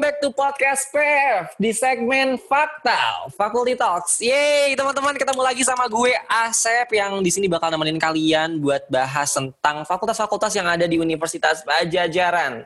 welcome 0.00 0.16
back 0.16 0.24
to 0.24 0.32
podcast 0.32 0.88
PF 0.96 1.60
di 1.60 1.76
segmen 1.76 2.40
Fakta 2.40 3.28
Faculty 3.36 3.76
Talks. 3.76 4.24
Yeay, 4.24 4.72
teman-teman 4.72 5.12
ketemu 5.12 5.44
lagi 5.44 5.60
sama 5.60 5.92
gue 5.92 6.16
Asep 6.24 6.88
yang 6.96 7.20
di 7.20 7.28
sini 7.28 7.52
bakal 7.52 7.68
nemenin 7.68 8.00
kalian 8.00 8.64
buat 8.64 8.88
bahas 8.88 9.28
tentang 9.28 9.84
fakultas-fakultas 9.84 10.56
yang 10.56 10.64
ada 10.72 10.88
di 10.88 10.96
Universitas 10.96 11.60
Pajajaran. 11.68 12.64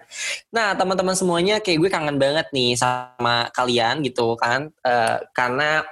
Nah, 0.55 0.79
teman-teman 0.79 1.19
semuanya 1.19 1.59
kayak 1.59 1.83
gue 1.83 1.91
kangen 1.91 2.23
banget 2.23 2.47
nih 2.55 2.79
sama 2.79 3.51
kalian 3.51 4.07
gitu 4.07 4.39
kan, 4.39 4.71
uh, 4.87 5.19
karena 5.35 5.83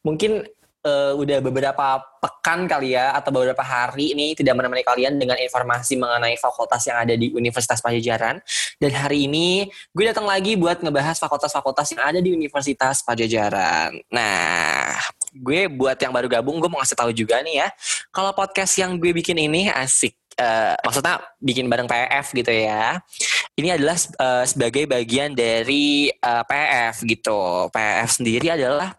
mungkin 0.00 0.48
uh, 0.86 1.12
udah 1.18 1.42
beberapa 1.42 1.98
pekan 2.22 2.70
kali 2.70 2.94
ya 2.94 3.12
atau 3.18 3.34
beberapa 3.34 3.60
hari 3.60 4.14
ini 4.14 4.38
tidak 4.38 4.54
menemani 4.54 4.86
kalian 4.86 5.18
dengan 5.18 5.34
informasi 5.36 5.98
mengenai 5.98 6.38
fakultas 6.38 6.86
yang 6.86 7.02
ada 7.02 7.18
di 7.18 7.34
Universitas 7.34 7.82
Pajajaran. 7.82 8.38
Dan 8.78 8.90
hari 8.94 9.26
ini 9.26 9.66
gue 9.90 10.04
datang 10.06 10.24
lagi 10.24 10.54
buat 10.54 10.78
ngebahas 10.80 11.18
fakultas-fakultas 11.18 11.98
yang 11.98 12.02
ada 12.06 12.20
di 12.22 12.30
Universitas 12.30 13.02
Pajajaran. 13.02 13.98
Nah, 14.14 14.94
gue 15.34 15.66
buat 15.66 15.98
yang 15.98 16.14
baru 16.14 16.30
gabung 16.30 16.62
gue 16.62 16.70
mau 16.70 16.78
ngasih 16.80 16.96
tahu 16.96 17.10
juga 17.10 17.42
nih 17.42 17.66
ya, 17.66 17.68
kalau 18.14 18.30
podcast 18.32 18.78
yang 18.78 18.94
gue 18.96 19.10
bikin 19.10 19.36
ini 19.36 19.68
asik. 19.68 20.14
Uh, 20.36 20.76
maksudnya 20.84 21.16
bikin 21.40 21.64
bareng 21.64 21.88
PF 21.88 22.36
gitu 22.36 22.52
ya. 22.52 23.00
Ini 23.56 23.80
adalah 23.80 23.96
uh, 24.20 24.44
sebagai 24.44 24.84
bagian 24.84 25.32
dari 25.32 26.12
uh, 26.12 26.44
PF 26.44 27.08
gitu. 27.08 27.72
PF 27.72 28.20
sendiri 28.20 28.52
adalah 28.52 28.92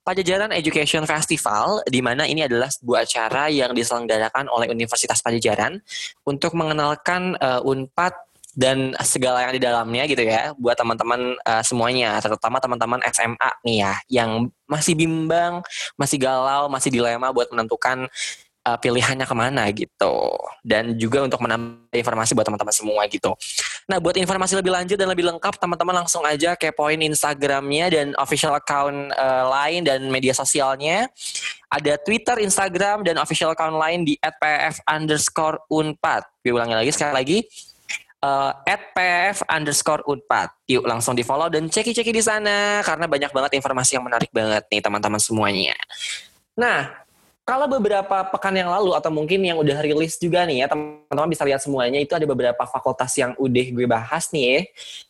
Pajajaran 0.00 0.50
Education 0.56 1.04
Festival, 1.04 1.84
di 1.84 2.00
mana 2.00 2.24
ini 2.24 2.42
adalah 2.44 2.72
sebuah 2.72 3.04
acara 3.04 3.52
yang 3.52 3.76
diselenggarakan 3.76 4.48
oleh 4.48 4.72
Universitas 4.72 5.20
Pajajaran 5.20 5.76
untuk 6.24 6.56
mengenalkan 6.56 7.36
uh, 7.36 7.60
Unpad 7.60 8.30
dan 8.58 8.98
segala 9.06 9.46
yang 9.46 9.54
di 9.54 9.62
dalamnya 9.62 10.10
gitu 10.10 10.26
ya 10.26 10.50
buat 10.58 10.74
teman-teman 10.74 11.38
uh, 11.46 11.62
semuanya 11.62 12.18
terutama 12.18 12.58
teman-teman 12.58 12.98
SMA 13.14 13.50
nih 13.62 13.76
ya 13.86 13.94
yang 14.10 14.30
masih 14.66 14.98
bimbang, 14.98 15.62
masih 15.94 16.18
galau, 16.18 16.66
masih 16.66 16.90
dilema 16.90 17.30
buat 17.30 17.46
menentukan 17.54 18.10
uh, 18.66 18.78
pilihannya 18.78 19.26
ke 19.26 19.36
mana 19.36 19.62
gitu 19.72 20.36
dan 20.60 20.96
juga 20.96 21.24
untuk 21.24 21.40
menambah 21.40 21.96
informasi 21.96 22.36
buat 22.36 22.46
teman-teman 22.46 22.74
semua 22.74 23.02
gitu. 23.08 23.32
Nah 23.88 23.98
buat 23.98 24.16
informasi 24.16 24.58
lebih 24.58 24.72
lanjut 24.72 24.96
dan 24.96 25.08
lebih 25.08 25.26
lengkap 25.28 25.56
teman-teman 25.56 26.04
langsung 26.04 26.22
aja 26.24 26.54
kepoin 26.54 27.00
Instagramnya 27.00 27.86
dan 27.92 28.06
official 28.20 28.54
account 28.54 29.12
uh, 29.16 29.44
lain 29.48 29.84
dan 29.86 30.06
media 30.08 30.36
sosialnya. 30.36 31.08
Ada 31.70 32.02
Twitter, 32.02 32.42
Instagram, 32.42 33.06
dan 33.06 33.14
official 33.22 33.54
account 33.54 33.78
lain 33.78 34.02
di 34.02 34.18
@pf 34.18 34.82
underscore 34.90 35.62
unpad. 35.70 36.26
Gue 36.42 36.50
ulangi 36.50 36.74
lagi 36.74 36.90
sekali 36.90 37.14
lagi 37.14 37.38
uh, 38.24 38.52
pf 38.64 39.44
underscore 39.48 40.04
unpad. 40.06 40.48
Yuk 40.68 40.84
langsung 40.86 41.16
di 41.16 41.24
follow 41.24 41.48
dan 41.48 41.66
ceki-ceki 41.66 42.12
di 42.12 42.22
sana 42.22 42.84
karena 42.84 43.08
banyak 43.08 43.30
banget 43.32 43.52
informasi 43.58 43.96
yang 43.98 44.04
menarik 44.06 44.30
banget 44.30 44.64
nih 44.70 44.80
teman-teman 44.80 45.20
semuanya. 45.20 45.76
Nah, 46.56 46.92
kalau 47.50 47.66
beberapa 47.66 48.30
pekan 48.30 48.54
yang 48.54 48.70
lalu 48.70 48.94
atau 48.94 49.10
mungkin 49.10 49.42
yang 49.42 49.58
udah 49.58 49.82
rilis 49.82 50.14
juga 50.22 50.46
nih 50.46 50.62
ya 50.62 50.66
teman-teman 50.70 51.34
bisa 51.34 51.42
lihat 51.42 51.58
semuanya 51.58 51.98
itu 51.98 52.14
ada 52.14 52.22
beberapa 52.22 52.62
fakultas 52.62 53.10
yang 53.18 53.34
udah 53.34 53.66
gue 53.74 53.86
bahas 53.90 54.30
nih 54.30 54.44
ya. 54.46 54.60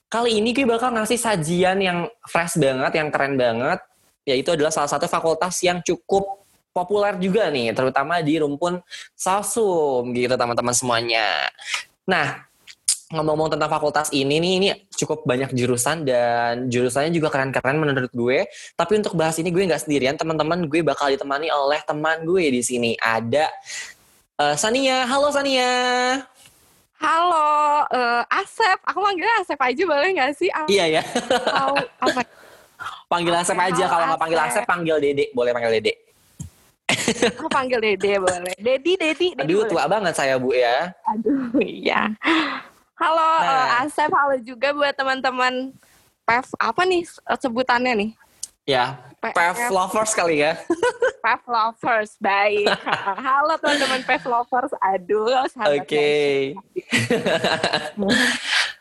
Kali 0.08 0.40
ini 0.40 0.56
gue 0.56 0.64
bakal 0.64 0.88
ngasih 0.96 1.20
sajian 1.20 1.76
yang 1.84 2.08
fresh 2.24 2.56
banget, 2.56 2.96
yang 2.96 3.12
keren 3.12 3.36
banget. 3.36 3.84
Yaitu 4.24 4.56
adalah 4.56 4.72
salah 4.72 4.88
satu 4.88 5.04
fakultas 5.04 5.60
yang 5.60 5.84
cukup 5.84 6.40
populer 6.72 7.20
juga 7.20 7.52
nih, 7.52 7.76
terutama 7.76 8.24
di 8.24 8.40
rumpun 8.40 8.80
Salsum 9.12 10.08
gitu 10.16 10.32
teman-teman 10.32 10.72
semuanya. 10.72 11.44
Nah, 12.08 12.48
ngomong-ngomong 13.10 13.58
tentang 13.58 13.66
fakultas 13.66 14.08
ini 14.14 14.38
nih 14.38 14.52
ini 14.62 14.68
cukup 14.94 15.26
banyak 15.26 15.50
jurusan 15.50 16.06
dan 16.06 16.70
jurusannya 16.70 17.10
juga 17.10 17.34
keren-keren 17.34 17.82
menurut 17.82 18.12
gue. 18.14 18.46
Tapi 18.78 19.02
untuk 19.02 19.18
bahas 19.18 19.34
ini 19.42 19.50
gue 19.50 19.66
nggak 19.66 19.82
sendirian, 19.82 20.14
teman-teman 20.14 20.70
gue 20.70 20.80
bakal 20.86 21.10
ditemani 21.10 21.50
oleh 21.50 21.82
teman 21.82 22.22
gue 22.22 22.54
di 22.54 22.62
sini. 22.62 22.94
Ada 23.02 23.50
uh, 24.38 24.54
Sania. 24.54 25.10
Halo 25.10 25.34
Sania. 25.34 25.74
Halo, 27.02 27.50
uh, 27.90 28.22
Asep. 28.30 28.78
Aku 28.86 29.02
manggilnya 29.02 29.42
Asep 29.42 29.58
aja 29.58 29.82
boleh 29.82 30.08
nggak 30.14 30.30
sih? 30.38 30.50
Aku 30.54 30.70
iya 30.70 31.02
ya. 31.02 31.02
apa? 31.98 32.22
Panggil 33.10 33.34
Asep 33.34 33.58
aja. 33.58 33.84
Kalau 33.90 34.04
nggak 34.06 34.20
panggil 34.22 34.38
Asep, 34.38 34.62
panggil 34.70 34.96
Dede. 35.02 35.34
Boleh 35.34 35.50
panggil 35.50 35.82
Dede. 35.82 35.98
Aku 37.34 37.50
panggil 37.50 37.82
Dede 37.82 38.22
boleh. 38.22 38.54
Dedi, 38.54 38.94
Dedi. 38.94 39.34
Aduh, 39.34 39.66
tua 39.66 39.90
banget 39.90 40.14
saya 40.14 40.38
Bu 40.38 40.54
ya. 40.54 40.94
Aduh, 41.10 41.58
iya. 41.58 42.14
Halo 43.00 43.16
nah. 43.16 43.80
uh, 43.80 43.88
Asep, 43.88 44.12
halo 44.12 44.36
juga 44.44 44.76
buat 44.76 44.92
teman-teman 44.92 45.72
PEV 46.28 46.46
apa 46.60 46.84
nih 46.84 47.08
sebutannya 47.40 47.92
nih? 47.96 48.10
Ya, 48.68 49.00
PEV 49.24 49.72
lovers 49.72 50.12
kali 50.12 50.44
ya. 50.44 50.60
PEV 51.24 51.42
lovers, 51.48 52.20
baik. 52.20 52.68
halo 53.24 53.56
teman-teman 53.56 54.04
PEV 54.04 54.24
lovers, 54.28 54.72
aduh. 54.84 55.48
Oke. 55.48 55.88
Okay. 55.88 56.36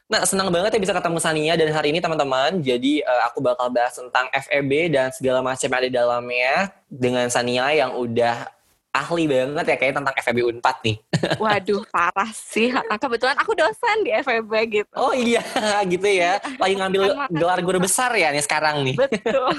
Nah, 0.09 0.25
senang 0.25 0.49
banget 0.49 0.73
ya 0.73 0.81
bisa 0.81 0.97
ketemu 0.97 1.21
Sania 1.21 1.53
dan 1.53 1.69
hari 1.69 1.93
ini 1.93 2.01
teman-teman. 2.01 2.65
Jadi 2.65 3.05
uh, 3.05 3.29
aku 3.29 3.45
bakal 3.45 3.69
bahas 3.69 3.93
tentang 3.93 4.25
FEB 4.33 4.89
dan 4.89 5.13
segala 5.13 5.45
macam 5.45 5.69
yang 5.69 5.77
ada 5.77 5.85
di 5.85 5.93
dalamnya 5.93 6.73
dengan 6.89 7.29
Sania 7.29 7.69
yang 7.77 7.93
udah 7.93 8.49
ahli 8.89 9.29
banget 9.29 9.65
ya 9.69 9.77
kayak 9.77 9.93
tentang 10.01 10.15
FEB 10.17 10.37
Unpad 10.49 10.77
nih. 10.81 10.95
Waduh, 11.43 11.81
parah 11.93 12.31
sih. 12.33 12.73
Kebetulan 12.73 13.37
aku 13.37 13.53
dosen 13.53 13.97
di 14.01 14.11
FEB 14.11 14.51
gitu. 14.69 14.93
Oh 14.97 15.13
iya, 15.13 15.41
gitu 15.85 16.09
ya. 16.09 16.41
Lagi 16.57 16.73
ngambil 16.73 17.29
gelar 17.29 17.59
guru 17.61 17.79
besar 17.81 18.09
ya 18.17 18.33
nih 18.33 18.41
sekarang 18.41 18.81
nih. 18.81 18.97
Betul. 18.97 19.53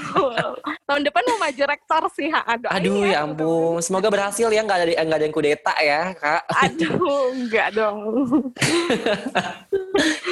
Tahun 0.83 1.01
depan 1.07 1.23
mau 1.31 1.39
maju 1.47 1.63
rektor 1.63 2.03
sih. 2.11 2.27
Aduh, 2.27 2.69
Aduh 2.69 3.01
ya 3.07 3.23
ampun. 3.23 3.79
Semoga 3.79 4.11
berhasil 4.11 4.47
ya, 4.51 4.61
nggak 4.61 4.77
ada 4.77 4.85
nggak 5.07 5.17
ada 5.17 5.25
yang 5.25 5.35
kudeta 5.35 5.73
ya, 5.79 6.11
Kak. 6.11 6.41
Aduh, 6.67 7.31
enggak 7.31 7.67
dong. 7.71 7.97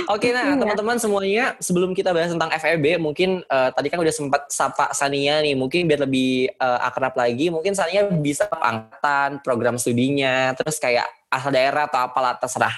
Oke, 0.09 0.33
nah 0.33 0.55
iya. 0.55 0.57
teman-teman 0.57 0.97
semuanya 0.97 1.45
sebelum 1.61 1.93
kita 1.93 2.09
bahas 2.09 2.33
tentang 2.33 2.49
FEB, 2.49 2.97
mungkin 2.97 3.45
uh, 3.45 3.69
tadi 3.69 3.93
kan 3.93 3.99
udah 4.01 4.13
sempat 4.13 4.49
sapa 4.49 4.89
Sania 4.95 5.43
nih, 5.43 5.53
mungkin 5.53 5.85
biar 5.85 6.01
lebih 6.01 6.49
uh, 6.57 6.81
akrab 6.81 7.13
lagi, 7.13 7.53
mungkin 7.53 7.77
Sania 7.77 8.09
bisa 8.09 8.49
angkatan, 8.89 9.37
program 9.45 9.77
studinya, 9.77 10.57
terus 10.57 10.81
kayak 10.81 11.05
asal 11.29 11.53
daerah 11.53 11.85
atau 11.85 12.01
apalah 12.01 12.33
terserah. 12.41 12.73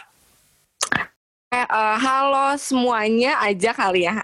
Eh, 1.51 1.67
uh, 1.67 1.97
halo 1.99 2.55
semuanya 2.59 3.39
aja 3.39 3.71
kali 3.71 4.07
ya. 4.07 4.23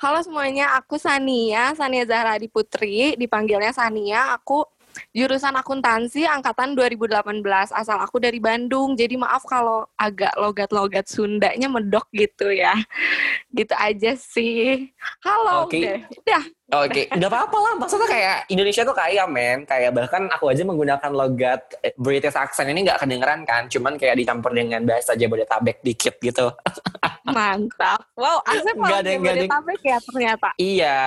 Halo 0.00 0.20
semuanya, 0.24 0.76
aku 0.76 1.00
Sania, 1.00 1.72
Sania 1.76 2.04
Zahra 2.04 2.36
Putri, 2.48 3.16
dipanggilnya 3.16 3.72
Sania. 3.72 4.36
Aku 4.36 4.64
jurusan 5.12 5.54
akuntansi 5.56 6.28
angkatan 6.28 6.76
2018 6.76 7.42
asal 7.72 7.98
aku 8.00 8.20
dari 8.20 8.38
Bandung 8.38 8.94
jadi 8.94 9.14
maaf 9.16 9.44
kalau 9.46 9.86
agak 9.96 10.32
logat-logat 10.36 11.08
Sundanya 11.08 11.66
medok 11.70 12.06
gitu 12.12 12.52
ya 12.52 12.74
gitu 13.58 13.74
aja 13.76 14.12
sih 14.16 14.90
halo 15.24 15.66
okay. 15.66 16.04
udah 16.24 16.44
Oke, 16.68 17.08
okay. 17.08 17.16
nggak 17.16 17.32
apa-apa 17.32 17.56
lah. 17.64 17.74
Maksudnya 17.80 18.04
kayak 18.12 18.36
Indonesia 18.52 18.84
tuh 18.84 18.92
kaya, 18.92 19.24
men. 19.24 19.64
Kayak 19.64 19.88
bahkan 19.96 20.28
aku 20.28 20.52
aja 20.52 20.68
menggunakan 20.68 21.16
logat 21.16 21.64
eh, 21.80 21.96
British 21.96 22.36
accent 22.36 22.68
ini 22.68 22.84
nggak 22.84 23.00
kedengeran 23.00 23.48
kan. 23.48 23.72
Cuman 23.72 23.96
kayak 23.96 24.20
dicampur 24.20 24.52
dengan 24.52 24.84
bahasa 24.84 25.16
Jabodetabek 25.16 25.80
dikit 25.80 26.20
gitu. 26.20 26.52
Mantap. 27.24 28.04
Wow, 28.12 28.44
Asep 28.44 28.76
ada, 28.84 29.00
Jabodetabek 29.00 29.80
ya 29.80 29.96
ternyata. 29.96 30.48
Iya. 30.60 31.00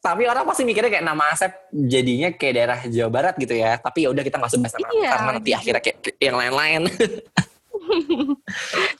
Tapi 0.00 0.24
orang 0.24 0.48
pasti 0.48 0.64
mikirnya 0.64 0.88
kayak 0.88 1.04
nama 1.04 1.28
Asep 1.28 1.52
jadinya 1.70 2.32
kayak 2.32 2.54
daerah 2.56 2.78
Jawa 2.88 3.10
Barat 3.12 3.34
gitu 3.36 3.52
ya. 3.52 3.76
Tapi 3.76 4.04
ya 4.04 4.08
udah 4.08 4.24
kita 4.24 4.40
nggak 4.40 4.52
bahas 4.56 4.74
iya, 4.96 5.10
karena 5.12 5.30
nanti 5.36 5.50
akhirnya 5.52 5.82
kayak 5.84 5.96
yang 6.16 6.36
lain-lain. 6.40 6.82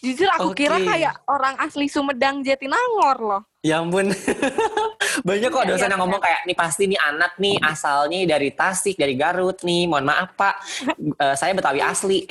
Jujur 0.05 0.29
aku 0.37 0.53
okay. 0.53 0.67
kira 0.67 0.77
kayak 0.81 1.15
orang 1.29 1.57
asli 1.61 1.89
Sumedang 1.89 2.45
Jatinangor 2.45 3.19
loh. 3.21 3.43
Ya 3.61 3.81
ampun. 3.81 4.13
Banyak 5.29 5.51
kok 5.53 5.65
iya, 5.65 5.71
dosen 5.73 5.89
ya, 5.89 5.91
yang 5.97 6.01
ngomong 6.05 6.21
kayak 6.21 6.41
nih 6.49 6.57
pasti 6.57 6.85
nih 6.89 7.01
anak 7.01 7.33
nih 7.37 7.57
asalnya 7.61 8.19
dari 8.37 8.51
Tasik, 8.53 8.97
dari 8.97 9.15
Garut 9.17 9.61
nih. 9.65 9.89
Mohon 9.89 10.05
maaf 10.05 10.29
Pak, 10.37 10.55
uh, 11.17 11.35
saya 11.41 11.57
Betawi 11.57 11.81
asli. 11.85 12.25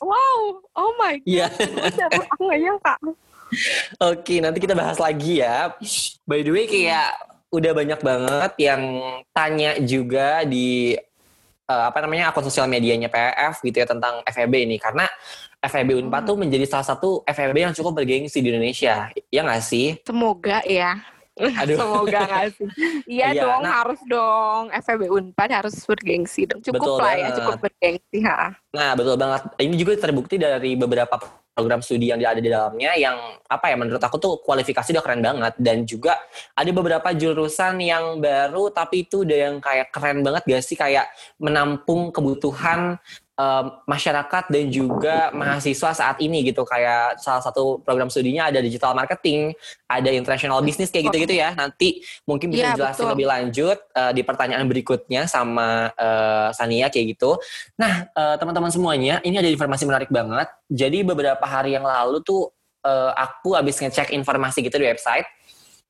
wow, 0.00 0.40
oh 0.76 0.90
my 1.00 1.20
god. 1.20 1.28
Iya. 1.28 1.46
aku 2.32 2.42
gak 2.48 2.60
nyangka. 2.60 2.94
Oke, 4.02 4.34
nanti 4.44 4.58
kita 4.60 4.76
bahas 4.76 5.00
lagi 5.00 5.40
ya. 5.40 5.72
By 6.28 6.44
the 6.44 6.52
way 6.52 6.68
kayak 6.68 7.16
udah 7.56 7.72
banyak 7.72 8.00
banget 8.04 8.52
yang 8.60 8.82
tanya 9.32 9.80
juga 9.80 10.44
di 10.44 10.92
uh, 11.66 11.84
apa 11.90 11.98
namanya 12.04 12.30
akun 12.30 12.46
sosial 12.46 12.70
medianya 12.70 13.10
PF 13.10 13.64
gitu 13.64 13.76
ya 13.82 13.86
tentang 13.88 14.22
FEB 14.28 14.68
ini 14.68 14.76
karena 14.78 15.08
FEB 15.64 15.98
Unpad 15.98 16.22
hmm. 16.22 16.28
tuh 16.30 16.36
menjadi 16.38 16.64
salah 16.68 16.86
satu 16.86 17.08
FEB 17.26 17.56
yang 17.56 17.74
cukup 17.74 18.02
bergengsi 18.02 18.38
di 18.44 18.52
Indonesia. 18.52 19.10
Ya 19.32 19.40
nggak 19.42 19.64
sih? 19.64 19.98
Semoga 20.06 20.62
ya. 20.68 21.00
Aduh. 21.36 21.76
Semoga 21.76 22.20
gak 22.24 22.44
sih. 22.56 22.68
Iya 23.04 23.36
Iya, 23.36 23.42
dong, 23.44 23.60
nah- 23.60 23.74
harus 23.84 24.00
dong. 24.08 24.62
FEB 24.72 25.02
Unpad 25.06 25.50
harus 25.52 25.76
bergengsi 25.84 26.48
dong. 26.48 26.64
Cukup 26.64 26.80
Betul 26.80 26.96
lah 26.96 27.12
ya, 27.12 27.20
banget. 27.28 27.36
cukup 27.36 27.56
bergengsi. 27.60 28.18
Ha. 28.24 28.38
Nah, 28.72 28.90
betul 28.96 29.16
banget. 29.16 29.42
Ini 29.60 29.74
juga 29.76 29.92
terbukti 30.00 30.36
dari 30.36 30.72
beberapa 30.74 31.20
program 31.52 31.80
studi 31.80 32.12
yang 32.12 32.20
ada 32.20 32.36
di 32.36 32.52
dalamnya 32.52 32.92
yang 33.00 33.16
apa 33.48 33.72
ya 33.72 33.80
menurut 33.80 33.96
aku 33.96 34.20
tuh 34.20 34.44
kualifikasi 34.44 34.92
udah 34.92 35.00
keren 35.00 35.24
banget 35.24 35.56
dan 35.56 35.88
juga 35.88 36.20
ada 36.52 36.68
beberapa 36.68 37.16
jurusan 37.16 37.80
yang 37.80 38.20
baru 38.20 38.68
tapi 38.68 39.08
itu 39.08 39.24
udah 39.24 39.38
yang 39.48 39.56
kayak 39.56 39.88
keren 39.88 40.20
banget 40.20 40.44
gak 40.44 40.60
sih 40.60 40.76
kayak 40.76 41.08
menampung 41.40 42.12
kebutuhan 42.12 43.00
em, 43.36 43.64
masyarakat 43.84 44.44
dan 44.48 44.64
juga 44.72 45.30
mahasiswa 45.36 45.92
saat 45.92 46.16
ini 46.24 46.40
gitu 46.48 46.64
kayak 46.64 47.20
salah 47.20 47.44
satu 47.44 47.78
program 47.84 48.08
studinya 48.08 48.48
ada 48.48 48.64
digital 48.64 48.96
marketing, 48.96 49.52
ada 49.86 50.08
international 50.10 50.64
business 50.64 50.88
kayak 50.88 51.12
gitu-gitu 51.12 51.36
ya. 51.36 51.52
Nanti 51.52 52.00
mungkin 52.24 52.50
bisa 52.50 52.72
Iya, 52.72 52.78
jelasin 52.80 53.04
betul. 53.04 53.12
lebih 53.12 53.26
lanjut 53.28 53.78
eh, 53.92 54.12
di 54.16 54.22
pertanyaan 54.24 54.66
berikutnya 54.66 55.28
sama 55.28 55.92
eh, 55.94 56.48
Sania 56.56 56.88
kayak 56.88 57.16
gitu. 57.16 57.36
Nah, 57.76 58.08
eh, 58.08 58.34
teman-teman 58.40 58.72
semuanya, 58.72 59.20
ini 59.22 59.36
ada 59.36 59.48
informasi 59.48 59.84
menarik 59.84 60.08
banget. 60.08 60.48
Jadi 60.72 61.04
beberapa 61.04 61.44
hari 61.44 61.76
yang 61.76 61.84
lalu 61.84 62.24
tuh 62.24 62.50
eh, 62.82 63.12
aku 63.14 63.54
habis 63.54 63.76
ngecek 63.76 64.16
informasi 64.16 64.64
gitu 64.64 64.80
di 64.80 64.88
website 64.88 65.35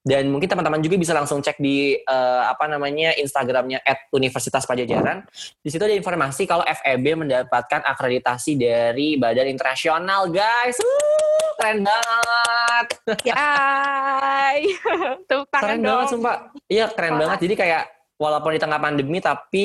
dan 0.07 0.31
mungkin 0.31 0.47
teman-teman 0.47 0.79
juga 0.79 0.95
bisa 1.03 1.11
langsung 1.11 1.43
cek 1.43 1.59
di 1.59 1.99
eh, 1.99 2.43
apa 2.47 2.71
namanya 2.71 3.11
Instagramnya 3.19 3.83
Universitas 4.15 4.63
Pajajaran. 4.63 5.27
Di 5.59 5.67
situ 5.67 5.83
ada 5.83 5.99
informasi 5.99 6.47
kalau 6.47 6.63
FEB 6.63 7.27
mendapatkan 7.27 7.83
akreditasi 7.83 8.55
dari 8.55 9.19
Badan 9.19 9.51
Internasional, 9.51 10.31
guys. 10.31 10.79
Wuh, 10.79 11.51
keren 11.59 11.83
banget. 11.83 12.87
Yay. 13.35 14.59
Tepuk 15.29 15.51
tangan 15.51 15.63
Keren 15.67 15.79
dong. 15.83 15.91
banget 15.91 16.07
sumpah. 16.15 16.37
Iya, 16.71 16.87
keren 16.95 17.13
Wah. 17.19 17.21
banget. 17.27 17.39
Jadi 17.51 17.55
kayak 17.59 17.83
walaupun 18.15 18.51
di 18.55 18.61
tengah 18.63 18.79
pandemi 18.79 19.19
tapi 19.19 19.65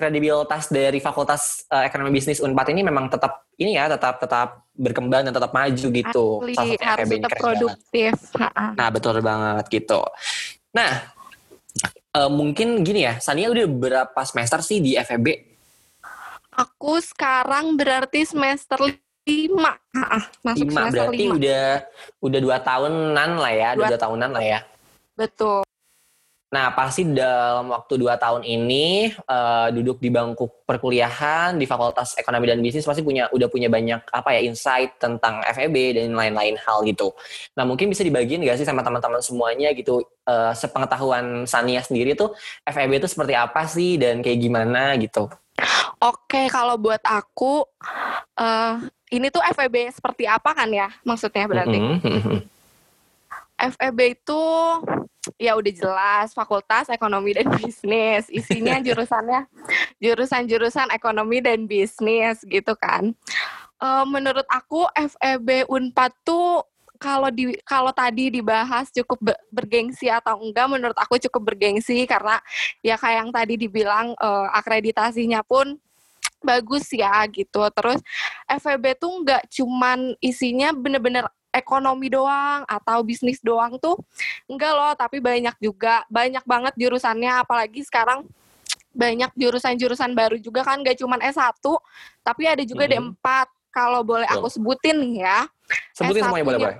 kredibilitas 0.00 0.66
dari 0.66 0.96
Fakultas 0.98 1.68
eh, 1.68 1.84
Ekonomi 1.84 2.08
Bisnis 2.10 2.40
Unpad 2.40 2.72
ini 2.72 2.80
memang 2.80 3.06
tetap 3.06 3.44
ini 3.54 3.76
ya, 3.76 3.86
tetap 3.86 4.16
tetap 4.16 4.64
berkembang 4.72 5.28
dan 5.28 5.36
tetap 5.36 5.52
maju 5.52 5.86
gitu. 5.92 6.26
Asli, 6.40 6.54
Salah 6.56 6.80
harus 6.80 7.08
tetap 7.12 7.20
banget. 7.28 7.36
produktif. 7.36 8.12
Nah, 8.72 8.88
betul 8.88 9.20
banget 9.20 9.64
gitu. 9.68 10.00
Nah, 10.72 11.12
eh, 12.16 12.30
mungkin 12.32 12.80
gini 12.80 13.04
ya, 13.04 13.20
Sania 13.20 13.52
udah 13.52 13.66
berapa 13.68 14.20
semester 14.24 14.64
sih 14.64 14.80
di 14.80 14.96
FEB? 14.96 15.26
Aku 16.50 16.98
sekarang 16.98 17.76
berarti 17.76 18.24
semester 18.24 18.80
lima. 19.22 19.76
Masuk 20.42 20.66
Lima, 20.66 20.88
semester 20.88 21.06
berarti 21.06 21.22
lima. 21.22 21.34
udah 21.36 21.64
udah 22.18 22.40
dua 22.40 22.56
tahunan 22.58 23.30
lah 23.38 23.52
ya, 23.52 23.70
Dua- 23.76 23.88
dua 23.92 23.98
tahunan 23.98 24.30
lah 24.32 24.44
ya. 24.44 24.60
Betul. 25.14 25.62
Nah, 26.50 26.74
pasti 26.74 27.06
dalam 27.06 27.70
waktu 27.70 27.94
dua 27.94 28.18
tahun 28.18 28.42
ini 28.42 29.14
eh, 29.14 29.68
duduk 29.70 30.02
di 30.02 30.10
bangku 30.10 30.50
perkuliahan 30.66 31.54
di 31.54 31.62
Fakultas 31.62 32.18
Ekonomi 32.18 32.50
dan 32.50 32.58
Bisnis 32.58 32.82
pasti 32.82 33.06
punya 33.06 33.30
udah 33.30 33.46
punya 33.46 33.70
banyak 33.70 34.02
apa 34.10 34.34
ya 34.34 34.42
insight 34.42 34.98
tentang 34.98 35.38
FEB 35.46 35.94
dan 35.94 36.10
lain-lain 36.18 36.58
hal 36.58 36.82
gitu. 36.82 37.14
Nah, 37.54 37.62
mungkin 37.62 37.86
bisa 37.86 38.02
dibagiin 38.02 38.42
gak 38.42 38.58
sih 38.58 38.66
sama 38.66 38.82
teman-teman 38.82 39.22
semuanya 39.22 39.70
gitu 39.70 40.02
eh, 40.26 40.52
sepengetahuan 40.58 41.46
Sania 41.46 41.86
sendiri 41.86 42.18
tuh 42.18 42.34
FEB 42.66 42.98
itu 42.98 43.06
seperti 43.06 43.38
apa 43.38 43.70
sih 43.70 43.94
dan 43.94 44.18
kayak 44.18 44.42
gimana 44.42 44.98
gitu. 44.98 45.30
Oke, 46.02 46.48
kalau 46.50 46.80
buat 46.80 47.02
aku, 47.04 47.62
eh 48.40 48.74
ini 49.14 49.30
tuh 49.30 49.42
FEB 49.54 49.90
seperti 49.94 50.26
apa 50.26 50.50
kan 50.50 50.66
ya? 50.70 50.90
Maksudnya 51.06 51.46
berarti. 51.46 51.78
Mhm. 51.78 52.42
FEB 53.60 53.98
itu 54.16 54.42
ya 55.36 55.52
udah 55.56 55.72
jelas 55.72 56.32
Fakultas 56.32 56.88
Ekonomi 56.88 57.36
dan 57.36 57.48
Bisnis. 57.52 58.28
Isinya 58.32 58.80
jurusannya 58.86 59.44
jurusan-jurusan 60.00 60.88
ekonomi 60.96 61.44
dan 61.44 61.68
bisnis 61.68 62.40
gitu 62.48 62.72
kan. 62.76 63.12
Eh, 63.80 64.04
menurut 64.08 64.44
aku 64.48 64.88
FEB 64.96 65.68
Unpad 65.68 66.12
tuh 66.24 66.64
kalau 67.00 67.32
di 67.32 67.56
kalau 67.64 67.88
tadi 67.96 68.28
dibahas 68.28 68.92
cukup 68.92 69.32
be- 69.32 69.42
bergengsi 69.48 70.12
atau 70.12 70.36
enggak 70.36 70.68
menurut 70.68 70.96
aku 71.00 71.16
cukup 71.16 71.52
bergengsi 71.52 72.04
karena 72.04 72.36
ya 72.84 73.00
kayak 73.00 73.24
yang 73.24 73.30
tadi 73.32 73.54
dibilang 73.56 74.12
eh, 74.16 74.48
akreditasinya 74.52 75.40
pun 75.44 75.80
bagus 76.44 76.88
ya 76.92 77.24
gitu. 77.28 77.60
Terus 77.72 78.00
FEB 78.48 78.96
tuh 78.96 79.12
nggak 79.24 79.48
cuman 79.48 80.16
isinya 80.20 80.72
bener-bener 80.76 81.24
ekonomi 81.50 82.06
doang 82.10 82.62
atau 82.66 83.02
bisnis 83.02 83.42
doang 83.42 83.76
tuh 83.78 83.98
enggak 84.46 84.72
loh, 84.74 84.92
tapi 84.94 85.18
banyak 85.18 85.54
juga, 85.58 86.06
banyak 86.06 86.42
banget 86.46 86.74
jurusannya 86.78 87.30
apalagi 87.42 87.82
sekarang 87.84 88.26
banyak 88.90 89.30
jurusan-jurusan 89.38 90.14
baru 90.18 90.34
juga 90.38 90.66
kan 90.66 90.82
gak 90.82 90.98
cuman 90.98 91.22
S1, 91.22 91.62
tapi 92.26 92.42
ada 92.50 92.62
juga 92.66 92.90
Mhm. 92.90 93.14
D4. 93.14 93.46
Kalau 93.70 94.02
boleh 94.02 94.26
aku 94.26 94.50
sebutin 94.50 94.98
nih 94.98 95.22
ya. 95.22 95.46
Sebutin 95.94 96.26
semuanya 96.26 96.42
boleh 96.42 96.58
S1-nya 96.58 96.66
boleh. 96.66 96.78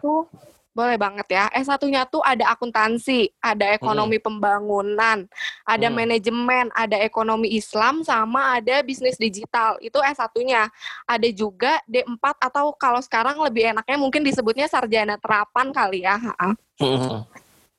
Boleh 0.81 0.97
banget 0.97 1.29
ya. 1.29 1.45
S1-nya 1.53 2.09
tuh 2.09 2.25
ada 2.25 2.49
akuntansi, 2.49 3.29
ada 3.45 3.77
ekonomi 3.77 4.17
pembangunan, 4.17 5.29
ada 5.69 5.87
Hmm. 5.93 5.97
manajemen, 6.01 6.73
ada 6.73 6.97
ekonomi 6.97 7.53
Islam, 7.53 8.01
sama 8.01 8.57
ada 8.57 8.81
bisnis 8.81 9.21
digital. 9.21 9.77
Itu 9.85 10.01
S1-nya. 10.01 10.73
Ada 11.05 11.29
juga 11.37 11.85
D4 11.85 12.41
atau 12.41 12.73
kalau 12.73 13.05
sekarang 13.05 13.37
lebih 13.45 13.77
enaknya 13.77 14.01
mungkin 14.01 14.25
disebutnya 14.25 14.65
sarjana 14.73 15.21
terapan 15.21 15.69
kali 15.69 16.09
ya. 16.09 16.17
Ha-ha. 16.17 16.57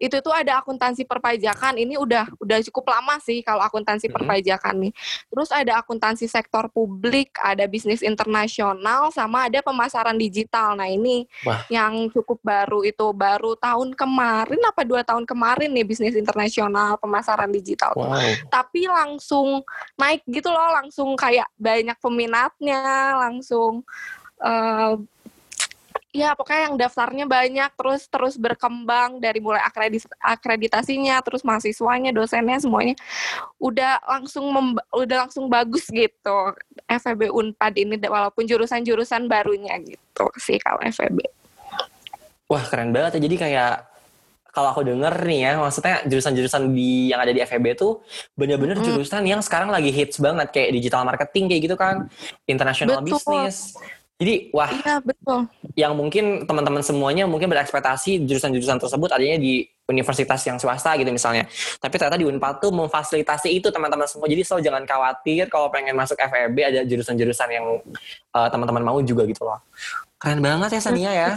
Itu 0.01 0.17
tuh 0.25 0.33
ada 0.33 0.57
akuntansi 0.57 1.05
perpajakan. 1.05 1.77
Ini 1.77 2.01
udah 2.01 2.25
udah 2.41 2.57
cukup 2.65 2.89
lama 2.89 3.21
sih 3.21 3.45
kalau 3.45 3.61
akuntansi 3.61 4.09
Mhm. 4.09 4.15
perpajakan 4.17 4.75
nih. 4.89 4.93
Terus 5.29 5.53
ada 5.53 5.77
akuntansi 5.77 6.25
sektor 6.25 6.65
publik, 6.73 7.37
ada 7.37 7.69
bisnis 7.69 8.01
internasional, 8.01 9.13
sama 9.13 9.45
ada 9.45 9.61
pemasaran 9.61 10.17
digital. 10.17 10.73
Nah 10.73 10.89
ini 10.89 11.29
Wah. 11.45 11.61
yang 11.69 12.09
cukup 12.09 12.41
baru 12.41 12.81
itu 12.81 13.13
baru 13.13 13.53
tahun 13.53 13.93
kemarin 13.93 14.57
apa 14.65 14.81
dua 14.81 15.05
tahun 15.05 15.29
kemarin 15.29 15.69
nih 15.69 15.85
bisnis 15.85 16.17
internasional 16.17 16.97
pemasaran 16.97 17.53
digital. 17.53 17.93
tuh. 17.93 18.09
Wow. 18.09 18.33
Tapi 18.49 18.89
langsung 18.89 19.61
naik 19.93 20.25
gitu 20.25 20.49
loh, 20.49 20.73
langsung 20.73 21.13
kayak 21.13 21.45
banyak 21.61 21.97
peminatnya, 22.01 22.81
langsung 23.21 23.85
eh 24.41 24.97
ya 26.11 26.35
pokoknya 26.35 26.61
yang 26.67 26.75
daftarnya 26.75 27.25
banyak 27.25 27.71
terus 27.79 28.03
terus 28.11 28.35
berkembang 28.35 29.23
dari 29.23 29.39
mulai 29.39 29.63
akredis- 29.63 30.11
akreditasinya 30.19 31.23
terus 31.23 31.39
mahasiswanya 31.47 32.11
dosennya 32.11 32.59
semuanya 32.59 32.99
udah 33.55 33.95
langsung 34.03 34.51
udah 34.91 35.17
langsung 35.27 35.47
bagus 35.47 35.87
gitu 35.87 36.37
FEB 36.87 37.31
Unpad 37.31 37.73
ini 37.79 37.95
walaupun 38.03 38.43
jurusan-jurusan 38.43 39.31
barunya 39.31 39.79
gitu 39.79 40.27
sih 40.35 40.59
kalau 40.59 40.83
FEB 40.83 41.23
Wah 42.51 42.67
keren 42.67 42.91
banget 42.91 43.15
ya. 43.15 43.31
Jadi 43.31 43.35
kayak 43.39 43.73
kalau 44.51 44.75
aku 44.75 44.83
denger 44.83 45.15
nih 45.23 45.39
ya, 45.47 45.51
maksudnya 45.55 46.03
jurusan-jurusan 46.03 46.75
di 46.75 47.07
yang 47.07 47.23
ada 47.23 47.31
di 47.31 47.39
FEB 47.39 47.79
tuh 47.79 48.03
bener-bener 48.35 48.75
Mm. 48.75 48.91
jurusan 48.91 49.23
yang 49.23 49.39
sekarang 49.39 49.71
lagi 49.71 49.87
hits 49.87 50.19
banget 50.19 50.51
kayak 50.51 50.75
digital 50.75 51.07
marketing 51.07 51.47
kayak 51.47 51.61
gitu 51.63 51.75
kan, 51.79 52.11
international 52.43 52.99
Betul. 52.99 53.15
business. 53.15 53.79
Jadi 54.21 54.53
wah 54.53 54.69
iya 54.69 55.01
betul 55.01 55.49
yang 55.73 55.97
mungkin 55.97 56.45
teman-teman 56.45 56.85
semuanya 56.85 57.25
mungkin 57.25 57.49
berekspektasi 57.49 58.21
jurusan-jurusan 58.29 58.77
tersebut 58.77 59.09
adanya 59.09 59.41
di 59.41 59.65
universitas 59.91 60.39
yang 60.47 60.55
swasta 60.61 60.95
gitu 60.95 61.09
misalnya. 61.11 61.43
Tapi 61.81 61.93
ternyata 61.99 62.17
di 62.21 62.25
Unpad 62.29 62.63
tuh 62.63 62.71
memfasilitasi 62.71 63.51
itu 63.51 63.67
teman-teman 63.73 64.07
semua. 64.07 64.29
Jadi 64.31 64.41
so 64.47 64.61
jangan 64.61 64.87
khawatir 64.87 65.51
kalau 65.51 65.67
pengen 65.67 65.97
masuk 65.97 66.15
FEB 66.15 66.57
ada 66.63 66.81
jurusan-jurusan 66.87 67.49
yang 67.51 67.65
uh, 68.31 68.47
teman-teman 68.47 68.83
mau 68.85 68.99
juga 69.03 69.27
gitu 69.27 69.43
loh. 69.43 69.59
Keren 70.21 70.39
banget 70.39 70.79
ya 70.79 70.81
Sania 70.81 71.11
ya. 71.11 71.29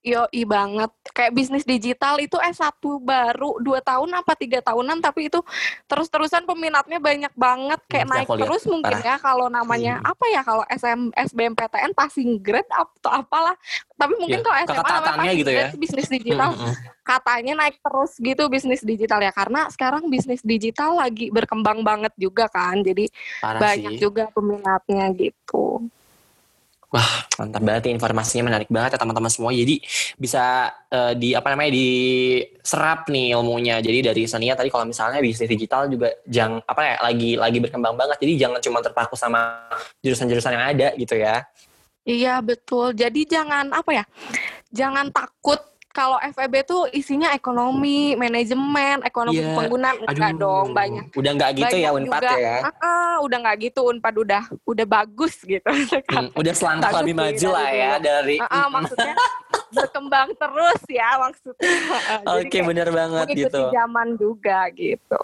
Yoi 0.00 0.42
banget. 0.42 0.88
Kayak 1.10 1.32
bisnis 1.34 1.60
digital 1.62 2.16
itu 2.16 2.32
S1 2.34 2.72
baru 2.98 3.60
dua 3.60 3.78
tahun 3.78 4.08
apa 4.14 4.32
tiga 4.32 4.58
tahunan 4.58 4.96
tapi 4.98 5.28
itu 5.28 5.44
terus-terusan 5.84 6.42
peminatnya 6.42 6.96
banyak 6.96 7.28
banget 7.30 7.80
kayak 7.84 8.06
Hmm, 8.06 8.14
naik 8.16 8.28
lihat. 8.30 8.40
terus 8.40 8.62
mungkin 8.64 8.96
Parah. 8.96 9.04
ya 9.04 9.16
kalau 9.18 9.46
namanya 9.46 10.00
Hmm. 10.00 10.08
apa 10.08 10.24
ya 10.26 10.40
kalau 10.40 10.64
SM 10.66 11.00
SBMPTN 11.12 11.92
passing 11.92 12.40
grade 12.40 12.64
atau 12.66 13.12
apalah. 13.12 13.52
Tapi 13.92 14.16
mungkin 14.16 14.40
Ya, 14.40 14.44
kalau 14.46 14.56
SMA 14.62 14.80
namanya 14.80 15.04
passing 15.20 15.36
gitu 15.36 15.50
ya. 15.50 15.56
grade 15.60 15.76
bisnis 15.76 16.08
digital 16.08 16.50
Mm-mm. 16.50 16.74
katanya 17.02 17.52
naik 17.58 17.76
terus 17.78 18.12
gitu 18.16 18.42
bisnis 18.46 18.80
digital 18.80 19.20
ya 19.20 19.30
karena 19.30 19.68
sekarang 19.68 20.08
bisnis 20.08 20.40
digital 20.40 20.96
lagi 20.96 21.28
berkembang 21.28 21.84
banget 21.84 22.16
juga 22.16 22.48
kan. 22.48 22.80
Jadi 22.80 23.12
Parah 23.38 23.60
banyak 23.60 23.92
sih. 23.92 24.00
juga 24.00 24.32
peminatnya 24.32 25.12
gitu. 25.12 25.84
Wah, 26.90 27.22
mantap 27.38 27.62
banget 27.62 27.82
ya 27.86 27.92
informasinya 27.94 28.50
menarik 28.50 28.66
banget 28.66 28.98
ya 28.98 28.98
teman-teman 28.98 29.30
semua. 29.30 29.54
Jadi 29.54 29.78
bisa 30.18 30.74
eh, 30.90 31.14
di 31.14 31.38
apa 31.38 31.54
namanya 31.54 31.70
diserap 31.70 33.06
nih 33.06 33.38
ilmunya. 33.38 33.78
Jadi 33.78 34.10
dari 34.10 34.22
Sania 34.26 34.58
tadi 34.58 34.74
kalau 34.74 34.90
misalnya 34.90 35.22
bisnis 35.22 35.46
digital 35.46 35.86
juga 35.86 36.10
jangan 36.26 36.58
apa 36.66 36.82
ya 36.82 36.96
lagi 36.98 37.30
lagi 37.38 37.58
berkembang 37.62 37.94
banget. 37.94 38.18
Jadi 38.18 38.32
jangan 38.42 38.58
cuma 38.58 38.78
terpaku 38.82 39.14
sama 39.14 39.70
jurusan-jurusan 40.02 40.50
yang 40.50 40.66
ada 40.66 40.88
gitu 40.98 41.14
ya. 41.14 41.46
Iya 42.02 42.42
betul. 42.42 42.90
Jadi 42.98 43.22
jangan 43.22 43.70
apa 43.70 43.90
ya? 43.94 44.04
Jangan 44.74 45.14
takut 45.14 45.69
kalau 45.90 46.22
FEB 46.22 46.54
tuh 46.62 46.86
isinya 46.94 47.34
ekonomi, 47.34 48.14
manajemen, 48.14 49.02
ekonomi 49.02 49.42
Iya. 49.42 49.58
penggunaan 49.58 49.96
enggak 50.06 50.32
Aduh, 50.32 50.38
dong, 50.38 50.66
banyak. 50.70 51.04
Udah 51.18 51.32
nggak 51.34 51.50
gitu 51.58 51.76
ya 51.76 51.90
banyak 51.90 52.06
Unpad 52.06 52.22
juga. 52.22 52.34
ya. 52.38 52.56
Ah, 52.78 53.16
udah 53.26 53.38
nggak 53.42 53.56
gitu 53.58 53.80
Unpad 53.90 54.14
udah 54.22 54.42
udah 54.62 54.86
bagus 54.86 55.34
gitu. 55.42 55.66
Hmm, 56.10 56.30
udah 56.34 56.54
selangkah 56.54 56.90
lebih 57.02 57.14
maju 57.18 57.48
lah 57.54 57.68
ya 57.74 57.92
dari. 57.98 58.36
Ah, 58.38 58.46
ah, 58.46 58.66
maksudnya 58.70 59.14
berkembang 59.70 60.28
terus 60.38 60.80
ya 60.90 61.10
maksudnya. 61.18 61.70
Oke, 62.26 62.46
kayak 62.50 62.66
bener 62.66 62.88
banget 62.90 63.26
gitu. 63.34 63.60
zaman 63.70 64.08
juga 64.18 64.70
gitu. 64.74 65.22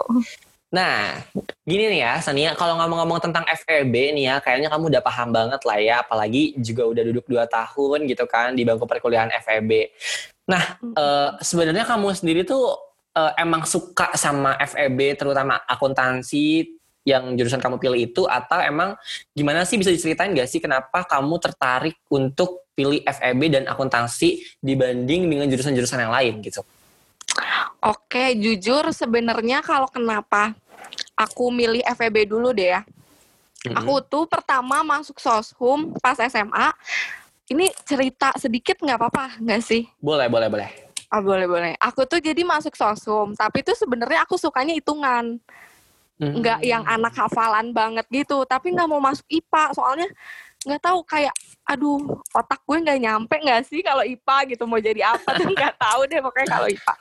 Nah, 0.67 1.23
gini 1.63 1.87
nih 1.95 1.99
ya, 2.03 2.13
Sania, 2.19 2.51
kalau 2.51 2.75
ngomong-ngomong 2.75 3.23
tentang 3.23 3.47
FEB 3.47 4.11
nih 4.11 4.23
ya, 4.27 4.35
kayaknya 4.43 4.67
kamu 4.67 4.91
udah 4.91 4.99
paham 4.99 5.31
banget 5.31 5.61
lah 5.63 5.79
ya, 5.79 5.95
apalagi 6.03 6.59
juga 6.59 6.83
udah 6.91 7.03
duduk 7.07 7.23
2 7.23 7.47
tahun 7.47 8.03
gitu 8.03 8.27
kan 8.27 8.51
di 8.51 8.67
bangku 8.67 8.83
perkuliahan 8.83 9.31
FEB. 9.47 9.95
Nah, 10.47 10.63
eh, 10.81 11.29
sebenarnya 11.43 11.83
kamu 11.83 12.15
sendiri 12.15 12.41
tuh 12.47 12.75
eh, 13.17 13.33
emang 13.41 13.67
suka 13.67 14.15
sama 14.15 14.55
FEB, 14.63 15.19
terutama 15.19 15.59
akuntansi 15.67 16.77
yang 17.07 17.39
jurusan 17.39 17.63
kamu 17.63 17.79
pilih 17.79 17.99
itu, 18.11 18.27
atau 18.27 18.59
emang 18.59 18.95
gimana 19.31 19.63
sih 19.63 19.79
bisa 19.79 19.91
diceritain 19.91 20.35
gak 20.35 20.51
sih 20.51 20.59
kenapa 20.59 21.07
kamu 21.07 21.39
tertarik 21.39 21.95
untuk 22.11 22.67
pilih 22.75 22.99
FEB 23.07 23.41
dan 23.47 23.63
akuntansi 23.65 24.43
dibanding 24.59 25.25
dengan 25.25 25.47
jurusan-jurusan 25.47 26.03
yang 26.03 26.13
lain 26.13 26.43
gitu? 26.43 26.61
Oke, 27.81 28.35
jujur 28.37 28.91
sebenarnya 28.91 29.63
kalau 29.63 29.87
kenapa 29.89 30.53
aku 31.17 31.49
milih 31.49 31.81
FEB 31.95 32.29
dulu 32.29 32.53
deh 32.53 32.75
ya. 32.77 32.81
Mm-mm. 33.65 33.81
Aku 33.81 34.03
tuh 34.05 34.23
pertama 34.29 34.85
masuk 34.85 35.17
soshum 35.17 35.95
pas 35.97 36.17
SMA. 36.21 36.69
Ini 37.47 37.71
cerita 37.87 38.35
sedikit 38.35 38.75
nggak 38.83 38.99
apa-apa 38.99 39.39
nggak 39.39 39.61
sih? 39.63 39.87
Boleh, 40.03 40.27
boleh, 40.27 40.51
boleh. 40.51 40.69
Oh, 41.07 41.23
boleh 41.23 41.47
boleh. 41.47 41.73
Aku 41.79 42.03
tuh 42.03 42.19
jadi 42.19 42.43
masuk 42.43 42.75
soshum, 42.75 43.31
tapi 43.31 43.63
tuh 43.63 43.71
sebenarnya 43.79 44.27
aku 44.27 44.35
sukanya 44.35 44.75
hitungan, 44.75 45.39
Mm. 46.19 46.33
nggak 46.43 46.59
yang 46.65 46.83
anak 46.83 47.15
hafalan 47.15 47.71
banget 47.71 48.03
gitu. 48.11 48.43
Tapi 48.43 48.75
nggak 48.75 48.89
mau 48.91 48.99
masuk 48.99 49.23
IPA, 49.31 49.63
soalnya 49.71 50.09
nggak 50.67 50.81
tahu 50.83 50.99
kayak, 51.07 51.31
aduh 51.63 52.19
otak 52.35 52.59
gue 52.67 52.77
nggak 52.83 52.99
nyampe 52.99 53.35
nggak 53.39 53.63
sih 53.63 53.79
kalau 53.79 54.03
IPA 54.03 54.37
gitu 54.51 54.63
mau 54.67 54.81
jadi 54.83 55.15
apa 55.15 55.29
tuh 55.39 55.47
nggak 55.47 55.75
tahu 55.87 56.01
deh 56.11 56.19
pokoknya 56.19 56.47
kalau 56.51 56.67
IPA. 56.67 56.93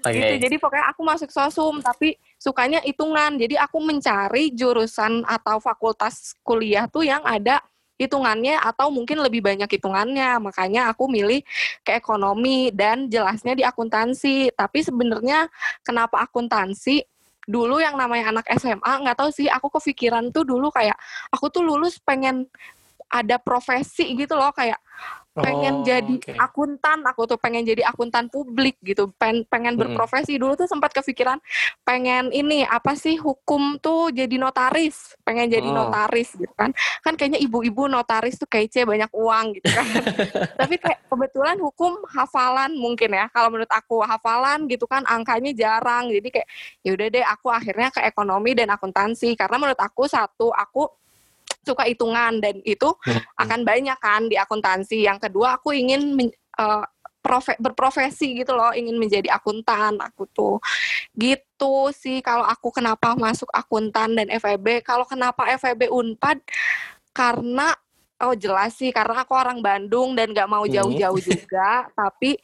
Oke. 0.00 0.12
gitu 0.16 0.34
jadi 0.48 0.56
pokoknya 0.56 0.86
aku 0.94 1.00
masuk 1.04 1.30
sosum 1.32 1.82
tapi 1.84 2.16
sukanya 2.40 2.80
hitungan 2.80 3.36
jadi 3.36 3.60
aku 3.64 3.84
mencari 3.84 4.48
jurusan 4.54 5.24
atau 5.28 5.60
fakultas 5.60 6.32
kuliah 6.40 6.88
tuh 6.88 7.04
yang 7.04 7.20
ada 7.20 7.60
hitungannya 8.00 8.56
atau 8.56 8.88
mungkin 8.88 9.20
lebih 9.20 9.44
banyak 9.44 9.68
hitungannya. 9.68 10.40
Makanya 10.40 10.88
aku 10.88 11.04
milih 11.12 11.44
ke 11.84 11.92
ekonomi 11.92 12.72
dan 12.72 13.12
jelasnya 13.12 13.52
di 13.52 13.60
akuntansi. 13.60 14.56
Tapi 14.56 14.80
sebenarnya 14.80 15.52
kenapa 15.84 16.24
akuntansi? 16.24 17.04
Dulu 17.44 17.76
yang 17.82 18.00
namanya 18.00 18.32
anak 18.32 18.46
SMA 18.56 18.92
nggak 19.04 19.16
tahu 19.20 19.28
sih 19.34 19.50
aku 19.50 19.68
kepikiran 19.68 20.32
tuh 20.32 20.46
dulu 20.48 20.72
kayak 20.72 20.94
aku 21.28 21.52
tuh 21.52 21.60
lulus 21.60 21.98
pengen 22.00 22.46
ada 23.10 23.42
profesi 23.42 24.14
gitu 24.14 24.38
loh 24.38 24.54
kayak 24.54 24.78
pengen 25.30 25.80
Oh, 25.80 25.86
jadi 25.86 26.14
oke. 26.18 26.34
akuntan 26.34 27.06
aku 27.06 27.22
tuh 27.24 27.38
pengen 27.38 27.62
jadi 27.62 27.86
akuntan 27.86 28.26
publik 28.26 28.74
gitu. 28.82 29.14
Pengen 29.14 29.46
pengen 29.46 29.78
Mm-mm. 29.78 29.94
berprofesi. 29.94 30.34
Dulu 30.34 30.58
tuh 30.58 30.66
sempat 30.66 30.90
kepikiran 30.90 31.38
pengen 31.86 32.34
ini 32.34 32.66
apa 32.66 32.98
sih 32.98 33.14
hukum 33.14 33.78
tuh 33.78 34.10
jadi 34.10 34.34
notaris. 34.34 35.14
Pengen 35.22 35.46
jadi 35.46 35.70
Oh. 35.70 35.86
notaris 35.86 36.34
gitu 36.34 36.50
kan. 36.58 36.74
Kan 37.06 37.14
kayaknya 37.14 37.38
ibu-ibu 37.38 37.86
notaris 37.86 38.34
tuh 38.36 38.50
kece 38.50 38.82
banyak 38.82 39.10
uang 39.14 39.62
gitu 39.62 39.70
kan. 39.70 39.86
Tapi 40.60 40.74
kayak 40.82 41.06
kebetulan 41.06 41.56
hukum 41.62 42.02
hafalan 42.10 42.74
mungkin 42.74 43.14
ya. 43.14 43.30
Kalau 43.30 43.54
menurut 43.54 43.70
aku 43.70 44.02
hafalan 44.02 44.66
gitu 44.66 44.90
kan 44.90 45.06
angkanya 45.06 45.54
jarang. 45.54 46.10
Jadi 46.10 46.28
kayak 46.42 46.48
ya 46.82 46.90
udah 46.98 47.06
deh 47.06 47.24
aku 47.24 47.46
akhirnya 47.54 47.88
ke 47.94 48.02
ekonomi 48.02 48.58
dan 48.58 48.74
akuntansi. 48.74 49.38
Karena 49.38 49.62
menurut 49.62 49.78
aku 49.78 50.10
satu 50.10 50.50
aku 50.50 50.90
suka 51.60 51.84
hitungan 51.84 52.40
dan 52.40 52.58
itu 52.64 52.88
akan 53.36 53.60
banyak 53.62 53.98
kan 54.00 54.26
di 54.26 54.36
akuntansi. 54.36 55.04
Yang 55.04 55.28
kedua 55.28 55.60
aku 55.60 55.76
ingin 55.76 56.16
men- 56.16 56.34
eh, 56.34 56.84
profe- 57.20 57.60
berprofesi 57.60 58.32
gitu 58.32 58.56
loh, 58.56 58.72
ingin 58.72 58.96
menjadi 58.96 59.28
akuntan 59.28 60.00
aku 60.00 60.24
tuh. 60.32 60.56
Gitu 61.12 61.74
sih 61.92 62.24
kalau 62.24 62.44
aku 62.44 62.72
kenapa 62.72 63.12
masuk 63.12 63.48
akuntan 63.52 64.16
dan 64.16 64.28
FEB. 64.32 64.80
Kalau 64.80 65.04
kenapa 65.04 65.44
FEB 65.56 65.92
Unpad 65.92 66.40
karena 67.12 67.76
oh 68.20 68.36
jelas 68.36 68.76
sih 68.76 68.92
karena 68.92 69.24
aku 69.24 69.32
orang 69.32 69.64
Bandung 69.64 70.12
dan 70.12 70.32
gak 70.32 70.48
mau 70.48 70.64
Hmm. 70.64 70.72
jauh-jauh 70.76 71.20
juga, 71.20 71.88
tapi 72.00 72.36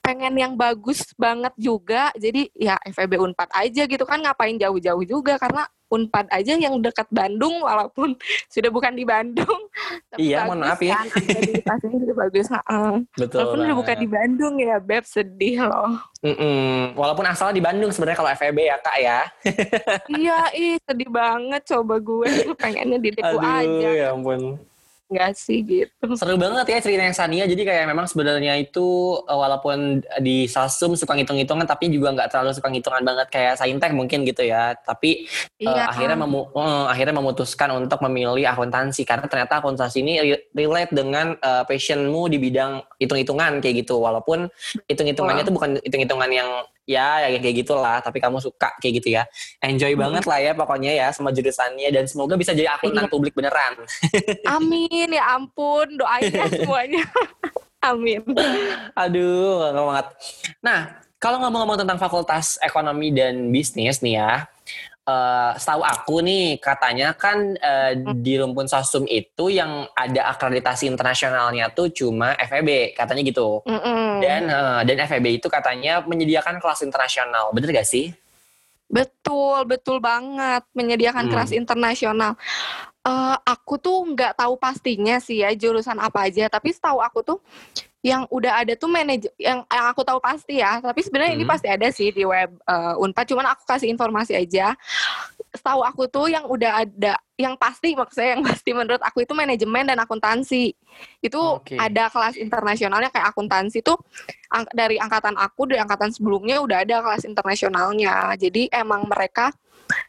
pengen 0.00 0.34
yang 0.36 0.52
bagus 0.56 1.08
banget 1.16 1.52
juga. 1.56 2.12
Jadi 2.16 2.52
ya 2.52 2.76
FEB 2.84 3.16
Unpad 3.16 3.48
aja 3.52 3.82
gitu 3.84 4.04
kan 4.04 4.20
ngapain 4.20 4.56
jauh-jauh 4.56 5.04
juga 5.04 5.36
karena 5.36 5.64
Unpad 5.92 6.26
aja 6.32 6.56
yang 6.56 6.80
dekat 6.80 7.04
Bandung 7.12 7.60
walaupun 7.60 8.16
sudah 8.52 8.72
bukan 8.72 8.96
di 8.96 9.04
Bandung. 9.04 9.60
Tapi 10.10 10.32
Iya, 10.32 10.48
mohon 10.48 10.64
maaf 10.64 10.80
ya. 10.80 10.96
Kan, 11.68 11.78
juga 11.84 12.14
bagus. 12.24 12.48
heeh. 12.48 12.92
Betul. 13.20 13.38
Walaupun 13.44 13.58
udah 13.62 13.76
bukan 13.76 13.96
di 14.00 14.08
Bandung 14.08 14.54
ya, 14.56 14.76
Beb 14.80 15.04
sedih 15.04 15.68
loh. 15.68 16.00
Mm-mm. 16.24 16.96
Walaupun 16.96 17.26
asalnya 17.28 17.58
di 17.58 17.64
Bandung 17.64 17.90
sebenarnya 17.92 18.18
kalau 18.18 18.30
FEB 18.32 18.58
ya 18.62 18.76
kak 18.80 18.96
ya. 18.96 19.20
iya, 20.08 20.38
ih 20.54 20.78
sedih 20.80 21.10
banget 21.10 21.62
coba 21.66 21.98
gue 21.98 22.28
pengennya 22.56 22.96
di 22.96 23.10
Deku 23.12 23.36
aja. 23.60 23.88
ya 23.92 24.06
ampun. 24.14 24.56
Enggak 25.12 25.36
sih 25.36 25.60
gitu. 25.60 26.16
Seru 26.16 26.40
banget 26.40 26.64
ya 26.64 26.78
ceritanya 26.80 27.12
Sania. 27.12 27.44
Jadi 27.44 27.68
kayak 27.68 27.84
memang 27.84 28.08
sebenarnya 28.08 28.56
itu 28.56 29.20
eh, 29.28 29.36
walaupun 29.36 30.00
di 30.24 30.48
Salsum 30.48 30.96
suka 30.96 31.12
ngitung-hitungan 31.12 31.68
tapi 31.68 31.92
juga 31.92 32.16
nggak 32.16 32.32
terlalu 32.32 32.56
suka 32.56 32.72
ngitungan 32.72 33.04
banget 33.04 33.28
kayak 33.28 33.60
Saintek 33.60 33.92
mungkin 33.92 34.24
gitu 34.24 34.40
ya. 34.40 34.72
Tapi 34.72 35.28
eh, 35.60 35.68
Iya. 35.68 35.92
akhirnya 35.92 36.16
memu- 36.16 36.48
eh, 36.48 36.84
akhirnya 36.88 37.14
memutuskan 37.20 37.68
untuk 37.76 38.00
memilih 38.08 38.48
akuntansi 38.48 39.04
karena 39.04 39.28
ternyata 39.28 39.60
akuntansi 39.60 40.00
ini 40.00 40.12
re- 40.32 40.48
relate 40.56 40.96
dengan 40.96 41.36
eh, 41.36 41.64
passionmu 41.68 42.32
di 42.32 42.40
bidang 42.40 42.80
hitung-hitungan 42.96 43.60
kayak 43.60 43.84
gitu. 43.84 44.00
Walaupun 44.00 44.48
hitung-hitungannya 44.88 45.44
itu 45.44 45.52
bukan 45.52 45.70
hitung-hitungan 45.84 46.30
yang 46.32 46.48
ya 46.84 47.30
yang 47.30 47.38
kayak 47.38 47.62
gitulah, 47.62 48.02
tapi 48.02 48.18
kamu 48.18 48.38
suka 48.38 48.74
kayak 48.78 49.02
gitu 49.02 49.14
ya. 49.14 49.22
Enjoy 49.62 49.94
Hmm. 49.94 50.02
banget 50.08 50.24
lah 50.26 50.38
ya 50.38 50.52
pokoknya 50.52 50.92
ya 50.92 51.08
sama 51.10 51.30
jurusannya 51.30 51.88
dan 51.90 52.04
semoga 52.06 52.34
bisa 52.34 52.52
jadi 52.52 52.74
akuntan 52.74 53.06
Iya. 53.06 53.12
publik 53.12 53.32
beneran. 53.32 53.78
Amin 54.46 55.08
ya 55.10 55.24
ampun 55.34 55.96
doain 55.96 56.28
ya 56.28 56.46
semuanya. 56.50 57.04
Amin. 57.82 58.22
Aduh, 58.94 59.74
banget. 59.74 60.06
Nah, 60.62 60.80
kalau 61.18 61.42
ngomong-ngomong 61.42 61.82
tentang 61.82 61.98
fakultas 61.98 62.54
ekonomi 62.62 63.10
dan 63.10 63.50
bisnis 63.50 63.98
nih 63.98 64.22
ya, 64.22 64.46
eh 65.02 65.50
setahu 65.58 65.82
aku 65.82 66.22
nih 66.22 66.62
katanya 66.62 67.10
kan 67.10 67.58
eh, 67.58 67.98
di 68.22 68.38
Rumpun 68.38 68.70
Sosum 68.70 69.02
itu 69.10 69.50
yang 69.50 69.90
ada 69.98 70.30
akreditasi 70.30 70.86
internasionalnya 70.86 71.74
tuh 71.74 71.90
cuma 71.90 72.38
FEB, 72.38 72.94
katanya 72.94 73.22
gitu. 73.26 73.66
Mm-mm. 73.66 74.22
Dan 74.22 74.46
eh, 74.46 74.80
dan 74.86 74.96
FEB 75.10 75.42
itu 75.42 75.50
katanya 75.50 76.06
menyediakan 76.06 76.62
kelas 76.62 76.86
internasional, 76.86 77.50
bener 77.50 77.74
gak 77.74 77.90
sih? 77.90 78.14
Betul, 78.86 79.64
betul 79.66 79.98
banget 79.98 80.62
menyediakan 80.76 81.26
Hmm. 81.26 81.32
kelas 81.32 81.50
internasional. 81.56 82.36
Eh, 83.02 83.36
aku 83.42 83.82
tuh 83.82 83.98
nggak 84.14 84.38
tahu 84.38 84.54
pastinya 84.54 85.18
sih 85.18 85.42
ya 85.42 85.50
jurusan 85.58 85.98
apa 85.98 86.30
aja, 86.30 86.46
tapi 86.46 86.70
setahu 86.70 87.02
aku 87.02 87.18
tuh 87.26 87.38
yang 87.98 88.30
udah 88.30 88.62
ada 88.62 88.78
tuh 88.78 88.86
manajer 88.86 89.30
yang 89.38 89.66
yang 89.66 89.86
aku 89.90 90.06
tahu 90.06 90.22
pasti 90.22 90.62
ya, 90.62 90.78
tapi 90.78 91.02
sebenarnya 91.02 91.34
ini 91.34 91.42
Hmm. 91.42 91.50
pasti 91.50 91.66
ada 91.66 91.90
sih 91.90 92.14
di 92.14 92.22
web 92.22 92.54
eh, 92.62 92.94
Unpad, 93.02 93.26
cuman 93.26 93.50
aku 93.50 93.66
kasih 93.66 93.90
informasi 93.90 94.38
aja. 94.38 94.78
Setahu 95.50 95.82
aku 95.82 96.06
tuh 96.06 96.30
yang 96.30 96.46
udah 96.46 96.86
ada 96.86 97.18
yang 97.34 97.58
pasti 97.58 97.90
maksudnya 97.98 98.38
yang 98.38 98.42
pasti 98.46 98.70
menurut 98.70 99.02
aku 99.02 99.26
itu 99.26 99.34
manajemen 99.34 99.82
dan 99.82 99.98
akuntansi. 99.98 100.70
Itu 101.18 101.58
Oke. 101.58 101.74
ada 101.74 102.06
kelas 102.06 102.38
internasionalnya 102.38 103.10
kayak 103.10 103.34
akuntansi 103.34 103.82
tuh 103.82 103.98
ang- 104.54 104.70
dari 104.70 105.02
angkatan 105.02 105.34
aku 105.34 105.66
dari 105.66 105.82
angkatan 105.82 106.14
sebelumnya 106.14 106.62
udah 106.62 106.86
ada 106.86 107.02
kelas 107.02 107.26
internasionalnya. 107.26 108.38
Jadi 108.38 108.70
emang 108.70 109.10
mereka 109.10 109.50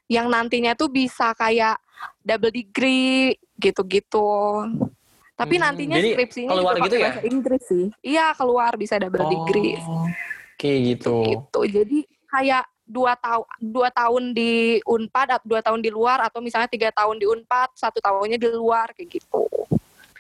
yang 0.06 0.30
nantinya 0.30 0.78
tuh 0.78 0.94
bisa 0.94 1.34
kayak 1.34 1.82
double 2.20 2.52
degree 2.52 3.34
gitu-gitu. 3.58 4.30
Tapi 5.34 5.56
Hmm, 5.58 5.64
nantinya 5.66 5.98
jadi 5.98 6.10
skripsinya 6.14 6.50
keluar 6.52 6.74
juga 6.74 6.84
gitu 6.84 6.94
pakai 6.94 7.00
ya? 7.00 7.08
bahasa 7.10 7.22
Inggris 7.26 7.64
sih. 7.66 7.86
Iya 8.02 8.26
keluar 8.34 8.72
bisa 8.76 8.96
double 8.96 9.26
degree 9.26 9.74
Oh, 9.82 10.08
Kayak 10.56 10.80
gitu. 10.86 11.16
gitu. 11.26 11.60
Jadi 11.66 12.00
kayak 12.28 12.64
dua 12.84 13.16
tahun 13.16 13.46
dua 13.60 13.90
tahun 13.90 14.24
di 14.32 14.52
Unpad, 14.84 15.42
dua 15.42 15.60
tahun 15.60 15.80
di 15.80 15.90
luar 15.90 16.22
atau 16.22 16.40
misalnya 16.40 16.68
tiga 16.68 16.90
tahun 16.90 17.18
di 17.18 17.26
Unpad, 17.26 17.74
satu 17.74 17.98
tahunnya 17.98 18.38
di 18.38 18.48
luar 18.50 18.94
kayak 18.94 19.10
gitu. 19.10 19.44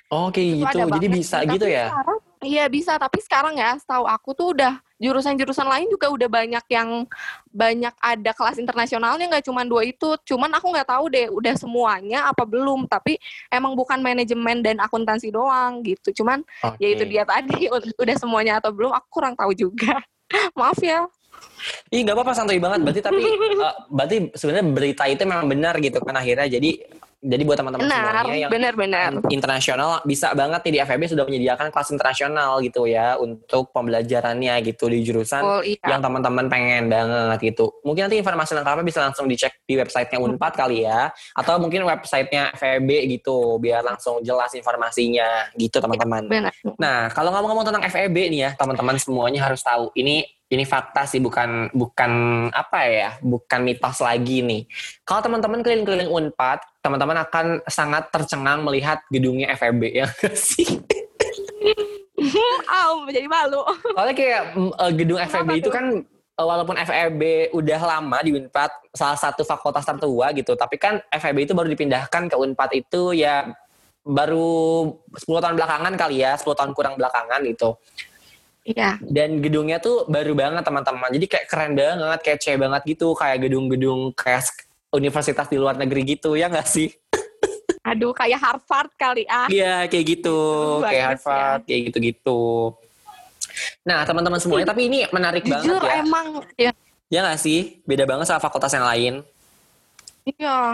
Oh, 0.10 0.28
kayak 0.30 0.50
gitu. 0.66 0.78
Jadi 0.90 1.08
bisa 1.10 1.38
gitu 1.44 1.66
ya? 1.66 1.90
sekarang- 1.90 2.22
Iya 2.44 2.68
bisa, 2.68 3.00
tapi 3.00 3.24
sekarang 3.24 3.56
ya, 3.56 3.72
setahu 3.80 4.04
aku 4.04 4.36
tuh 4.36 4.52
udah 4.52 4.76
jurusan-jurusan 5.04 5.68
lain 5.68 5.92
juga 5.92 6.08
udah 6.08 6.30
banyak 6.32 6.66
yang 6.72 7.04
banyak 7.52 7.92
ada 8.00 8.32
kelas 8.32 8.56
internasionalnya 8.56 9.28
nggak 9.28 9.46
cuma 9.52 9.68
dua 9.68 9.84
itu. 9.84 10.16
Cuman 10.24 10.56
aku 10.56 10.72
nggak 10.72 10.88
tahu 10.88 11.12
deh 11.12 11.28
udah 11.28 11.54
semuanya 11.60 12.32
apa 12.32 12.48
belum. 12.48 12.88
Tapi 12.88 13.20
emang 13.52 13.76
bukan 13.76 14.00
manajemen 14.00 14.64
dan 14.64 14.80
akuntansi 14.80 15.30
doang 15.30 15.84
gitu. 15.84 16.24
Cuman 16.24 16.42
okay. 16.64 16.80
ya 16.80 16.88
itu 16.96 17.04
dia 17.04 17.24
tadi 17.28 17.68
udah 18.04 18.16
semuanya 18.16 18.64
atau 18.64 18.72
belum 18.72 18.96
aku 18.96 19.08
kurang 19.12 19.36
tahu 19.36 19.52
juga. 19.52 20.00
Maaf 20.58 20.80
ya. 20.80 21.04
Ih 21.92 22.02
nggak 22.02 22.16
apa-apa 22.16 22.32
santuy 22.32 22.58
banget. 22.64 22.88
Berarti 22.88 23.02
tapi 23.04 23.22
uh, 23.60 23.76
berarti 23.96 24.32
sebenarnya 24.34 24.66
berita 24.72 25.04
itu 25.12 25.24
memang 25.28 25.48
benar 25.52 25.76
gitu 25.84 26.00
kan 26.00 26.16
akhirnya. 26.16 26.48
Jadi 26.48 26.80
jadi 27.24 27.44
buat 27.48 27.56
teman-teman 27.56 27.88
semuanya 27.88 28.36
yang 28.36 28.52
benar-benar 28.52 29.12
internasional 29.32 30.04
bisa 30.04 30.36
banget 30.36 30.60
nih 30.68 30.74
di 30.76 30.80
FEB 30.84 31.02
sudah 31.16 31.24
menyediakan 31.24 31.72
kelas 31.72 31.90
internasional 31.96 32.60
gitu 32.60 32.84
ya 32.84 33.16
untuk 33.16 33.72
pembelajarannya 33.72 34.60
gitu 34.68 34.92
di 34.92 35.00
jurusan 35.08 35.40
oh, 35.40 35.62
iya. 35.64 35.80
yang 35.88 36.04
teman-teman 36.04 36.52
pengen 36.52 36.92
banget 36.92 37.56
gitu. 37.56 37.80
Mungkin 37.88 38.12
nanti 38.12 38.20
informasi 38.20 38.60
lengkapnya 38.60 38.84
bisa 38.84 39.00
langsung 39.00 39.26
dicek 39.32 39.64
di 39.64 39.80
websitenya 39.80 40.20
Unpad 40.20 40.54
kali 40.60 40.84
ya 40.84 41.08
atau 41.40 41.56
mungkin 41.64 41.88
websitenya 41.88 42.52
FEB 42.60 42.90
gitu 43.08 43.56
biar 43.64 43.88
langsung 43.88 44.20
jelas 44.20 44.52
informasinya 44.52 45.48
gitu 45.56 45.80
teman-teman. 45.80 46.28
Nah 46.76 47.08
kalau 47.16 47.32
ngomong-ngomong 47.32 47.66
tentang 47.72 47.84
FEB 47.88 48.18
nih 48.36 48.40
ya 48.44 48.52
teman-teman 48.60 49.00
semuanya 49.00 49.48
harus 49.48 49.64
tahu 49.64 49.96
ini 49.96 50.28
ini 50.54 50.64
fakta 50.70 51.10
sih 51.10 51.18
bukan 51.18 51.74
bukan 51.74 52.12
apa 52.54 52.80
ya 52.86 53.10
bukan 53.20 53.60
mitos 53.66 53.98
lagi 54.06 54.46
nih. 54.46 54.70
Kalau 55.02 55.26
teman-teman 55.26 55.66
keliling-keliling 55.66 56.12
unpad 56.14 56.62
teman-teman 56.86 57.18
akan 57.26 57.46
sangat 57.66 58.14
tercengang 58.14 58.62
melihat 58.62 59.02
gedungnya 59.10 59.50
FEB 59.58 59.82
ya 60.06 60.08
sih? 60.38 60.68
Oh 62.72 63.04
jadi 63.12 63.28
malu. 63.28 63.68
Soalnya 63.98 64.16
kayak 64.16 64.42
uh, 64.56 64.92
gedung 64.96 65.20
FEB 65.20 65.60
itu 65.60 65.68
kan 65.68 66.08
uh, 66.40 66.46
walaupun 66.46 66.78
FEB 66.80 67.52
udah 67.52 67.82
lama 67.84 68.18
di 68.24 68.32
Unpad 68.38 68.72
salah 68.96 69.20
satu 69.20 69.44
fakultas 69.44 69.84
tertua 69.84 70.32
gitu 70.32 70.56
tapi 70.56 70.80
kan 70.80 71.04
FEB 71.10 71.50
itu 71.50 71.54
baru 71.58 71.68
dipindahkan 71.68 72.32
ke 72.32 72.36
Unpad 72.38 72.70
itu 72.80 73.12
ya 73.18 73.50
baru 74.04 74.92
10 75.16 75.24
tahun 75.24 75.56
belakangan 75.56 75.94
kali 75.96 76.24
ya 76.24 76.36
10 76.36 76.44
tahun 76.44 76.72
kurang 76.76 77.00
belakangan 77.00 77.40
gitu 77.48 77.80
Iya. 78.64 78.96
Dan 79.04 79.44
gedungnya 79.44 79.84
tuh 79.84 80.08
baru 80.08 80.32
banget 80.32 80.64
teman-teman. 80.64 81.12
Jadi 81.12 81.26
kayak 81.28 81.46
keren 81.52 81.76
banget, 81.76 82.20
kece 82.24 82.56
banget 82.56 82.82
gitu, 82.88 83.12
kayak 83.12 83.44
gedung-gedung 83.44 84.16
kayak 84.16 84.48
universitas 84.96 85.52
di 85.52 85.60
luar 85.60 85.76
negeri 85.76 86.16
gitu 86.16 86.40
ya 86.40 86.48
nggak 86.48 86.68
sih? 86.68 86.88
Aduh, 87.92 88.16
kayak 88.16 88.40
Harvard 88.40 88.92
kali 88.96 89.28
ah. 89.28 89.52
Iya, 89.52 89.92
kayak 89.92 90.06
gitu, 90.16 90.40
kayak 90.80 91.20
Harvard, 91.20 91.62
ya. 91.68 91.68
kayak 91.68 91.82
gitu-gitu. 91.92 92.72
Nah, 93.84 94.08
teman-teman 94.08 94.40
semuanya, 94.40 94.72
tapi 94.72 94.88
ini 94.88 95.04
menarik 95.12 95.44
Jujur, 95.44 95.84
banget 95.84 95.84
ya. 95.84 95.96
emang 96.00 96.28
ya. 96.56 96.72
Ya 97.12 97.20
nggak 97.22 97.40
sih? 97.44 97.84
Beda 97.84 98.08
banget 98.08 98.32
sama 98.32 98.40
fakultas 98.40 98.72
yang 98.72 98.88
lain. 98.88 99.14
Iya. 100.24 100.72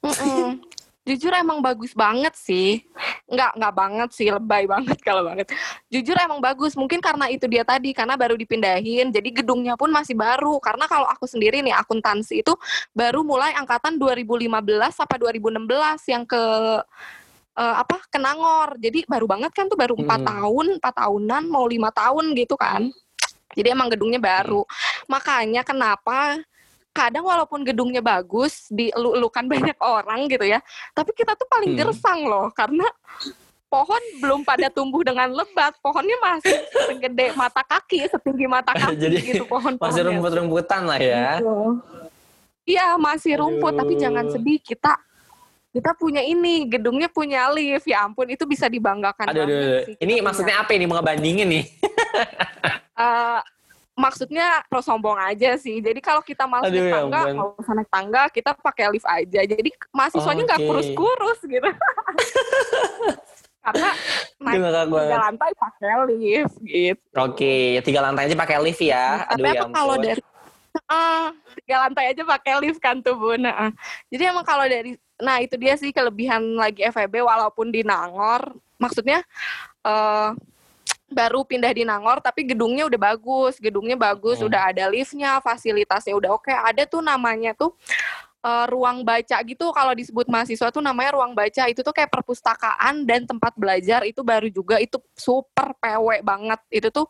Mm 0.00 0.14
-mm 0.16 0.48
jujur 1.08 1.32
emang 1.32 1.64
bagus 1.64 1.96
banget 1.96 2.36
sih. 2.36 2.84
Nggak 3.24 3.56
nggak 3.56 3.74
banget 3.74 4.10
sih 4.12 4.28
lebay 4.28 4.68
banget 4.68 5.00
kalau 5.08 5.24
banget. 5.24 5.48
Jujur 5.88 6.12
emang 6.20 6.44
bagus 6.44 6.76
mungkin 6.76 7.00
karena 7.00 7.32
itu 7.32 7.48
dia 7.48 7.64
tadi 7.64 7.96
karena 7.96 8.20
baru 8.20 8.36
dipindahin 8.36 9.08
jadi 9.08 9.28
gedungnya 9.40 9.80
pun 9.80 9.88
masih 9.88 10.12
baru. 10.12 10.60
Karena 10.60 10.84
kalau 10.84 11.08
aku 11.08 11.24
sendiri 11.24 11.64
nih 11.64 11.72
akuntansi 11.72 12.44
itu 12.44 12.52
baru 12.92 13.24
mulai 13.24 13.56
angkatan 13.56 13.96
2015 13.96 14.52
sampai 14.92 15.16
2016 15.16 16.12
yang 16.12 16.24
ke 16.28 16.42
uh, 17.56 17.74
apa 17.80 17.96
kenangor. 18.12 18.76
Jadi 18.76 19.08
baru 19.08 19.24
banget 19.24 19.50
kan 19.56 19.66
tuh 19.66 19.80
baru 19.80 19.96
empat 19.96 20.20
hmm. 20.20 20.28
tahun 20.28 20.66
empat 20.76 20.94
tahunan 21.00 21.42
mau 21.48 21.64
lima 21.64 21.88
tahun 21.88 22.36
gitu 22.36 22.54
kan. 22.60 22.92
Jadi 23.56 23.72
emang 23.72 23.88
gedungnya 23.88 24.20
baru. 24.20 24.62
Hmm. 24.62 24.76
makanya 25.08 25.64
kenapa 25.64 26.36
kadang 26.98 27.22
walaupun 27.22 27.62
gedungnya 27.62 28.02
bagus 28.02 28.66
dielu-elukan 28.74 29.46
banyak 29.54 29.78
orang 29.78 30.26
gitu 30.26 30.42
ya 30.42 30.58
tapi 30.90 31.14
kita 31.14 31.38
tuh 31.38 31.46
paling 31.46 31.78
hmm. 31.78 31.80
gersang 31.86 32.26
loh 32.26 32.50
karena 32.50 32.84
pohon 33.70 34.02
belum 34.18 34.40
pada 34.42 34.66
tumbuh 34.76 35.06
dengan 35.06 35.30
lebat 35.30 35.78
pohonnya 35.78 36.18
masih 36.18 36.58
segede 36.90 37.30
mata 37.38 37.62
kaki 37.62 38.10
setinggi 38.10 38.46
mata 38.50 38.74
kaki 38.82 38.98
jadi 38.98 39.16
gitu 39.22 39.44
pohon 39.46 39.78
masih 39.78 40.02
rumput-rumputan 40.10 40.82
lah 40.82 40.98
ya 40.98 41.38
gitu. 41.38 41.78
iya 42.66 42.98
masih 42.98 43.38
rumput 43.38 43.70
Aduh. 43.76 43.80
tapi 43.86 43.94
jangan 43.94 44.26
sedih 44.34 44.58
kita 44.58 44.98
kita 45.68 45.92
punya 45.94 46.24
ini 46.24 46.64
gedungnya 46.64 47.12
punya 47.12 47.52
lift 47.52 47.84
ya 47.86 48.08
ampun 48.08 48.24
itu 48.32 48.48
bisa 48.48 48.66
dibanggakan 48.66 49.30
aduh, 49.30 49.44
aduh, 49.44 49.54
aduh. 49.54 50.00
ini 50.00 50.24
maksudnya 50.24 50.64
apa 50.64 50.72
ini 50.74 50.88
mau 50.88 50.98
ngebandingin 50.98 51.46
nih 51.46 51.64
uh, 52.96 53.38
maksudnya 53.98 54.62
pro 54.70 54.78
sombong 54.78 55.18
aja 55.18 55.58
sih. 55.58 55.82
Jadi 55.82 55.98
kalau 55.98 56.22
kita 56.22 56.46
malas 56.46 56.70
naik 56.70 56.86
ya 56.86 57.02
tangga, 57.02 57.20
mau 57.34 57.50
naik 57.58 57.90
tangga, 57.90 58.22
kita 58.30 58.50
pakai 58.54 58.86
lift 58.94 59.08
aja. 59.10 59.40
Jadi 59.42 59.70
mahasiswanya 59.90 60.42
nggak 60.46 60.60
okay. 60.62 60.68
kurus-kurus 60.70 61.38
gitu. 61.42 61.68
Karena 63.66 63.90
naik 64.38 64.58
tiga 64.62 65.18
lantai 65.18 65.50
pakai 65.58 65.92
lift 66.06 66.54
gitu. 66.62 67.10
Oke, 67.18 67.34
okay. 67.34 67.62
tiga 67.82 68.00
lantai 68.06 68.30
aja 68.30 68.36
pakai 68.38 68.56
lift 68.62 68.80
ya. 68.80 69.26
Aduh, 69.34 69.42
Tapi 69.42 69.58
ya 69.58 69.62
kalau 69.74 69.94
dari 69.98 70.22
uh, 70.86 71.26
tiga 71.58 71.76
lantai 71.82 72.04
aja 72.14 72.22
pakai 72.22 72.54
lift 72.62 72.78
kan 72.78 73.02
tuh 73.02 73.18
bu. 73.18 73.34
Nah, 73.34 73.74
jadi 74.14 74.30
emang 74.30 74.46
kalau 74.46 74.64
dari, 74.64 74.94
nah 75.18 75.42
itu 75.42 75.58
dia 75.58 75.74
sih 75.74 75.90
kelebihan 75.90 76.40
lagi 76.54 76.86
FEB 76.86 77.26
walaupun 77.26 77.74
di 77.74 77.82
Nangor, 77.82 78.54
maksudnya 78.78 79.26
uh, 79.82 80.38
baru 81.08 81.40
pindah 81.42 81.72
di 81.72 81.88
Nangor 81.88 82.20
tapi 82.20 82.44
gedungnya 82.44 82.84
udah 82.84 83.00
bagus 83.00 83.56
gedungnya 83.56 83.96
bagus 83.96 84.38
hmm. 84.38 84.48
udah 84.52 84.60
ada 84.68 84.84
liftnya 84.92 85.40
fasilitasnya 85.40 86.14
udah 86.14 86.30
oke. 86.36 86.52
Ada 86.52 86.84
tuh 86.84 87.00
namanya 87.00 87.56
tuh 87.56 87.72
uh, 88.42 88.66
ruang 88.70 89.02
baca 89.02 89.36
gitu. 89.42 89.66
Kalau 89.70 89.92
disebut 89.94 90.26
mahasiswa 90.30 90.68
tuh 90.70 90.82
namanya 90.82 91.18
ruang 91.18 91.32
baca. 91.34 91.66
Itu 91.66 91.82
tuh 91.82 91.94
kayak 91.94 92.10
perpustakaan 92.10 93.06
dan 93.06 93.26
tempat 93.26 93.54
belajar. 93.58 94.04
Itu 94.06 94.22
baru 94.22 94.48
juga 94.50 94.78
itu 94.78 94.98
super 95.14 95.74
PW 95.78 96.22
banget. 96.22 96.60
Itu 96.70 96.88
tuh 96.92 97.06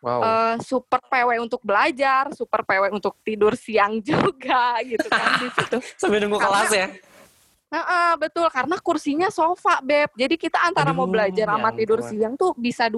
wow. 0.00 0.20
uh, 0.20 0.54
super 0.62 1.00
PW 1.06 1.42
untuk 1.42 1.60
belajar 1.64 2.32
super 2.32 2.64
PW 2.64 2.92
untuk 2.94 3.18
tidur 3.24 3.56
siang 3.56 4.00
juga 4.08 4.80
gitu 4.84 5.06
kan 5.08 5.40
di 5.40 5.48
situ. 5.52 5.78
Sambil 6.00 6.24
nunggu 6.24 6.40
kelas 6.40 6.72
ya? 6.72 6.88
Nah, 7.72 7.84
uh, 7.88 8.14
betul. 8.20 8.44
Karena 8.52 8.76
kursinya 8.84 9.32
sofa 9.32 9.80
beb. 9.80 10.12
Jadi 10.12 10.36
kita 10.36 10.60
antara 10.60 10.92
Aduh, 10.92 11.04
mau 11.04 11.08
belajar 11.08 11.48
sama 11.48 11.72
tidur 11.72 12.04
siang 12.04 12.36
tuh 12.36 12.52
bisa 12.52 12.92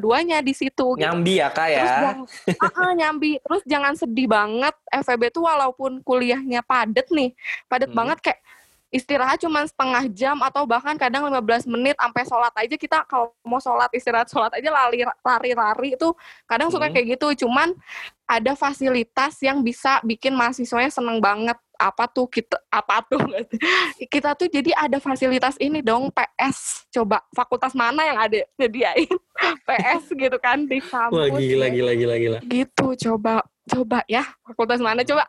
dua-duanya 0.00 0.40
di 0.40 0.56
situ. 0.56 0.96
Gitu. 0.96 1.04
Nyambi 1.04 1.38
ya 1.38 1.52
kak 1.52 1.68
ya. 1.68 1.78
Terus 1.84 1.92
jangan, 1.92 2.16
uh, 2.48 2.80
uh, 2.80 2.92
nyambi. 2.96 3.30
Terus 3.44 3.62
jangan 3.68 3.92
sedih 3.92 4.26
banget. 4.26 4.74
FEB 5.04 5.22
tuh 5.28 5.44
walaupun 5.44 6.00
kuliahnya 6.00 6.64
padet 6.64 7.06
nih, 7.12 7.36
padet 7.68 7.92
hmm. 7.92 7.98
banget 8.00 8.18
kayak 8.24 8.40
istirahat 8.90 9.38
cuma 9.38 9.62
setengah 9.62 10.10
jam 10.10 10.34
atau 10.42 10.66
bahkan 10.66 10.98
kadang 10.98 11.22
15 11.30 11.70
menit 11.70 11.94
sampai 11.94 12.26
sholat 12.26 12.50
aja 12.58 12.74
kita 12.74 12.98
kalau 13.06 13.30
mau 13.46 13.62
sholat 13.62 13.86
istirahat 13.94 14.26
sholat 14.26 14.50
aja 14.50 14.66
lari 14.66 15.06
lari 15.06 15.50
lari 15.54 15.88
itu 15.94 16.10
kadang 16.42 16.74
suka 16.74 16.90
hmm. 16.90 16.94
kayak 16.98 17.06
gitu 17.14 17.46
cuman 17.46 17.70
ada 18.26 18.58
fasilitas 18.58 19.38
yang 19.46 19.62
bisa 19.62 20.02
bikin 20.02 20.34
mahasiswanya 20.34 20.90
seneng 20.90 21.22
banget 21.22 21.54
apa 21.80 22.04
tuh 22.12 22.28
kita 22.28 22.60
apa 22.68 23.00
tuh 23.08 23.24
kita 24.12 24.36
tuh 24.36 24.52
jadi 24.52 24.76
ada 24.76 25.00
fasilitas 25.00 25.56
ini 25.56 25.80
dong 25.80 26.12
PS 26.12 26.84
coba 26.92 27.24
fakultas 27.32 27.72
mana 27.72 28.04
yang 28.04 28.20
ada 28.20 28.44
sediain 28.60 29.08
PS 29.64 30.12
gitu 30.20 30.36
kan 30.36 30.68
di 30.68 30.84
kampus 30.84 31.16
Wah, 31.16 31.28
gila, 31.32 31.72
ya. 31.72 31.72
gila 31.72 31.92
gila 31.96 32.14
gila. 32.20 32.38
Gitu 32.44 32.86
coba 33.08 33.40
coba 33.64 33.98
ya 34.04 34.28
fakultas 34.44 34.80
mana? 34.84 35.00
Coba 35.00 35.24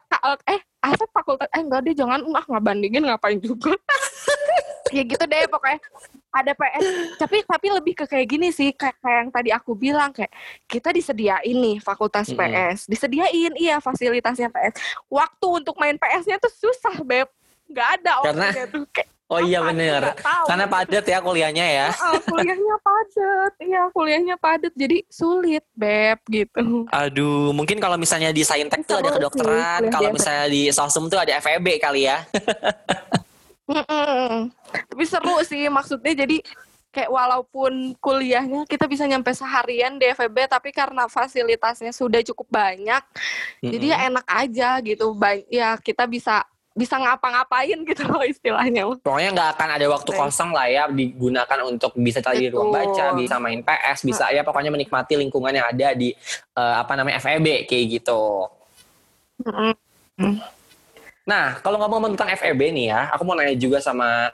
eh 0.51 0.59
apa 0.83 1.05
fakultas? 1.15 1.47
Eh 1.55 1.61
enggak 1.63 1.87
deh 1.87 1.95
jangan 1.95 2.19
ah 2.35 2.43
nggak 2.43 2.63
bandingin 2.67 3.07
ngapain 3.07 3.39
juga 3.39 3.71
ya 4.91 5.03
gitu 5.07 5.23
deh 5.23 5.43
pokoknya. 5.47 5.79
Ada 6.31 6.51
PS 6.55 6.85
tapi 7.19 7.37
tapi 7.43 7.67
lebih 7.71 7.93
ke 7.97 8.05
kayak 8.07 8.27
gini 8.27 8.47
sih 8.51 8.75
kayak, 8.75 8.99
kayak 8.99 9.17
yang 9.23 9.29
tadi 9.31 9.49
aku 9.51 9.71
bilang 9.75 10.11
kayak 10.11 10.31
kita 10.67 10.91
disediain 10.91 11.57
nih 11.57 11.79
fakultas 11.79 12.31
mm 12.31 12.35
-hmm. 12.35 12.51
PS 12.51 12.79
disediain 12.87 13.53
iya 13.55 13.79
fasilitasnya 13.79 14.51
PS 14.51 14.75
waktu 15.07 15.47
untuk 15.47 15.75
main 15.79 15.95
PS-nya 15.95 16.39
tuh 16.39 16.51
susah 16.51 16.95
beb. 17.03 17.27
Nggak 17.71 17.87
ada 17.99 18.11
karena 18.23 18.47
tuh. 18.67 18.83
Kayak, 18.91 19.09
Oh 19.31 19.39
iya 19.39 19.63
bener, 19.63 20.11
karena 20.43 20.67
padat 20.67 21.07
ya 21.07 21.23
kuliahnya 21.23 21.63
ya. 21.63 21.87
Uh, 21.95 22.19
kuliahnya 22.27 22.75
padat, 22.83 23.53
iya 23.63 23.83
kuliahnya 23.95 24.35
padat, 24.35 24.75
jadi 24.75 25.07
sulit 25.07 25.63
beb 25.71 26.19
gitu. 26.27 26.83
Aduh, 26.91 27.55
mungkin 27.55 27.79
kalau 27.79 27.95
misalnya 27.95 28.35
di 28.35 28.43
Saintek 28.43 28.83
tuh 28.83 28.99
ada 28.99 29.15
kedokteran, 29.15 29.87
kalau 29.87 30.11
misalnya 30.11 30.51
di 30.51 30.67
Sosum 30.75 31.07
tuh 31.07 31.15
ada 31.15 31.39
FEB 31.39 31.79
kali 31.79 32.11
ya. 32.11 32.27
Tapi 34.71 35.03
seru 35.07 35.37
sih 35.43 35.67
maksudnya 35.67 36.25
jadi 36.25 36.37
kayak 36.91 37.07
walaupun 37.07 37.95
kuliahnya 38.03 38.67
kita 38.67 38.83
bisa 38.83 39.07
nyampe 39.07 39.31
seharian 39.31 39.95
di 39.95 40.11
FEB 40.11 40.43
tapi 40.51 40.75
karena 40.75 41.07
fasilitasnya 41.07 41.95
sudah 41.95 42.19
cukup 42.19 42.51
banyak 42.51 42.99
mm-hmm. 42.99 43.71
jadi 43.71 43.85
ya 43.87 43.97
enak 44.11 44.25
aja 44.27 44.69
gitu 44.83 45.15
ba- 45.15 45.47
ya 45.47 45.79
kita 45.79 46.03
bisa 46.03 46.43
bisa 46.71 46.95
ngapa-ngapain 46.95 47.83
gitu 47.83 48.03
loh 48.07 48.23
istilahnya. 48.23 48.87
Pokoknya 49.03 49.29
nggak 49.35 49.49
akan 49.59 49.69
ada 49.75 49.85
waktu 49.91 50.11
kosong 50.15 50.55
lah 50.55 50.67
ya 50.71 50.87
digunakan 50.87 51.59
untuk 51.67 51.91
bisa 51.99 52.23
cari 52.23 52.47
di 52.47 52.49
ruang 52.49 52.71
baca, 52.71 53.11
bisa 53.11 53.35
main 53.43 53.59
PS, 53.59 54.07
bisa 54.07 54.31
ya 54.31 54.39
pokoknya 54.47 54.71
menikmati 54.71 55.19
lingkungan 55.19 55.51
yang 55.51 55.67
ada 55.67 55.91
di 55.91 56.15
uh, 56.55 56.79
apa 56.79 56.95
namanya 56.95 57.19
FEB 57.19 57.67
kayak 57.67 57.85
gitu. 57.99 58.47
Nah, 61.27 61.59
kalau 61.59 61.75
ngomong 61.75 62.15
tentang 62.15 62.31
FEB 62.39 62.71
nih 62.71 62.85
ya, 62.95 63.11
aku 63.11 63.27
mau 63.27 63.35
nanya 63.35 63.53
juga 63.59 63.83
sama 63.83 64.31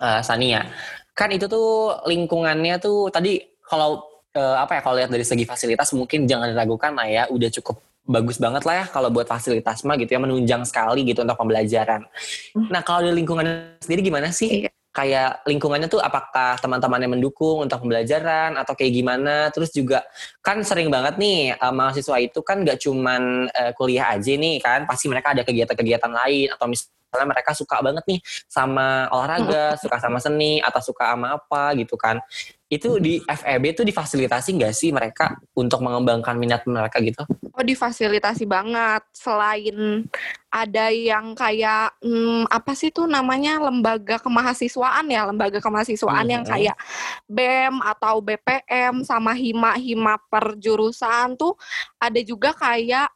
uh, 0.00 0.20
Sania. 0.22 0.66
Kan 1.14 1.34
itu 1.34 1.50
tuh 1.50 1.98
lingkungannya 2.06 2.78
tuh 2.78 3.10
tadi 3.10 3.42
kalau 3.66 4.06
uh, 4.38 4.56
apa 4.62 4.78
ya 4.78 4.80
kalau 4.80 4.96
lihat 5.02 5.10
dari 5.10 5.26
segi 5.26 5.44
fasilitas 5.44 5.90
mungkin 5.92 6.24
jangan 6.30 6.54
diragukan 6.54 6.94
lah 6.94 7.06
ya, 7.06 7.22
udah 7.28 7.50
cukup 7.60 7.82
bagus 8.08 8.40
banget 8.40 8.64
lah 8.64 8.74
ya 8.80 8.86
kalau 8.88 9.12
buat 9.12 9.28
fasilitas 9.28 9.84
mah 9.84 10.00
gitu 10.00 10.16
ya 10.16 10.20
menunjang 10.24 10.64
sekali 10.64 11.04
gitu 11.04 11.20
untuk 11.28 11.36
pembelajaran. 11.36 12.08
Hmm. 12.56 12.68
Nah 12.72 12.80
kalau 12.80 13.04
di 13.04 13.12
lingkungan 13.12 13.76
sendiri 13.84 14.00
gimana 14.00 14.32
sih? 14.32 14.64
Iya. 14.64 14.72
Kayak 14.88 15.44
lingkungannya 15.44 15.86
tuh 15.86 16.00
apakah 16.00 16.58
teman-temannya 16.58 17.06
mendukung 17.20 17.62
untuk 17.62 17.84
pembelajaran 17.84 18.56
atau 18.56 18.72
kayak 18.74 18.96
gimana? 18.96 19.52
Terus 19.52 19.70
juga 19.70 20.02
kan 20.40 20.64
sering 20.64 20.88
banget 20.88 21.20
nih 21.20 21.54
uh, 21.54 21.70
mahasiswa 21.70 22.16
itu 22.18 22.40
kan 22.40 22.64
gak 22.64 22.80
cuman 22.82 23.46
uh, 23.52 23.70
kuliah 23.76 24.10
aja 24.10 24.32
nih 24.34 24.58
kan, 24.58 24.88
pasti 24.88 25.06
mereka 25.06 25.36
ada 25.36 25.44
kegiatan-kegiatan 25.44 26.08
lain 26.10 26.48
atau 26.50 26.66
misalnya 26.66 26.97
mereka 27.12 27.56
suka 27.56 27.80
banget 27.80 28.04
nih 28.04 28.20
sama 28.46 29.08
olahraga, 29.12 29.74
hmm. 29.74 29.80
suka 29.80 29.96
sama 29.98 30.18
seni 30.20 30.60
atau 30.60 30.80
suka 30.80 31.16
sama 31.16 31.40
apa 31.40 31.72
gitu 31.76 31.96
kan 31.96 32.20
itu 32.68 33.00
di 33.00 33.16
FEB 33.24 33.64
itu 33.72 33.80
difasilitasi 33.80 34.60
nggak 34.60 34.74
sih 34.76 34.92
mereka 34.92 35.40
untuk 35.56 35.80
mengembangkan 35.80 36.36
minat 36.36 36.68
mereka 36.68 37.00
gitu? 37.00 37.24
Oh 37.56 37.64
difasilitasi 37.64 38.44
banget. 38.44 39.08
Selain 39.16 40.04
ada 40.52 40.92
yang 40.92 41.32
kayak 41.32 41.96
hmm, 42.04 42.44
apa 42.52 42.76
sih 42.76 42.92
tuh 42.92 43.08
namanya 43.08 43.56
lembaga 43.56 44.20
kemahasiswaan 44.20 45.08
ya, 45.08 45.24
lembaga 45.24 45.64
kemahasiswaan 45.64 46.28
hmm. 46.28 46.34
yang 46.36 46.44
kayak 46.44 46.76
BEM 47.24 47.80
atau 47.80 48.20
BPM 48.20 49.00
sama 49.00 49.32
hima-hima 49.32 50.20
perjurusan 50.28 51.40
tuh 51.40 51.56
ada 51.96 52.20
juga 52.20 52.52
kayak 52.52 53.08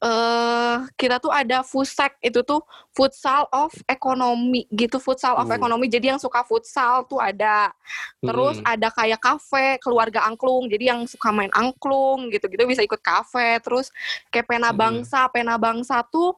uh, 0.00 0.84
kita 0.96 1.20
tuh 1.20 1.32
ada 1.32 1.60
FUSEK 1.60 2.20
itu 2.24 2.40
tuh 2.44 2.64
futsal 2.92 3.48
of 3.52 3.72
economy 3.88 4.64
gitu 4.72 4.96
futsal 4.96 5.36
of 5.36 5.48
uh. 5.48 5.56
economy 5.56 5.86
jadi 5.90 6.16
yang 6.16 6.20
suka 6.20 6.44
futsal 6.46 7.04
tuh 7.04 7.20
ada 7.20 7.72
terus 8.20 8.60
hmm. 8.60 8.66
ada 8.66 8.88
kayak 8.92 9.20
kafe 9.20 9.76
keluarga 9.80 10.24
angklung 10.24 10.68
jadi 10.70 10.96
yang 10.96 11.00
suka 11.04 11.28
main 11.30 11.52
angklung 11.52 12.32
gitu-gitu 12.32 12.64
bisa 12.64 12.80
ikut 12.80 13.00
kafe 13.00 13.60
terus 13.60 13.92
kayak 14.32 14.48
pena 14.48 14.72
hmm. 14.72 14.78
bangsa 14.78 15.28
pena 15.28 15.54
bangsa 15.60 16.00
tuh 16.08 16.36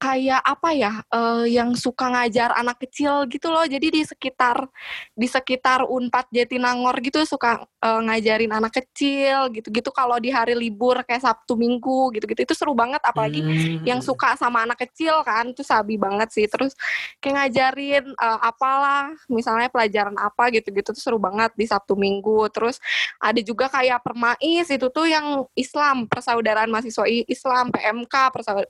kayak 0.00 0.40
apa 0.40 0.72
ya 0.72 0.92
uh, 1.12 1.44
yang 1.44 1.76
suka 1.76 2.08
ngajar 2.08 2.56
anak 2.56 2.80
kecil 2.80 3.28
gitu 3.28 3.52
loh. 3.52 3.68
Jadi 3.68 3.92
di 3.92 4.00
sekitar 4.00 4.64
di 5.12 5.28
sekitar 5.28 5.84
Unpad 5.84 6.32
Jatinangor 6.32 6.96
gitu 7.04 7.20
suka 7.28 7.60
uh, 7.60 8.00
ngajarin 8.08 8.48
anak 8.48 8.80
kecil 8.80 9.52
gitu-gitu 9.52 9.92
kalau 9.92 10.16
di 10.16 10.32
hari 10.32 10.56
libur 10.56 11.04
kayak 11.04 11.20
Sabtu 11.20 11.52
Minggu 11.52 12.16
gitu-gitu 12.16 12.48
itu 12.48 12.54
seru 12.56 12.72
banget. 12.72 13.04
Apalagi 13.04 13.44
hmm. 13.44 13.84
yang 13.84 14.00
suka 14.00 14.40
sama 14.40 14.64
anak 14.64 14.88
kecil 14.88 15.20
kan 15.20 15.52
itu 15.52 15.60
sabi 15.60 16.00
banget 16.00 16.32
sih. 16.32 16.48
Terus 16.48 16.72
kayak 17.20 17.52
ngajarin 17.52 18.08
uh, 18.16 18.40
apalah 18.40 19.12
misalnya 19.28 19.68
pelajaran 19.68 20.16
apa 20.16 20.48
gitu-gitu 20.48 20.96
tuh 20.96 21.02
seru 21.04 21.20
banget 21.20 21.52
di 21.52 21.68
Sabtu 21.68 21.92
Minggu. 21.92 22.48
Terus 22.48 22.80
ada 23.20 23.40
juga 23.44 23.68
kayak 23.68 24.00
permais 24.00 24.64
itu 24.64 24.88
tuh 24.88 25.04
yang 25.04 25.44
Islam 25.52 26.08
persaudaraan 26.08 26.72
mahasiswa 26.72 27.04
Islam 27.28 27.68
PMK 27.68 28.14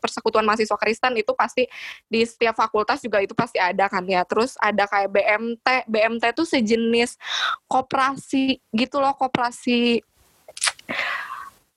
persekutuan 0.03 0.43
mahasiswa 0.43 0.75
Kristen 0.75 1.20
itu 1.21 1.33
pasti 1.37 1.69
di 2.09 2.25
setiap 2.25 2.57
fakultas 2.57 3.01
juga 3.05 3.21
itu 3.21 3.37
pasti 3.37 3.61
ada 3.61 3.87
kan 3.87 4.03
ya. 4.09 4.25
Terus 4.25 4.57
ada 4.59 4.89
kayak 4.89 5.11
BMT, 5.13 5.67
BMT 5.87 6.25
itu 6.33 6.45
sejenis 6.49 7.21
koperasi 7.69 8.59
gitu 8.73 8.97
loh, 8.99 9.13
koperasi 9.15 10.01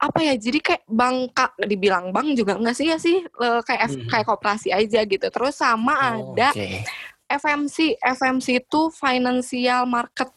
apa 0.03 0.19
ya 0.19 0.35
jadi 0.35 0.59
kayak 0.59 0.83
bank 0.83 1.31
dibilang 1.63 2.11
bank 2.11 2.35
juga 2.35 2.59
enggak 2.59 2.75
sih 2.75 2.91
ya 2.91 2.99
sih 2.99 3.23
kayak 3.39 3.87
hmm. 3.87 4.11
kayak 4.11 4.27
koperasi 4.27 4.75
aja 4.75 4.99
gitu 5.07 5.27
terus 5.31 5.55
sama 5.55 5.95
oh, 5.95 6.35
ada 6.35 6.51
okay. 6.51 6.83
FMC 7.31 8.03
FMC 8.03 8.67
itu 8.67 8.91
financial 8.91 9.87
market 9.87 10.27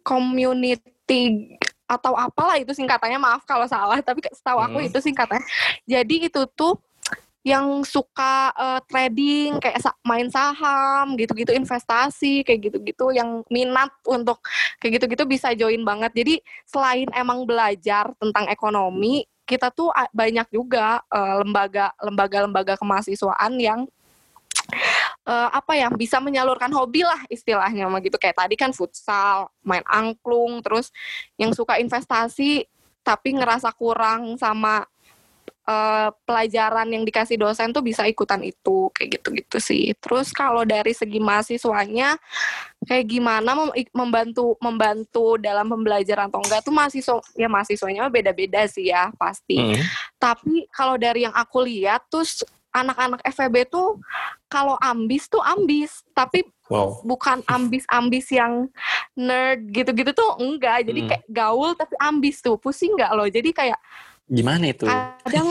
community 0.00 1.52
atau 1.84 2.16
apalah 2.16 2.56
itu 2.56 2.72
singkatannya 2.72 3.20
maaf 3.20 3.44
kalau 3.44 3.68
salah 3.68 4.00
tapi 4.00 4.24
setahu 4.32 4.64
aku 4.64 4.80
hmm. 4.80 4.88
itu 4.88 4.98
singkatannya 5.04 5.44
jadi 5.84 6.32
itu 6.32 6.48
tuh 6.56 6.80
yang 7.42 7.82
suka 7.82 8.54
uh, 8.54 8.80
trading 8.86 9.58
kayak 9.58 9.82
main 10.06 10.30
saham 10.30 11.18
gitu-gitu 11.18 11.50
investasi 11.50 12.46
kayak 12.46 12.70
gitu-gitu 12.70 13.10
yang 13.10 13.42
minat 13.50 13.90
untuk 14.06 14.38
kayak 14.78 15.02
gitu-gitu 15.02 15.26
bisa 15.26 15.50
join 15.58 15.82
banget. 15.82 16.14
Jadi 16.14 16.34
selain 16.62 17.10
emang 17.10 17.42
belajar 17.42 18.14
tentang 18.22 18.46
ekonomi 18.46 19.26
kita 19.42 19.74
tuh 19.74 19.90
banyak 20.14 20.46
juga 20.54 21.02
uh, 21.10 21.42
lembaga 21.42 21.90
lembaga-lembaga 21.98 22.78
kemahasiswaan 22.78 23.58
yang 23.58 23.80
uh, 25.26 25.50
apa 25.50 25.74
ya 25.74 25.90
bisa 25.90 26.22
menyalurkan 26.22 26.70
hobi 26.70 27.02
lah 27.02 27.20
istilahnya 27.26 27.90
gitu. 28.06 28.16
Kayak 28.22 28.38
tadi 28.38 28.54
kan 28.54 28.70
futsal 28.70 29.50
main 29.66 29.82
angklung 29.90 30.62
terus 30.62 30.94
yang 31.36 31.50
suka 31.50 31.82
investasi 31.82 32.70
tapi 33.02 33.34
ngerasa 33.34 33.74
kurang 33.74 34.38
sama 34.38 34.86
uh, 35.66 36.08
pelajaran 36.26 36.88
yang 36.90 37.02
dikasih 37.06 37.38
dosen 37.38 37.70
tuh 37.70 37.82
bisa 37.84 38.06
ikutan 38.06 38.42
itu 38.42 38.90
kayak 38.94 39.18
gitu-gitu 39.18 39.58
sih. 39.62 39.94
Terus 39.98 40.34
kalau 40.34 40.66
dari 40.66 40.94
segi 40.94 41.18
mahasiswanya 41.22 42.18
kayak 42.82 43.06
gimana 43.06 43.54
membantu 43.94 44.58
membantu 44.58 45.38
dalam 45.38 45.70
pembelajaran 45.70 46.30
atau 46.30 46.42
enggak 46.42 46.62
tuh 46.66 46.74
mahasiswa 46.74 47.16
ya 47.38 47.46
mahasiswanya 47.46 48.10
beda-beda 48.10 48.66
sih 48.66 48.90
ya 48.90 49.14
pasti. 49.14 49.58
Hmm. 49.58 49.82
Tapi 50.18 50.66
kalau 50.74 50.98
dari 50.98 51.26
yang 51.26 51.34
aku 51.34 51.62
lihat 51.62 52.06
tuh 52.10 52.26
anak-anak 52.72 53.20
FEB 53.28 53.68
tuh 53.68 54.00
kalau 54.48 54.80
ambis 54.80 55.28
tuh 55.28 55.40
ambis, 55.44 56.00
tapi 56.16 56.44
wow. 56.72 57.00
bukan 57.04 57.44
ambis-ambis 57.44 58.32
yang 58.32 58.68
nerd 59.12 59.68
gitu-gitu 59.72 60.12
tuh 60.16 60.40
enggak. 60.40 60.88
Jadi 60.88 61.00
hmm. 61.04 61.08
kayak 61.08 61.24
gaul 61.28 61.76
tapi 61.76 61.94
ambis 62.00 62.40
tuh. 62.40 62.56
Pusing 62.56 62.96
nggak 62.96 63.12
loh? 63.12 63.28
Jadi 63.28 63.52
kayak 63.52 63.78
Gimana 64.32 64.64
itu? 64.72 64.88
Kadang 64.88 65.48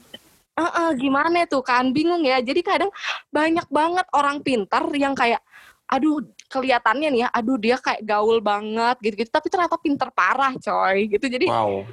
uh, 0.60 0.64
uh, 0.64 0.88
gimana 0.96 1.44
tuh 1.44 1.60
kan 1.60 1.92
bingung 1.92 2.24
ya. 2.24 2.40
Jadi 2.40 2.64
kadang 2.64 2.88
banyak 3.28 3.68
banget 3.68 4.06
orang 4.16 4.40
pintar 4.40 4.88
yang 4.96 5.12
kayak 5.12 5.44
aduh 5.84 6.24
kelihatannya 6.48 7.08
nih 7.12 7.20
ya, 7.26 7.28
aduh 7.28 7.60
dia 7.60 7.76
kayak 7.76 8.00
gaul 8.08 8.40
banget 8.40 8.96
gitu-gitu, 9.04 9.28
tapi 9.28 9.52
ternyata 9.52 9.76
pinter 9.76 10.08
parah 10.08 10.56
coy 10.56 11.12
gitu. 11.12 11.28
Jadi 11.28 11.52
wow. 11.52 11.84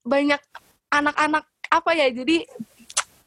banyak 0.00 0.40
anak-anak 0.88 1.44
apa 1.68 1.90
ya? 1.92 2.08
Jadi 2.08 2.48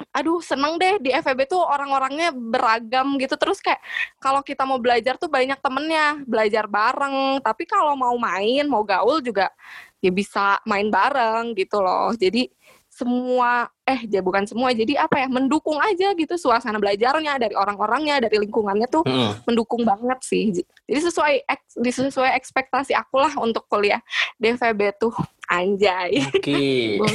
aduh 0.09 0.41
seneng 0.41 0.81
deh 0.81 0.97
di 0.97 1.13
FEB 1.13 1.45
tuh 1.45 1.61
orang-orangnya 1.61 2.33
beragam 2.33 3.13
gitu 3.21 3.37
terus 3.37 3.61
kayak 3.61 3.77
kalau 4.17 4.41
kita 4.41 4.65
mau 4.65 4.81
belajar 4.81 5.21
tuh 5.21 5.29
banyak 5.29 5.61
temennya 5.61 6.25
belajar 6.25 6.65
bareng 6.65 7.37
tapi 7.45 7.69
kalau 7.69 7.93
mau 7.93 8.17
main 8.17 8.65
mau 8.65 8.81
gaul 8.81 9.21
juga 9.21 9.53
ya 9.99 10.11
bisa 10.11 10.59
main 10.67 10.87
bareng 10.87 11.55
gitu 11.55 11.79
loh. 11.83 12.11
Jadi 12.15 12.47
semua 12.89 13.69
eh 13.85 14.01
ya 14.09 14.19
bukan 14.19 14.43
semua 14.49 14.73
jadi 14.73 15.05
apa 15.05 15.23
ya 15.23 15.27
mendukung 15.29 15.77
aja 15.77 16.11
gitu 16.17 16.35
suasana 16.35 16.81
belajarnya 16.81 17.37
dari 17.37 17.53
orang-orangnya 17.55 18.27
dari 18.27 18.41
lingkungannya 18.43 18.89
tuh 18.89 19.05
hmm. 19.05 19.45
mendukung 19.45 19.85
banget 19.85 20.19
sih. 20.25 20.51
Jadi 20.89 20.99
sesuai 21.07 21.45
eks, 21.45 21.79
sesuai 21.79 22.33
ekspektasi 22.35 22.97
aku 22.97 23.21
lah 23.21 23.33
untuk 23.39 23.69
kuliah 23.69 24.01
DVB 24.41 24.99
tuh. 24.99 25.13
Anjay. 25.49 26.21
Oke. 26.33 26.99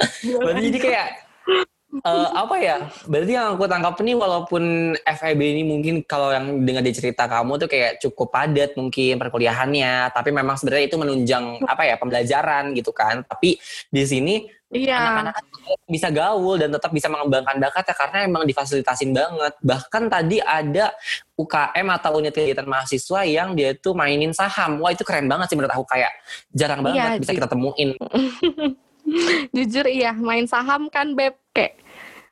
Okay. 0.00 0.56
jadi 0.64 0.78
kayak 0.80 1.08
uh, 2.04 2.28
apa 2.34 2.56
ya? 2.60 2.76
Berarti 3.06 3.32
yang 3.34 3.58
aku 3.58 3.64
tangkap 3.66 3.94
ini 4.02 4.12
walaupun 4.14 4.94
FEB 5.02 5.40
ini 5.40 5.62
mungkin 5.66 5.94
kalau 6.06 6.30
yang 6.30 6.62
dengan 6.62 6.86
dicerita 6.86 7.26
kamu 7.26 7.60
tuh 7.60 7.68
kayak 7.68 7.98
cukup 7.98 8.30
padat 8.30 8.78
mungkin 8.78 9.18
perkuliahannya, 9.18 10.14
tapi 10.14 10.30
memang 10.30 10.54
sebenarnya 10.56 10.86
itu 10.86 10.96
menunjang 10.96 11.44
apa 11.66 11.82
ya 11.86 11.94
pembelajaran 11.98 12.72
gitu 12.74 12.94
kan. 12.94 13.26
Tapi 13.26 13.58
di 13.90 14.04
sini 14.06 14.34
Iya. 14.70 15.34
Anak-anak 15.34 15.82
bisa 15.90 16.08
gaul 16.14 16.54
dan 16.54 16.70
tetap 16.70 16.94
bisa 16.94 17.10
mengembangkan 17.10 17.58
bakatnya 17.58 17.90
karena 17.90 18.18
emang 18.22 18.46
difasilitasin 18.46 19.10
banget. 19.10 19.58
Bahkan 19.66 20.02
tadi 20.06 20.38
ada 20.38 20.94
UKM 21.34 21.86
atau 21.90 22.22
unit 22.22 22.30
kegiatan 22.30 22.70
mahasiswa 22.70 23.26
yang 23.26 23.58
dia 23.58 23.74
tuh 23.74 23.98
mainin 23.98 24.30
saham. 24.30 24.78
Wah 24.78 24.94
itu 24.94 25.02
keren 25.02 25.26
banget 25.26 25.50
sih 25.50 25.58
menurut 25.58 25.74
aku 25.74 25.90
kayak 25.90 26.14
jarang 26.54 26.86
banget 26.86 27.02
iya, 27.02 27.18
bisa 27.18 27.34
kita 27.34 27.50
temuin. 27.50 27.98
Jujur 29.58 29.90
iya, 29.90 30.14
main 30.14 30.46
saham 30.46 30.86
kan 30.86 31.18
beb 31.18 31.34
kayak 31.50 31.79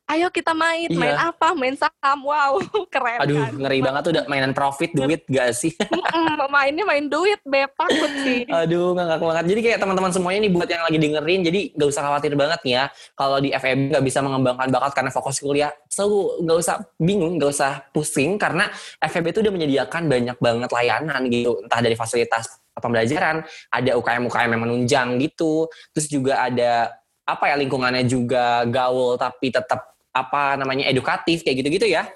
ayo 0.08 0.32
kita 0.32 0.56
main, 0.56 0.88
Iya. 0.88 0.96
main 0.98 1.16
apa? 1.20 1.52
Main 1.52 1.76
saham, 1.76 2.18
wow, 2.24 2.56
keren 2.92 3.20
Aduh, 3.20 3.44
kan? 3.44 3.52
ngeri 3.52 3.78
banget 3.84 4.02
tuh 4.08 4.12
mainan 4.24 4.56
profit 4.56 4.90
duit 4.96 5.22
gak 5.28 5.52
sih? 5.52 5.72
Mainnya 6.54 6.88
main 6.88 7.04
duit, 7.06 7.36
beb, 7.44 7.68
takut 7.76 8.08
sih. 8.24 8.48
Aduh, 8.48 8.96
ngakak 8.96 9.20
banget. 9.20 9.44
Jadi 9.52 9.60
kayak 9.60 9.78
teman-teman 9.84 10.08
semuanya 10.08 10.48
nih 10.48 10.52
buat 10.56 10.68
yang 10.68 10.82
lagi 10.88 10.98
dengerin, 10.98 11.40
jadi 11.44 11.60
gak 11.76 11.88
usah 11.92 12.02
khawatir 12.08 12.32
banget 12.34 12.60
nih 12.64 12.72
ya. 12.72 12.84
Kalau 13.12 13.36
di 13.36 13.52
FEB 13.52 13.78
gak 13.92 14.04
bisa 14.04 14.18
mengembangkan 14.24 14.68
bakat 14.72 14.92
karena 14.96 15.10
fokus 15.12 15.36
kuliah, 15.44 15.70
so 15.92 16.08
gak 16.40 16.56
usah 16.56 16.74
bingung, 16.96 17.36
gak 17.36 17.52
usah 17.52 17.84
pusing 17.92 18.40
karena 18.40 18.72
FEB 19.04 19.36
itu 19.36 19.44
udah 19.44 19.52
menyediakan 19.52 20.08
banyak 20.08 20.36
banget 20.40 20.70
layanan 20.72 21.20
gitu. 21.28 21.60
Entah 21.60 21.84
dari 21.84 21.94
fasilitas 21.94 22.48
pembelajaran, 22.80 23.44
ada 23.68 23.90
UKM-UKM 24.00 24.50
yang 24.56 24.62
menunjang 24.64 25.08
gitu. 25.20 25.68
Terus 25.92 26.08
juga 26.08 26.48
ada 26.48 26.96
apa 27.28 27.52
ya 27.52 27.60
lingkungannya 27.60 28.08
juga 28.08 28.64
gaul 28.64 29.20
tapi 29.20 29.52
tetap 29.52 29.97
apa 30.12 30.56
namanya 30.56 30.88
edukatif 30.88 31.44
kayak 31.44 31.62
gitu-gitu 31.64 31.86
ya. 31.86 32.08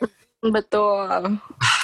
Betul. 0.43 1.39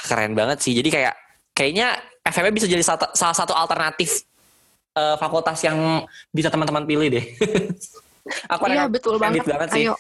Keren 0.05 0.33
banget 0.35 0.59
sih. 0.65 0.75
Jadi 0.75 0.89
kayak 0.91 1.15
kayaknya 1.55 1.99
FEB 2.27 2.51
bisa 2.55 2.67
jadi 2.67 2.83
salah 2.85 3.37
satu 3.37 3.55
alternatif 3.55 4.27
eh, 4.95 5.17
fakultas 5.17 5.63
yang 5.63 6.05
bisa 6.35 6.51
teman-teman 6.51 6.85
pilih 6.85 7.09
deh. 7.09 7.25
Aku 8.53 8.69
Iya, 8.69 8.85
betul 8.93 9.17
banget. 9.17 9.47
banget 9.49 9.69
sih. 9.73 9.85
Ayo. 9.89 9.95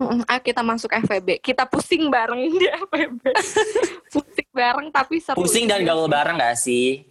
Ayo 0.00 0.40
kita 0.40 0.62
masuk 0.62 0.88
FEB. 0.94 1.42
Kita 1.42 1.66
pusing 1.66 2.06
bareng 2.08 2.54
di 2.54 2.66
FEB. 2.70 3.20
pusing 4.14 4.48
bareng 4.54 4.88
tapi 4.94 5.18
seru. 5.18 5.36
Pusing 5.36 5.66
dan 5.66 5.82
gaul 5.82 6.06
bareng 6.06 6.38
gak 6.38 6.56
sih? 6.56 7.02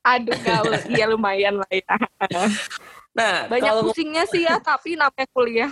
Aduh 0.00 0.34
gaul. 0.40 0.72
Iya 0.96 1.06
lumayan 1.12 1.60
lah 1.60 1.70
ya. 1.70 1.94
Nah, 3.10 3.50
Banyak 3.50 3.62
kalau 3.62 3.82
pusingnya 3.90 4.24
sih 4.30 4.46
ya, 4.46 4.56
tapi 4.62 4.94
namanya 4.94 5.26
kuliah. 5.34 5.70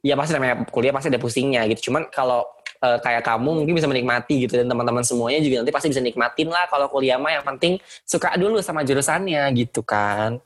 Ya 0.00 0.14
pasti 0.18 0.32
namanya 0.34 0.64
kuliah 0.72 0.90
pasti 0.90 1.12
ada 1.12 1.20
pusingnya 1.20 1.62
gitu. 1.70 1.90
Cuman 1.90 2.08
kalau 2.10 2.42
eh, 2.82 2.98
kayak 2.98 3.22
kamu 3.22 3.50
mungkin 3.62 3.74
bisa 3.76 3.86
menikmati 3.86 4.48
gitu 4.48 4.58
dan 4.58 4.66
teman-teman 4.66 5.04
semuanya 5.06 5.38
juga 5.44 5.62
nanti 5.62 5.72
pasti 5.74 5.88
bisa 5.92 6.02
nikmatin 6.02 6.48
lah 6.50 6.66
kalau 6.66 6.88
kuliah 6.90 7.20
mah 7.20 7.36
yang 7.36 7.44
penting 7.44 7.78
suka 8.02 8.34
dulu 8.34 8.58
sama 8.64 8.82
jurusannya 8.82 9.44
gitu 9.54 9.84
kan. 9.84 10.40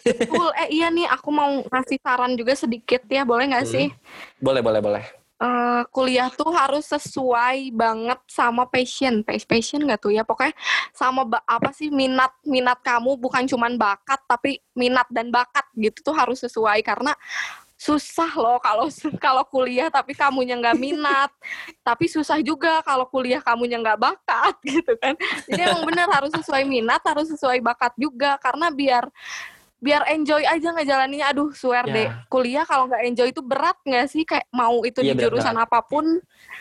Betul. 0.00 0.48
Eh 0.56 0.80
iya 0.80 0.88
nih, 0.88 1.04
aku 1.12 1.28
mau 1.28 1.60
ngasih 1.68 2.00
saran 2.00 2.32
juga 2.32 2.56
sedikit 2.56 3.04
ya, 3.04 3.22
boleh 3.28 3.52
nggak 3.52 3.66
Hmm. 3.68 3.74
sih? 3.74 3.86
Boleh, 4.40 4.64
boleh, 4.64 4.80
boleh. 4.80 5.04
Eh, 5.40 5.82
kuliah 5.88 6.28
tuh 6.28 6.52
harus 6.52 6.84
sesuai 6.84 7.72
banget 7.72 8.20
sama 8.28 8.68
passion, 8.68 9.24
Pas- 9.24 9.48
passion 9.48 9.80
nggak 9.80 10.00
tuh 10.04 10.12
ya? 10.12 10.20
Pokoknya 10.20 10.52
sama 10.92 11.24
apa 11.48 11.72
sih 11.72 11.88
minat 11.88 12.28
minat 12.44 12.76
kamu 12.84 13.16
bukan 13.16 13.48
cuman 13.48 13.80
bakat 13.80 14.20
tapi 14.28 14.60
minat 14.76 15.08
dan 15.08 15.32
bakat 15.32 15.64
gitu 15.80 16.12
tuh 16.12 16.12
harus 16.12 16.44
sesuai 16.44 16.84
karena 16.84 17.16
susah 17.80 18.28
loh 18.36 18.60
kalau 18.60 18.92
kalau 19.24 19.40
kuliah 19.48 19.88
tapi 19.88 20.12
kamunya 20.12 20.52
nggak 20.60 20.76
minat. 20.76 21.32
Tapi 21.80 22.12
susah 22.12 22.36
juga 22.44 22.84
kalau 22.84 23.08
kuliah 23.08 23.40
kamunya 23.40 23.80
nggak 23.80 23.96
bakat 23.96 24.54
gitu 24.76 24.92
kan. 25.00 25.16
Jadi 25.48 25.60
emang 25.64 25.88
bener 25.88 26.04
harus 26.12 26.28
sesuai 26.36 26.68
minat 26.68 27.00
harus 27.00 27.32
sesuai 27.32 27.64
bakat 27.64 27.96
juga. 27.96 28.36
Karena 28.36 28.68
biar 28.68 29.08
biar 29.80 30.04
enjoy 30.12 30.44
aja 30.44 30.76
ngejalaninnya. 30.76 31.32
Aduh 31.32 31.56
swear 31.56 31.88
Ya. 31.88 31.94
deh 31.96 32.08
kuliah 32.28 32.68
kalau 32.68 32.84
nggak 32.84 33.02
enjoy 33.08 33.28
itu 33.32 33.40
berat 33.40 33.80
nggak 33.80 34.06
sih? 34.12 34.28
Kayak 34.28 34.44
mau 34.52 34.84
itu 34.84 35.00
Iya, 35.00 35.16
di 35.16 35.16
berat 35.16 35.24
jurusan 35.32 35.56
apa 35.56 35.80
pun 35.80 36.04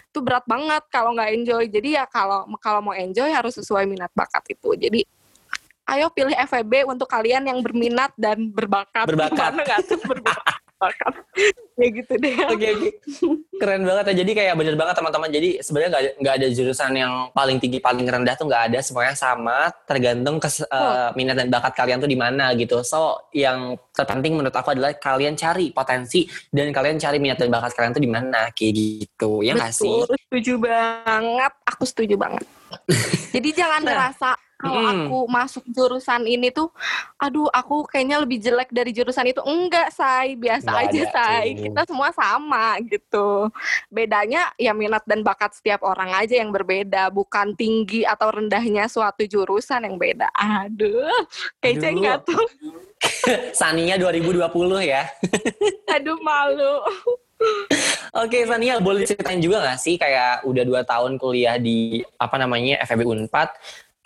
itu 0.07 0.19
berat 0.23 0.47
banget 0.47 0.87
kalau 0.87 1.11
nggak 1.19 1.35
enjoy. 1.35 1.67
Jadi 1.67 1.99
ya 1.99 2.07
kalau 2.07 2.47
kalau 2.63 2.79
mau 2.79 2.95
enjoy 2.95 3.27
harus 3.27 3.59
sesuai 3.59 3.83
minat 3.91 4.07
bakat 4.15 4.55
itu. 4.55 4.71
Jadi 4.79 5.03
ayo 5.89 6.07
pilih 6.15 6.37
FEB 6.47 6.87
untuk 6.87 7.11
kalian 7.11 7.43
yang 7.43 7.59
berminat 7.59 8.15
dan 8.15 8.47
berbakat. 8.55 9.03
Berbakat. 9.03 9.51
Gimana 9.51 9.61
nggak 9.67 9.79
tuh 9.83 9.99
berbakat 10.07 10.58
ya 11.79 11.87
gitu 11.91 12.13
deh 12.19 12.35
Oke 12.51 12.67
oke. 12.75 12.89
Keren 13.59 13.83
banget 13.83 14.05
ya. 14.11 14.15
Jadi 14.23 14.31
kayak 14.31 14.55
bener 14.55 14.75
banget 14.79 14.95
teman-teman. 14.99 15.29
Jadi 15.31 15.49
sebenarnya 15.59 15.89
nggak 15.91 16.03
ada, 16.03 16.11
nggak 16.19 16.35
ada 16.39 16.47
jurusan 16.55 16.91
yang 16.95 17.13
paling 17.35 17.57
tinggi 17.59 17.79
paling 17.83 18.07
rendah 18.07 18.35
tuh 18.39 18.47
nggak 18.47 18.63
ada. 18.71 18.79
Semuanya 18.79 19.15
sama. 19.15 19.67
Tergantung 19.83 20.39
kes, 20.39 20.63
eh, 20.63 21.09
minat 21.19 21.35
dan 21.35 21.51
bakat 21.51 21.75
kalian 21.75 21.99
tuh 21.99 22.07
di 22.07 22.15
mana 22.15 22.55
gitu. 22.55 22.79
So 22.87 23.27
yang 23.35 23.75
terpenting 23.91 24.39
menurut 24.39 24.55
aku 24.55 24.71
adalah 24.71 24.95
kalian 24.95 25.35
cari 25.35 25.75
potensi 25.75 26.23
dan 26.51 26.71
kalian 26.71 26.95
cari 26.95 27.19
minat 27.19 27.39
dan 27.39 27.51
bakat 27.51 27.75
kalian 27.75 27.91
tuh 27.91 28.03
di 28.03 28.11
mana 28.11 28.47
kayak 28.55 28.73
gitu. 28.75 29.43
Ya 29.43 29.55
nggak 29.59 29.75
sih? 29.75 29.91
Setuju 30.31 30.55
banget. 30.63 31.51
Aku 31.67 31.83
setuju 31.83 32.15
banget. 32.15 32.43
Jadi 33.35 33.49
jangan 33.51 33.81
Nah, 33.83 33.91
ngerasa 33.91 34.29
kalau 34.59 34.83
mm. 34.83 34.91
aku 34.91 35.19
masuk 35.31 35.63
jurusan 35.71 36.27
ini 36.27 36.51
tuh, 36.51 36.67
aduh 37.15 37.47
aku 37.47 37.87
kayaknya 37.87 38.19
lebih 38.19 38.43
jelek 38.43 38.67
dari 38.75 38.91
jurusan 38.91 39.31
itu. 39.31 39.39
Enggak, 39.47 39.95
say. 39.95 40.35
Biasa 40.35 40.67
Nggak 40.67 40.83
aja, 40.83 40.99
ada 40.99 41.13
say. 41.15 41.47
tuh. 41.55 41.63
Kita 41.63 41.81
semua 41.87 42.09
sama 42.11 42.65
gitu. 42.83 43.47
Bedanya 43.87 44.51
ya 44.59 44.75
minat 44.75 45.07
dan 45.07 45.23
bakat 45.23 45.55
setiap 45.55 45.79
orang 45.87 46.11
aja 46.11 46.35
yang 46.35 46.51
berbeda. 46.51 47.07
Bukan 47.07 47.55
tinggi 47.55 48.03
atau 48.03 48.35
rendahnya 48.35 48.91
suatu 48.91 49.23
jurusan 49.23 49.87
yang 49.87 49.95
beda. 49.95 50.27
Aduh, 50.35 51.23
kece 51.63 51.95
nggak 51.95 52.27
tuh? 52.27 52.43
Saninya 53.59 53.95
2020 53.95 54.43
ya. 54.83 55.07
Aduh, 55.95 56.19
malu. 56.19 56.83
Oke 58.19 58.43
Sania 58.43 58.83
boleh 58.83 59.07
ceritain 59.07 59.39
juga 59.39 59.63
nggak 59.63 59.79
sih 59.79 59.95
kayak 59.95 60.43
udah 60.43 60.63
dua 60.67 60.81
tahun 60.83 61.15
kuliah 61.15 61.55
di 61.55 62.03
apa 62.19 62.35
namanya 62.35 62.83
FEB 62.83 63.07
Unpad 63.07 63.55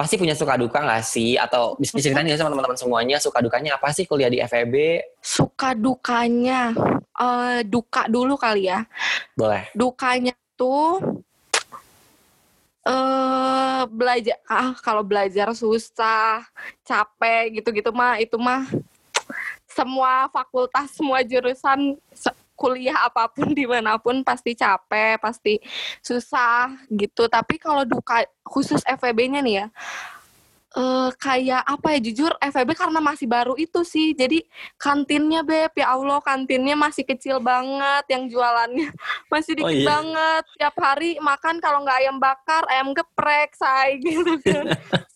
pasti 0.03 0.19
punya 0.19 0.35
suka 0.35 0.59
duka 0.59 0.83
nggak 0.83 0.99
sih 0.99 1.39
atau 1.39 1.79
bisa 1.79 1.95
diceritain 1.95 2.27
nggak 2.27 2.35
sama 2.35 2.51
teman-teman 2.51 2.75
semuanya 2.75 3.17
suka 3.23 3.39
dukanya 3.39 3.79
apa 3.79 3.87
sih 3.95 4.03
kuliah 4.03 4.27
di 4.27 4.43
FEB 4.43 4.99
Suka 5.23 5.71
dukanya. 5.71 6.75
eh 7.15 7.63
duka 7.63 8.11
dulu 8.11 8.35
kali 8.35 8.67
ya. 8.67 8.83
boleh 9.31 9.71
dukanya 9.71 10.35
tuh 10.59 10.99
eh 12.83 13.81
belajar 13.87 14.35
ah 14.43 14.75
kalau 14.75 15.07
belajar 15.07 15.55
susah 15.55 16.43
capek 16.83 17.63
gitu-gitu 17.63 17.95
mah 17.95 18.19
itu 18.19 18.35
mah 18.35 18.67
semua 19.63 20.27
fakultas 20.27 20.91
semua 20.91 21.23
jurusan 21.23 21.95
se- 22.11 22.42
kuliah 22.53 23.05
apa 23.05 23.29
pun 23.29 23.51
di 23.57 23.65
mana 23.65 23.97
pun 23.97 24.21
pasti 24.21 24.53
capek 24.53 25.19
pasti 25.19 25.59
susah 25.99 26.73
gitu. 26.93 27.27
Tapi 27.27 27.57
kalau 27.59 27.83
duka 27.83 28.23
khusus 28.45 28.81
FEB-nya 28.85 29.41
nih 29.41 29.55
ya 29.63 29.67
eh 30.73 31.09
kayak 31.21 31.61
apa 31.69 31.93
ya 31.93 31.99
jujur 32.01 32.33
FEB 32.41 32.73
karena 32.73 32.97
masih 32.97 33.29
baru 33.29 33.53
itu 33.53 33.85
sih. 33.85 34.17
Jadi 34.17 34.41
kantinnya 34.81 35.45
beb 35.45 35.69
ya 35.77 35.93
Allah 35.93 36.17
kantinnya 36.17 36.73
masih 36.73 37.05
kecil 37.05 37.37
banget 37.37 38.09
yang 38.09 38.25
jualannya 38.25 38.89
masih 39.33 39.53
Oh, 39.53 39.69
dikit 39.69 39.85
iya. 39.85 39.89
banget. 39.93 40.43
Tiap 40.57 40.75
hari 40.81 41.11
makan 41.21 41.61
kalau 41.61 41.85
nggak 41.85 41.97
ayam 42.01 42.17
bakar 42.17 42.65
ayam 42.73 42.89
geprek 42.97 43.53
say 43.53 43.97
gitu 44.01 44.33
kan. 44.41 44.65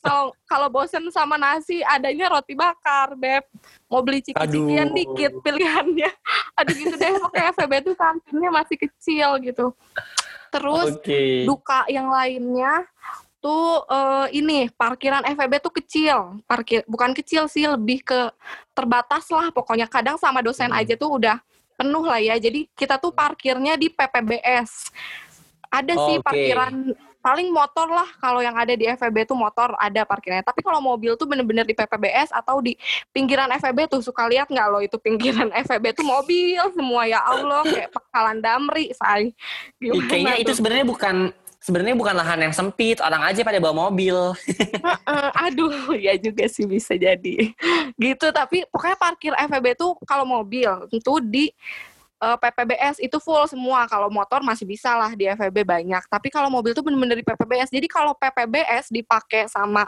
Kalau 0.06 0.30
kalau 0.46 0.67
bosen 0.70 1.10
sama 1.10 1.41
nasi 1.41 1.82
adanya 1.82 2.30
roti 2.30 2.54
bakar 2.54 3.17
beb. 3.17 3.41
Mau 3.89 4.06
beli 4.06 4.22
ciki-cikian 4.22 4.93
dikit 4.93 5.41
pilihannya. 5.41 6.12
Aduh 6.62 6.74
gitu 6.78 6.93
deh 7.02 7.17
pokoknya 7.17 7.50
FEB 7.58 7.74
tuh 7.82 7.96
kantinnya 7.98 8.50
masih 8.54 8.78
kecil 8.78 9.41
gitu. 9.41 9.74
Terus 10.54 11.02
oke. 11.02 11.50
duka 11.50 11.82
yang 11.89 12.13
lainnya 12.13 12.86
tuh 13.38 13.86
eh, 13.88 14.28
ini 14.38 14.67
parkiran 14.73 15.23
FEB 15.26 15.54
tuh 15.62 15.73
kecil. 15.78 16.41
Parkir 16.45 16.82
bukan 16.89 17.13
kecil 17.13 17.45
sih 17.47 17.65
lebih 17.65 18.02
ke 18.04 18.32
terbatas 18.73 19.30
lah 19.30 19.50
pokoknya. 19.54 19.86
Kadang 19.89 20.17
sama 20.19 20.41
dosen 20.41 20.69
Hmm. 20.69 20.80
aja 20.82 20.93
tuh 20.97 21.17
udah 21.21 21.38
penuh 21.78 22.04
lah 22.06 22.17
ya. 22.21 22.36
Jadi 22.41 22.65
kita 22.73 22.97
tuh 22.97 23.13
parkirnya 23.13 23.78
di 23.78 23.88
PPBS 23.93 24.89
ada 25.67 25.93
sih 26.08 26.17
Oke. 26.19 26.23
parkiran 26.23 26.73
paling 27.17 27.52
motor 27.52 27.91
lah 27.91 28.08
kalau 28.23 28.39
yang 28.39 28.56
ada 28.56 28.71
di 28.71 28.88
FEB 28.88 29.28
tuh 29.28 29.36
motor 29.36 29.76
ada 29.76 30.08
parkirnya. 30.08 30.39
Tapi 30.39 30.63
kalau 30.63 30.80
mobil 30.80 31.19
tuh 31.19 31.28
bener-bener 31.28 31.67
di 31.67 31.76
PPBS 31.76 32.32
atau 32.32 32.63
di 32.63 32.80
pinggiran 33.12 33.52
FEB 33.60 33.91
tuh 33.91 34.00
suka 34.00 34.32
lihat 34.32 34.47
nggak 34.47 34.67
lo 34.71 34.80
itu 34.80 34.95
pinggiran 34.95 35.52
FEB 35.67 35.91
tuh 35.91 36.08
mobil 36.08 36.62
semua? 36.71 37.04
Ya 37.04 37.19
Allah 37.19 37.67
kayak 37.67 37.91
pekalan 37.91 38.39
damri 38.39 38.95
say. 38.95 39.36
Gimana 39.76 40.08
kayaknya 40.08 40.36
itu 40.39 40.52
sebenarnya 40.56 40.86
bukan 40.88 41.15
sebenarnya 41.67 41.99
bukan 41.99 42.15
lahan 42.15 42.47
yang 42.47 42.53
sempit 42.56 43.03
orang 43.03 43.27
aja 43.27 43.43
pada 43.43 43.60
bawa 43.60 43.91
mobil 43.91 44.15
Heeh, 45.08 45.30
aduh, 45.36 45.95
ya 45.95 46.15
juga 46.15 46.47
sih 46.47 46.63
bisa 46.63 46.95
jadi. 46.95 47.51
Gitu, 47.95 48.27
tapi 48.32 48.63
pokoknya 48.71 48.97
parkir 48.99 49.34
FEB 49.36 49.75
tuh 49.75 49.95
kalau 50.08 50.23
mobil 50.23 50.67
itu 50.91 51.13
di 51.23 51.51
eh, 52.19 52.38
PPBS 52.39 52.99
itu 53.03 53.17
full 53.19 53.43
semua. 53.47 53.88
Kalau 53.88 54.12
motor 54.12 54.43
masih 54.43 54.67
bisa 54.67 54.95
lah 54.95 55.12
di 55.15 55.27
FEB 55.27 55.63
banyak. 55.63 56.03
Tapi 56.08 56.27
kalau 56.32 56.51
mobil 56.51 56.75
tuh 56.75 56.84
bener-bener 56.84 57.19
di 57.19 57.25
PPBS. 57.25 57.71
Jadi 57.71 57.88
kalau 57.88 58.15
PPBS 58.15 58.91
dipakai 58.91 59.47
sama 59.47 59.88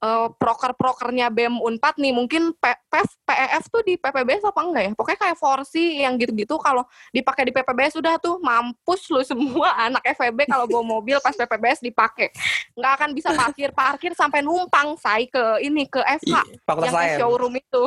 uh, 0.00 0.28
proker-prokernya 0.34 1.28
BEM 1.30 1.60
Unpad 1.60 2.00
nih 2.00 2.12
mungkin 2.12 2.56
PEF 2.56 3.08
PEF 3.24 3.64
tuh 3.70 3.82
di 3.84 3.94
PPBS 4.00 4.42
apa 4.48 4.60
enggak 4.64 4.82
ya 4.82 4.92
pokoknya 4.96 5.18
kayak 5.20 5.36
Forsi 5.38 6.02
yang 6.02 6.16
gitu-gitu 6.18 6.56
kalau 6.58 6.82
dipakai 7.14 7.48
di 7.48 7.52
PPBS 7.54 8.00
sudah 8.00 8.16
tuh 8.18 8.40
mampus 8.42 9.06
lu 9.12 9.22
semua 9.22 9.76
anak 9.86 10.02
FEB 10.16 10.48
kalau 10.48 10.66
bawa 10.66 11.00
mobil 11.00 11.20
pas 11.22 11.36
PPBS 11.36 11.84
dipakai 11.84 12.32
nggak 12.74 12.92
akan 13.00 13.10
bisa 13.14 13.28
parkir 13.36 13.70
parkir 13.70 14.12
sampai 14.16 14.40
numpang 14.40 14.96
say 14.98 15.28
ke 15.28 15.44
ini 15.62 15.86
ke 15.86 16.00
FH 16.00 16.34
yang 16.66 16.94
ke 16.96 17.08
showroom 17.20 17.54
itu 17.60 17.84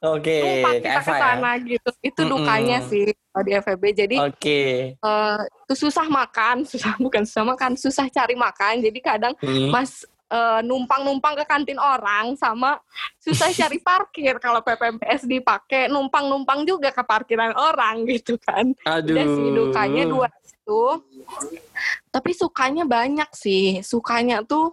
oke 0.00 0.22
okay, 0.22 0.62
numpang 0.62 0.74
kita 0.80 1.00
ke 1.02 1.12
ya? 1.12 1.18
sana 1.18 1.50
ya? 1.58 1.64
gitu 1.66 1.90
itu 2.00 2.20
dukanya 2.24 2.78
mm 2.80 2.84
-hmm. 2.86 2.92
sih 2.92 3.06
di 3.30 3.52
FEB 3.54 3.84
jadi 3.94 4.16
okay. 4.26 4.98
uh, 5.06 5.38
itu 5.66 5.86
susah 5.86 6.06
makan 6.10 6.62
susah 6.70 6.98
bukan 6.98 7.22
susah 7.22 7.44
makan 7.46 7.78
susah 7.78 8.06
cari 8.10 8.34
makan 8.34 8.82
jadi 8.82 8.98
kadang 8.98 9.34
mm. 9.38 9.70
mas 9.70 10.02
uh, 10.30 10.60
numpang-numpang 10.62 11.34
ke 11.42 11.44
kantin 11.44 11.76
orang 11.76 12.38
sama 12.38 12.78
susah 13.18 13.50
cari 13.60 13.82
parkir 13.82 14.38
kalau 14.38 14.62
PPBS 14.62 15.26
dipakai 15.26 15.90
numpang-numpang 15.90 16.64
juga 16.64 16.94
ke 16.94 17.02
parkiran 17.02 17.52
orang 17.58 18.06
gitu 18.08 18.38
kan. 18.40 18.72
Aduh. 18.86 19.12
Udah 19.12 19.26
sih 19.26 19.48
dukanya 19.52 20.02
dua 20.06 20.28
itu. 20.30 20.82
Tapi 22.08 22.30
sukanya 22.32 22.86
banyak 22.86 23.30
sih. 23.34 23.82
Sukanya 23.82 24.46
tuh 24.46 24.72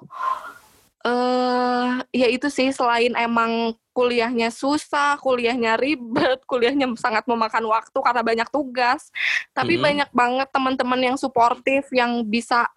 eh 1.06 1.14
uh, 1.14 2.04
ya 2.12 2.28
itu 2.28 2.52
sih 2.52 2.74
selain 2.74 3.16
emang 3.16 3.72
kuliahnya 3.96 4.54
susah, 4.54 5.18
kuliahnya 5.18 5.74
ribet, 5.74 6.44
kuliahnya 6.46 6.86
sangat 7.02 7.26
memakan 7.26 7.66
waktu 7.66 7.98
karena 7.98 8.22
banyak 8.22 8.50
tugas. 8.54 9.10
Tapi 9.58 9.74
mm 9.74 9.78
-hmm. 9.78 9.88
banyak 9.88 10.10
banget 10.14 10.48
teman-teman 10.54 11.02
yang 11.02 11.18
suportif 11.18 11.90
yang 11.90 12.22
bisa 12.22 12.70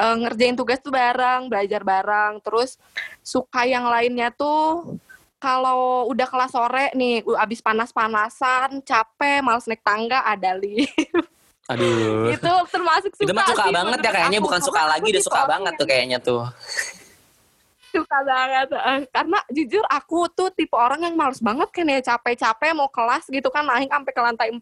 uh, 0.00 0.16
ngerjain 0.16 0.56
tugas 0.56 0.80
tuh 0.80 0.90
bareng, 0.90 1.52
belajar 1.52 1.84
bareng. 1.84 2.40
Terus 2.40 2.80
suka 3.20 3.68
yang 3.68 3.84
lainnya 3.84 4.32
tuh 4.32 4.96
kalau 5.40 6.08
udah 6.12 6.28
kelas 6.28 6.52
sore 6.52 6.92
nih, 6.92 7.24
abis 7.24 7.60
panas-panasan, 7.64 8.84
capek, 8.84 9.40
males 9.40 9.64
naik 9.64 9.80
tangga, 9.80 10.20
ada 10.24 10.52
lift. 10.56 10.92
Aduh. 11.68 12.28
itu 12.36 12.52
termasuk 12.68 13.12
suka 13.16 13.24
Itu 13.24 13.32
mah 13.32 13.48
suka 13.48 13.64
sih, 13.68 13.72
banget 13.72 13.98
ya 14.04 14.10
kayaknya, 14.12 14.38
aku. 14.40 14.46
bukan 14.48 14.60
suka 14.60 14.82
lagi, 14.84 15.08
udah 15.08 15.24
suka 15.24 15.40
banget 15.48 15.72
tuh 15.80 15.86
kayaknya 15.88 16.18
tuh. 16.20 16.44
Suka 17.90 18.18
banget. 18.22 18.68
Karena 19.08 19.38
jujur 19.48 19.84
aku 19.88 20.28
tuh 20.28 20.52
tipe 20.52 20.76
orang 20.76 21.08
yang 21.08 21.16
males 21.16 21.40
banget 21.40 21.72
kan 21.72 21.88
ya, 21.88 21.98
capek-capek 22.04 22.76
mau 22.76 22.92
kelas 22.92 23.24
gitu 23.32 23.48
kan, 23.48 23.64
naik 23.64 23.88
sampai 23.88 24.12
ke 24.12 24.20
lantai 24.20 24.48
4, 24.52 24.60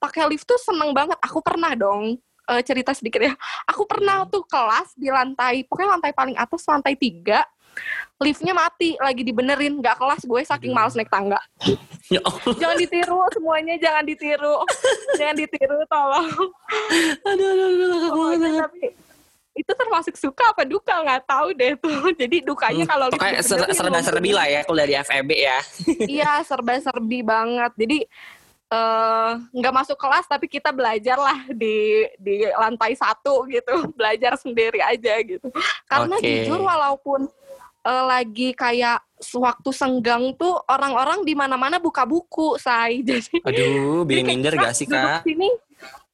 pakai 0.00 0.24
lift 0.32 0.48
tuh 0.48 0.56
seneng 0.56 0.96
banget. 0.96 1.20
Aku 1.20 1.44
pernah 1.44 1.76
dong 1.76 2.16
uh, 2.48 2.62
cerita 2.64 2.92
sedikit 2.92 3.20
ya. 3.20 3.32
Aku 3.68 3.84
pernah 3.84 4.24
hmm. 4.24 4.30
tuh 4.32 4.44
kelas 4.46 4.96
di 4.96 5.08
lantai, 5.08 5.64
pokoknya 5.68 5.98
lantai 5.98 6.12
paling 6.12 6.36
atas, 6.36 6.62
lantai 6.68 6.94
tiga, 6.96 7.44
liftnya 8.22 8.54
mati 8.54 8.94
lagi 9.02 9.26
dibenerin 9.26 9.82
nggak 9.82 9.98
kelas 9.98 10.22
gue 10.24 10.40
saking 10.46 10.72
males 10.72 10.94
naik 10.94 11.10
tangga. 11.10 11.40
Ya 12.12 12.20
jangan 12.60 12.76
ditiru 12.78 13.20
semuanya 13.32 13.74
jangan 13.80 14.04
ditiru. 14.06 14.56
Jangan 15.18 15.36
ditiru 15.40 15.78
tolong. 15.88 16.28
Aduh 17.26 17.48
aduh 17.48 17.68
aduh 18.38 18.52
tapi 18.68 18.92
itu 19.54 19.70
termasuk 19.70 20.18
suka 20.18 20.50
apa 20.50 20.66
duka 20.66 20.90
nggak 20.90 21.30
tahu 21.30 21.54
deh 21.54 21.74
tuh. 21.78 22.10
Jadi 22.20 22.42
dukanya 22.42 22.84
hmm, 22.86 22.92
kalau 22.92 23.06
kayak 23.14 23.42
serba 23.46 24.00
serbi 24.02 24.30
lah 24.34 24.46
ya 24.50 24.60
kuliah 24.66 24.86
di 24.86 24.96
FEB 24.98 25.30
ya. 25.32 25.58
Iya 26.04 26.30
serba 26.42 26.74
serbi 26.82 27.22
banget. 27.22 27.72
Jadi 27.78 27.98
nggak 29.54 29.74
uh, 29.74 29.78
masuk 29.82 29.98
kelas 29.98 30.24
tapi 30.26 30.46
kita 30.48 30.72
belajar 30.72 31.18
lah 31.20 31.46
di 31.52 32.08
di 32.18 32.46
lantai 32.56 32.96
satu 32.96 33.44
gitu. 33.46 33.86
Belajar 33.98 34.34
sendiri 34.40 34.80
aja 34.80 35.20
gitu. 35.22 35.48
Karena 35.86 36.16
okay. 36.18 36.44
jujur 36.44 36.60
walaupun 36.64 37.28
uh, 37.84 38.04
lagi 38.08 38.56
kayak 38.56 39.04
waktu 39.36 39.70
senggang 39.72 40.34
tuh 40.36 40.58
orang-orang 40.68 41.22
di 41.22 41.36
mana-mana 41.36 41.78
buka 41.78 42.08
buku 42.08 42.56
say. 42.58 43.00
Jadi 43.08 43.40
aduh 43.44 44.02
bikin 44.04 44.26
minder 44.26 44.54
gak 44.56 44.74
sih 44.76 44.88
kak? 44.88 45.22
sini 45.24 45.48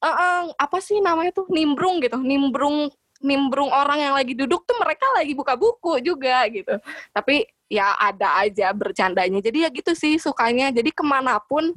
uh, 0.03 0.09
uh, 0.09 0.40
apa 0.57 0.79
sih 0.83 0.99
namanya 0.99 1.31
tuh 1.33 1.46
nimbrung 1.49 2.03
gitu. 2.03 2.18
Nimbrung 2.18 2.90
nimbrung 3.20 3.68
orang 3.68 4.01
yang 4.01 4.14
lagi 4.16 4.33
duduk 4.33 4.64
tuh 4.64 4.81
mereka 4.81 5.05
lagi 5.12 5.37
buka 5.37 5.55
buku 5.55 6.01
juga 6.01 6.40
gitu. 6.49 6.81
Tapi 7.12 7.44
ya 7.70 7.94
ada 7.96 8.42
aja 8.42 8.75
bercandanya. 8.75 9.38
Jadi 9.38 9.64
ya 9.64 9.68
gitu 9.70 9.92
sih 9.94 10.18
sukanya. 10.18 10.75
Jadi 10.75 10.90
ke 10.90 11.05
mana 11.07 11.38
pun 11.38 11.77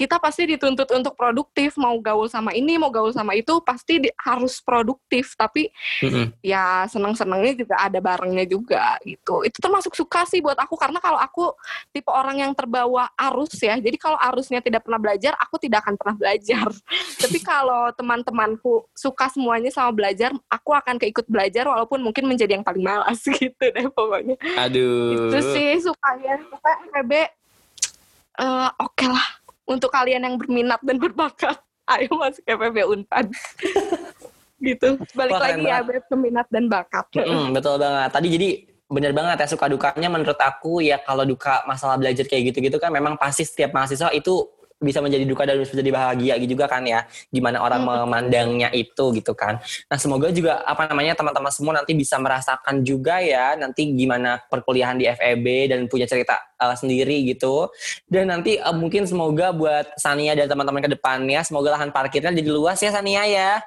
kita 0.00 0.16
pasti 0.16 0.48
dituntut 0.48 0.88
untuk 0.96 1.12
produktif 1.12 1.76
mau 1.76 1.92
gaul 2.00 2.24
sama 2.24 2.56
ini 2.56 2.80
mau 2.80 2.88
gaul 2.88 3.12
sama 3.12 3.36
itu 3.36 3.60
pasti 3.60 4.00
di, 4.00 4.08
harus 4.16 4.56
produktif. 4.64 5.36
Tapi 5.36 5.68
mm-hmm. 6.00 6.40
ya 6.40 6.88
seneng 6.88 7.12
senengnya 7.12 7.52
juga 7.52 7.76
ada 7.76 8.00
barengnya 8.00 8.48
juga 8.48 8.96
gitu. 9.04 9.44
Itu 9.44 9.60
termasuk 9.60 9.92
suka 9.92 10.24
sih 10.24 10.40
buat 10.40 10.56
aku 10.56 10.80
karena 10.80 10.96
kalau 11.04 11.20
aku 11.20 11.52
tipe 11.92 12.08
orang 12.08 12.40
yang 12.40 12.52
terbawa 12.56 13.12
arus 13.28 13.52
ya 13.60 13.76
jadi 13.76 14.00
kalau 14.00 14.16
arusnya 14.16 14.64
tidak 14.64 14.88
pernah 14.88 14.96
belajar 14.96 15.36
aku 15.36 15.60
tidak 15.60 15.84
akan 15.84 16.00
pernah 16.00 16.16
belajar. 16.16 16.68
Tapi 17.22 17.38
kalau 17.44 17.92
teman-temanku 17.92 18.88
suka 18.96 19.28
semuanya 19.28 19.68
sama 19.68 19.92
belajar 19.92 20.32
aku 20.48 20.72
akan 20.72 20.96
keikut 20.96 21.28
belajar 21.28 21.68
walaupun 21.68 22.00
mungkin 22.00 22.24
menjadi 22.24 22.56
yang 22.56 22.64
paling 22.64 22.80
malas 22.80 23.20
gitu 23.36 23.64
deh 23.68 23.84
pokoknya. 23.92 24.40
Aduh. 24.56 25.28
Itu 25.28 25.38
sih 25.52 25.76
sukanya. 25.84 26.40
Suka 26.48 26.72
FEB 26.88 27.12
uh, 28.40 28.68
oke 28.80 28.96
okay 28.96 29.08
lah 29.12 29.26
untuk 29.70 29.94
kalian 29.94 30.26
yang 30.26 30.34
berminat 30.34 30.82
dan 30.82 30.98
berbakat 30.98 31.54
ayo 31.96 32.10
masuk 32.14 32.44
FEB 32.46 32.76
Unpad. 32.86 33.26
Gitu. 34.60 35.00
Balik 35.16 35.32
Wah, 35.32 35.40
lagi 35.40 35.64
ya 35.64 35.80
Beb 35.80 36.04
ke 36.04 36.16
minat 36.20 36.44
dan 36.52 36.68
bakat. 36.68 37.08
Mm, 37.16 37.56
betul 37.56 37.80
banget. 37.80 38.12
Tadi 38.12 38.28
jadi 38.28 38.48
bener 38.92 39.16
banget 39.16 39.36
ya 39.40 39.46
suka 39.48 39.72
dukanya 39.72 40.12
menurut 40.12 40.36
aku 40.36 40.84
ya 40.84 41.00
kalau 41.00 41.24
duka 41.24 41.64
masalah 41.64 41.96
belajar 41.96 42.26
kayak 42.28 42.52
gitu-gitu 42.52 42.76
kan 42.76 42.90
memang 42.90 43.14
pasti 43.16 43.46
setiap 43.46 43.70
mahasiswa 43.70 44.10
itu 44.10 44.50
bisa 44.82 44.98
menjadi 44.98 45.24
duka 45.24 45.46
dan 45.46 45.62
bisa 45.62 45.78
jadi 45.78 45.92
bahagia 45.94 46.34
gitu 46.42 46.58
juga 46.58 46.68
kan 46.68 46.82
ya 46.84 47.06
gimana 47.30 47.62
orang 47.62 47.84
hmm. 47.84 47.88
memandangnya 48.04 48.68
itu 48.76 49.16
gitu 49.16 49.32
kan. 49.32 49.56
Nah 49.88 49.96
semoga 49.96 50.28
juga 50.28 50.60
apa 50.68 50.92
namanya 50.92 51.16
teman-teman 51.16 51.52
semua 51.52 51.72
nanti 51.80 51.96
bisa 51.96 52.20
merasakan 52.20 52.84
juga 52.84 53.16
ya 53.24 53.56
nanti 53.56 53.96
gimana 53.96 54.44
perkuliahan 54.44 55.00
di 55.00 55.08
FEB 55.08 55.72
dan 55.72 55.80
punya 55.88 56.04
cerita 56.04 56.49
uh, 56.60 56.76
sendiri 56.76 57.24
gitu. 57.24 57.72
Dan 58.06 58.28
nanti 58.28 58.60
uh, 58.60 58.76
mungkin 58.76 59.08
semoga 59.08 59.50
buat 59.50 59.96
Sania 59.96 60.36
dan 60.36 60.46
teman-teman 60.46 60.84
ke 60.84 60.92
depannya 60.92 61.40
semoga 61.40 61.74
lahan 61.74 61.88
parkirnya 61.90 62.30
jadi 62.36 62.50
luas 62.52 62.78
ya 62.78 62.92
Sania 62.92 63.24
ya. 63.24 63.64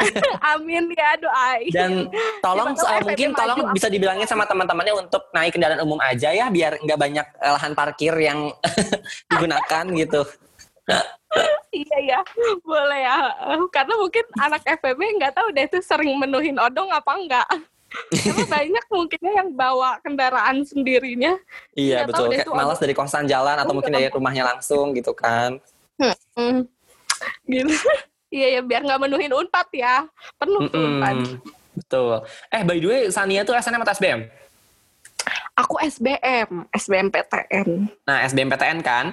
Amin 0.54 0.86
ya 0.94 1.10
doain 1.18 1.74
dan 1.74 1.90
tolong 2.38 2.72
uh, 2.72 3.00
mungkin 3.02 3.34
tolong 3.34 3.74
bisa 3.74 3.90
dibilangin 3.90 4.24
sama 4.24 4.46
teman-temannya 4.46 4.94
untuk 4.94 5.26
naik 5.34 5.58
kendaraan 5.58 5.82
umum 5.82 5.98
aja 5.98 6.30
ya 6.30 6.46
biar 6.48 6.78
nggak 6.78 6.98
banyak 6.98 7.26
lahan 7.42 7.74
parkir 7.74 8.14
yang 8.14 8.54
digunakan 9.34 9.84
gitu. 9.98 10.22
Iya 11.70 11.98
ya 12.02 12.20
boleh 12.62 13.00
ya. 13.02 13.16
Karena 13.70 13.94
mungkin 13.98 14.24
anak 14.38 14.62
FPB 14.66 15.00
nggak 15.18 15.34
tahu 15.34 15.54
deh 15.54 15.66
itu 15.66 15.78
sering 15.82 16.18
menuhin 16.18 16.58
odong 16.58 16.90
apa 16.90 17.12
enggak 17.14 17.46
karena 18.10 18.46
banyak 18.46 18.84
mungkinnya 18.90 19.32
yang 19.42 19.48
bawa 19.54 19.98
kendaraan 20.02 20.62
sendirinya. 20.62 21.34
Iya 21.74 22.06
betul. 22.06 22.30
kayak 22.30 22.46
malas 22.50 22.78
dari 22.78 22.94
kosan 22.94 23.26
jalan 23.26 23.58
atau 23.58 23.74
mungkin 23.74 23.92
dari 23.92 24.08
rumahnya 24.10 24.46
langsung 24.46 24.94
gitu 24.94 25.10
kan. 25.14 25.58
Hmm, 25.98 26.16
hmm. 26.36 26.60
gitu. 27.48 27.74
Iya 28.30 28.46
ya 28.46 28.60
biar 28.62 28.86
nggak 28.86 29.02
menuhin 29.02 29.34
unpad 29.34 29.66
ya. 29.74 30.06
Penuh 30.38 30.62
mm 30.62 30.70
-mm. 30.70 30.78
unpad. 30.78 31.16
Betul. 31.74 32.14
Eh 32.46 32.62
by 32.62 32.78
the 32.78 32.86
way 32.86 33.00
Sania 33.10 33.42
tuh 33.42 33.58
SNM 33.58 33.82
atau 33.82 33.90
SBM 33.98 34.30
aku 35.60 35.76
SBM 35.76 36.72
SBMPTN 36.72 37.68
nah 38.08 38.24
SBMPTN 38.24 38.80
kan? 38.80 39.12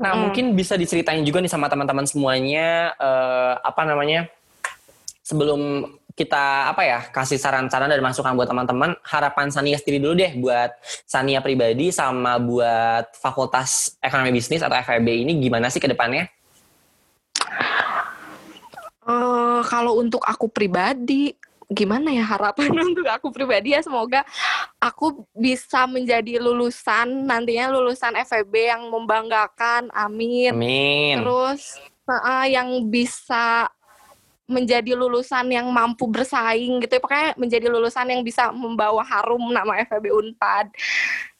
Nah, 0.00 0.16
hmm. 0.16 0.20
mungkin 0.24 0.44
bisa 0.56 0.80
diceritain 0.80 1.20
juga 1.28 1.44
nih 1.44 1.52
sama 1.52 1.68
teman-teman 1.68 2.08
semuanya 2.08 2.96
uh, 2.96 3.60
apa 3.60 3.84
namanya? 3.84 4.32
Sebelum 5.20 5.92
kita 6.20 6.68
apa 6.68 6.84
ya 6.84 7.00
kasih 7.08 7.40
saran-saran 7.40 7.88
dan 7.88 8.04
masukan 8.04 8.36
buat 8.36 8.44
teman-teman, 8.44 8.92
harapan 9.08 9.48
Sania 9.48 9.80
sendiri 9.80 10.04
dulu 10.04 10.20
deh 10.20 10.36
buat 10.36 10.76
Sania 11.08 11.40
pribadi 11.40 11.88
sama 11.88 12.36
buat 12.36 13.08
Fakultas 13.16 13.96
Ekonomi 14.04 14.36
Bisnis 14.36 14.60
atau 14.60 14.76
FEB 14.76 15.24
ini 15.24 15.40
gimana 15.40 15.72
sih 15.72 15.80
ke 15.80 15.88
depannya? 15.88 16.28
Uh, 19.00 19.64
kalau 19.64 19.96
untuk 19.96 20.20
aku 20.28 20.52
pribadi, 20.52 21.32
gimana 21.72 22.12
ya 22.12 22.28
harapan 22.28 22.68
untuk 22.92 23.08
aku 23.08 23.32
pribadi 23.32 23.72
ya? 23.72 23.80
Semoga 23.80 24.20
aku 24.76 25.24
bisa 25.32 25.88
menjadi 25.88 26.36
lulusan 26.36 27.24
nantinya 27.24 27.72
lulusan 27.72 28.12
FEB 28.28 28.76
yang 28.76 28.92
membanggakan. 28.92 29.88
Amin. 29.96 30.52
Amin. 30.52 31.24
Terus 31.24 31.80
uh, 32.04 32.44
yang 32.44 32.92
bisa 32.92 33.72
menjadi 34.50 34.98
lulusan 34.98 35.46
yang 35.54 35.70
mampu 35.70 36.10
bersaing 36.10 36.82
gitu 36.82 36.98
ya 36.98 37.00
pokoknya 37.00 37.30
menjadi 37.38 37.66
lulusan 37.70 38.10
yang 38.10 38.26
bisa 38.26 38.50
membawa 38.50 39.06
harum 39.06 39.54
nama 39.54 39.78
FEB 39.86 40.10
Unpad 40.10 40.74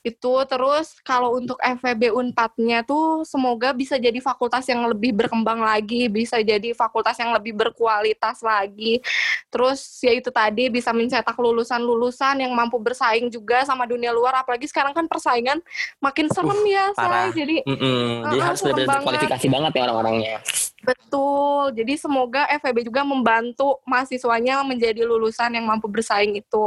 itu 0.00 0.32
terus 0.48 0.96
kalau 1.04 1.36
untuk 1.36 1.60
FEB 1.60 2.08
Unpadnya 2.16 2.80
tuh 2.80 3.20
semoga 3.28 3.76
bisa 3.76 4.00
jadi 4.00 4.16
fakultas 4.16 4.64
yang 4.64 4.88
lebih 4.88 5.12
berkembang 5.12 5.60
lagi, 5.60 6.08
bisa 6.08 6.40
jadi 6.40 6.72
fakultas 6.72 7.20
yang 7.20 7.36
lebih 7.36 7.52
berkualitas 7.52 8.40
lagi. 8.40 9.04
Terus 9.52 10.00
ya 10.00 10.16
itu 10.16 10.32
tadi 10.32 10.72
bisa 10.72 10.96
mencetak 10.96 11.36
lulusan-lulusan 11.36 12.40
yang 12.40 12.52
mampu 12.56 12.80
bersaing 12.80 13.28
juga 13.28 13.60
sama 13.68 13.84
dunia 13.84 14.08
luar 14.08 14.40
apalagi 14.40 14.64
sekarang 14.72 14.96
kan 14.96 15.04
persaingan 15.04 15.60
makin 16.00 16.32
serem 16.32 16.56
uh, 16.56 16.64
ya, 16.64 16.84
parah. 16.96 17.28
Say. 17.28 17.44
Jadi 17.44 17.56
mm 17.68 17.76
-mm. 17.76 17.84
uh, 17.84 18.30
jadi 18.32 18.40
harus 18.40 18.60
benar-benar 18.64 19.00
kualifikasi 19.04 19.46
banget 19.52 19.72
ya 19.76 19.80
orang-orangnya. 19.84 20.36
Betul. 20.80 21.76
Jadi 21.76 21.94
semoga 22.00 22.48
FEB 22.60 22.88
juga 22.88 23.04
membantu 23.04 23.80
mahasiswanya 23.84 24.64
menjadi 24.64 25.04
lulusan 25.04 25.52
yang 25.52 25.68
mampu 25.68 25.86
bersaing 25.86 26.36
itu. 26.40 26.66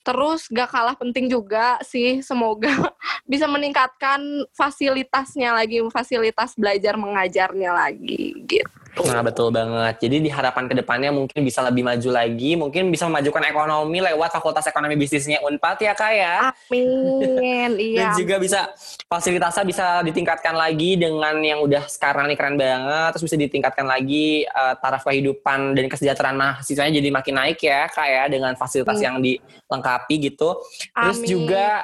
Terus 0.00 0.48
gak 0.48 0.72
kalah 0.72 0.96
penting 0.96 1.28
juga 1.28 1.76
sih 1.84 2.24
semoga 2.24 2.72
bisa 3.30 3.44
meningkatkan 3.44 4.20
fasilitasnya 4.56 5.52
lagi, 5.56 5.80
fasilitas 5.92 6.56
belajar 6.56 6.96
mengajarnya 6.96 7.70
lagi 7.72 8.32
gitu. 8.48 8.83
Nah 9.02 9.26
betul 9.26 9.50
banget. 9.50 9.98
Jadi 9.98 10.16
di 10.22 10.30
harapan 10.30 10.70
ke 10.70 10.74
depannya 10.78 11.10
mungkin 11.10 11.42
bisa 11.42 11.66
lebih 11.66 11.82
maju 11.82 12.08
lagi, 12.14 12.54
mungkin 12.54 12.94
bisa 12.94 13.10
memajukan 13.10 13.42
ekonomi 13.42 13.98
lewat 13.98 14.30
Fakultas 14.30 14.70
Ekonomi 14.70 14.94
Bisnisnya 14.94 15.42
Unpad 15.42 15.82
ya 15.82 15.92
kak 15.98 16.12
ya. 16.14 16.34
Amin. 16.54 17.74
iya. 17.90 18.14
Dan 18.14 18.22
juga 18.22 18.38
bisa 18.38 18.70
fasilitasnya 19.10 19.64
bisa 19.66 19.86
ditingkatkan 20.06 20.54
lagi 20.54 20.94
dengan 20.94 21.34
yang 21.42 21.66
udah 21.66 21.90
sekarang 21.90 22.30
nih 22.30 22.38
keren 22.38 22.54
banget. 22.54 23.10
Terus 23.18 23.24
bisa 23.26 23.36
ditingkatkan 23.36 23.86
lagi 23.86 24.46
uh, 24.46 24.78
taraf 24.78 25.02
kehidupan 25.02 25.74
dan 25.74 25.90
kesejahteraan 25.90 26.38
mahasiswanya 26.38 26.94
jadi 27.02 27.08
makin 27.10 27.34
naik 27.34 27.58
ya 27.66 27.90
kak 27.90 28.06
ya 28.06 28.24
dengan 28.30 28.54
fasilitas 28.54 29.02
hmm. 29.02 29.06
yang 29.10 29.16
dilengkapi 29.18 30.14
gitu. 30.30 30.62
Terus 30.94 31.18
Amin. 31.18 31.28
juga 31.28 31.82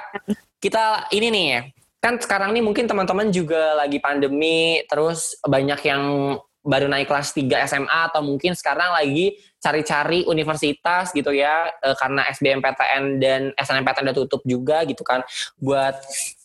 kita 0.63 1.11
ini 1.11 1.29
nih 1.33 1.51
kan 2.01 2.17
sekarang 2.17 2.57
nih 2.57 2.65
mungkin 2.65 2.89
teman-teman 2.89 3.29
juga 3.29 3.77
lagi 3.77 4.01
pandemi 4.01 4.81
terus 4.89 5.37
banyak 5.45 5.81
yang 5.85 6.03
baru 6.61 6.87
naik 6.93 7.09
kelas 7.09 7.33
3 7.33 7.69
SMA 7.69 8.01
atau 8.13 8.21
mungkin 8.21 8.53
sekarang 8.53 8.93
lagi 8.93 9.37
cari-cari 9.61 10.29
universitas 10.29 11.13
gitu 11.13 11.33
ya 11.33 11.73
e, 11.81 11.89
karena 11.97 12.25
SBMPTN 12.33 13.17
dan 13.21 13.41
SNMPTN 13.57 14.13
udah 14.13 14.17
tutup 14.17 14.43
juga 14.45 14.85
gitu 14.85 15.01
kan 15.01 15.25
buat 15.57 15.97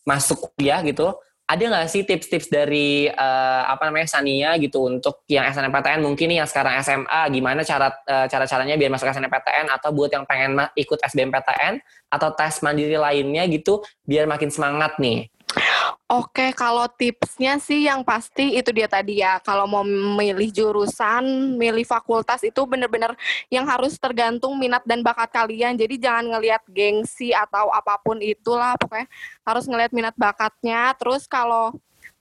masuk 0.07 0.55
kuliah 0.55 0.79
gitu. 0.83 1.15
Ada 1.45 1.61
nggak 1.61 1.87
sih 1.93 2.01
tips-tips 2.01 2.49
dari 2.49 3.05
uh, 3.05 3.63
apa 3.69 3.85
namanya 3.85 4.17
Sania 4.17 4.57
gitu 4.57 4.89
untuk 4.89 5.21
yang 5.29 5.45
SNMPTN 5.45 6.01
mungkin 6.01 6.33
nih 6.33 6.41
yang 6.41 6.49
sekarang 6.49 6.73
SMA 6.81 7.21
gimana 7.29 7.61
cara 7.61 7.93
uh, 7.93 8.25
cara 8.25 8.49
caranya 8.49 8.73
biar 8.73 8.89
masuk 8.89 9.05
SNMPTN 9.13 9.69
atau 9.69 9.93
buat 9.93 10.09
yang 10.09 10.25
pengen 10.25 10.57
ikut 10.73 10.97
SBMPTN 11.05 11.77
atau 12.09 12.33
tes 12.33 12.65
mandiri 12.65 12.97
lainnya 12.97 13.45
gitu 13.45 13.85
biar 14.09 14.25
makin 14.25 14.49
semangat 14.49 14.97
nih 14.97 15.29
Oke, 16.05 16.53
kalau 16.53 16.85
tipsnya 16.85 17.57
sih 17.57 17.89
yang 17.89 18.05
pasti 18.05 18.55
itu 18.57 18.69
dia 18.69 18.85
tadi 18.85 19.19
ya. 19.25 19.41
Kalau 19.41 19.65
mau 19.65 19.81
milih 19.85 20.53
jurusan, 20.53 21.57
milih 21.57 21.83
fakultas 21.83 22.45
itu 22.45 22.61
benar-benar 22.69 23.17
yang 23.49 23.65
harus 23.65 23.97
tergantung 23.97 24.55
minat 24.55 24.85
dan 24.85 25.01
bakat 25.01 25.33
kalian. 25.33 25.73
Jadi 25.73 25.97
jangan 25.97 26.37
ngelihat 26.37 26.61
gengsi 26.69 27.33
atau 27.33 27.73
apa 27.73 27.97
pun 28.01 28.21
itulah, 28.21 28.77
pokoknya 28.77 29.09
harus 29.43 29.65
ngelihat 29.65 29.91
minat 29.91 30.15
bakatnya. 30.17 30.93
Terus 30.97 31.25
kalau 31.25 31.73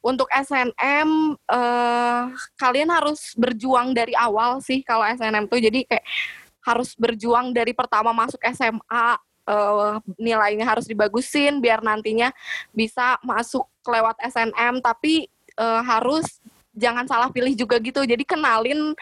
untuk 0.05 0.29
SNM, 0.33 1.37
eh, 1.37 2.23
kalian 2.61 2.91
harus 2.93 3.33
berjuang 3.37 3.97
dari 3.97 4.13
awal 4.17 4.61
sih 4.61 4.85
kalau 4.85 5.05
SNM 5.05 5.49
tuh. 5.49 5.61
Jadi 5.61 5.89
kayak 5.89 6.05
harus 6.65 6.97
berjuang 6.97 7.53
dari 7.53 7.77
pertama 7.77 8.17
masuk 8.17 8.41
SMA 8.49 9.21
uh, 9.49 10.01
nilainya 10.17 10.65
harus 10.65 10.85
dibagusin 10.89 11.61
biar 11.61 11.81
nantinya 11.81 12.33
bisa 12.73 13.17
masuk 13.25 13.69
lewat 13.85 14.17
SNM 14.25 14.81
tapi 14.81 15.29
uh, 15.61 15.83
harus 15.85 16.41
jangan 16.75 17.07
salah 17.07 17.31
pilih 17.31 17.55
juga 17.55 17.79
gitu. 17.79 18.03
Jadi 18.03 18.27
kenalin 18.27 18.93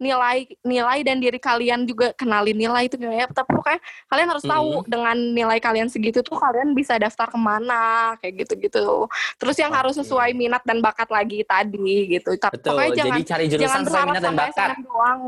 nilai 0.00 0.48
nilai 0.64 0.98
dan 1.04 1.20
diri 1.20 1.36
kalian 1.36 1.84
juga 1.84 2.16
kenalin 2.16 2.56
nilai 2.56 2.88
itu 2.88 2.96
ya. 2.96 3.28
Tapi 3.28 3.50
pokoknya 3.52 3.80
kalian 4.08 4.28
harus 4.32 4.44
tahu 4.48 4.70
hmm. 4.82 4.86
dengan 4.88 5.16
nilai 5.16 5.58
kalian 5.60 5.88
segitu 5.92 6.24
tuh 6.24 6.40
kalian 6.40 6.72
bisa 6.72 6.96
daftar 6.96 7.28
ke 7.28 7.38
mana 7.38 8.16
kayak 8.24 8.48
gitu-gitu. 8.48 9.06
Terus 9.36 9.56
yang 9.60 9.70
okay. 9.70 9.80
harus 9.84 9.94
sesuai 10.00 10.32
minat 10.32 10.64
dan 10.64 10.80
bakat 10.80 11.12
lagi 11.12 11.44
tadi 11.44 12.18
gitu. 12.18 12.34
Tapi 12.40 12.56
Betul. 12.58 12.68
pokoknya 12.74 12.90
Jadi 12.90 12.98
jangan 12.98 13.20
cari 13.22 13.44
jurusan 13.46 13.62
jangan 13.62 13.80
sesuai 13.84 14.04
minat 14.08 14.22
dan 14.24 14.34
bakat. 14.34 14.68
doang. 14.82 15.22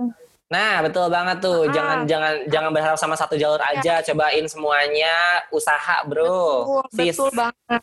Nah, 0.51 0.83
betul 0.83 1.07
banget 1.07 1.39
tuh. 1.39 1.71
Ah. 1.71 1.73
Jangan 1.73 1.99
jangan 2.11 2.33
jangan 2.51 2.71
berharap 2.75 2.99
sama 2.99 3.15
satu 3.15 3.39
jalur 3.39 3.63
iya. 3.63 3.79
aja. 3.79 3.95
Cobain 4.11 4.45
semuanya, 4.51 5.47
usaha, 5.55 6.03
Bro. 6.05 6.67
Betul, 6.67 6.83
Sis. 6.99 7.15
betul 7.15 7.31
banget. 7.39 7.83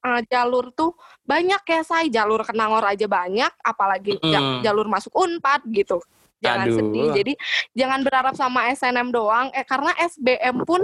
Uh, 0.00 0.20
jalur 0.26 0.74
tuh 0.74 0.92
banyak 1.22 1.62
ya, 1.62 1.80
say. 1.86 2.10
Jalur 2.10 2.42
kenangor 2.42 2.82
aja 2.82 3.06
banyak, 3.06 3.52
apalagi 3.62 4.18
mm. 4.18 4.66
jalur 4.66 4.90
masuk 4.90 5.14
Unpad 5.14 5.62
gitu. 5.70 6.02
Jangan 6.42 6.66
Aduh. 6.66 6.76
sedih. 6.82 7.08
Jadi 7.14 7.32
jangan 7.78 8.00
berharap 8.02 8.34
sama 8.34 8.66
SNM 8.74 9.14
doang. 9.14 9.54
Eh 9.54 9.62
karena 9.62 9.94
SBM 9.94 10.66
pun 10.66 10.82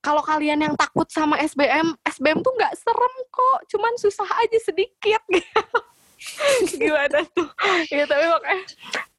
kalau 0.00 0.24
kalian 0.24 0.64
yang 0.64 0.74
takut 0.74 1.06
sama 1.12 1.36
SBM, 1.44 1.92
SBM 2.02 2.40
tuh 2.40 2.50
nggak 2.56 2.72
serem 2.82 3.14
kok. 3.30 3.58
Cuman 3.68 3.94
susah 4.00 4.26
aja 4.26 4.58
sedikit. 4.58 5.22
Gimana 6.80 7.20
tuh? 7.36 7.48
Ya 7.92 8.08
tapi 8.08 8.24
makanya 8.26 8.64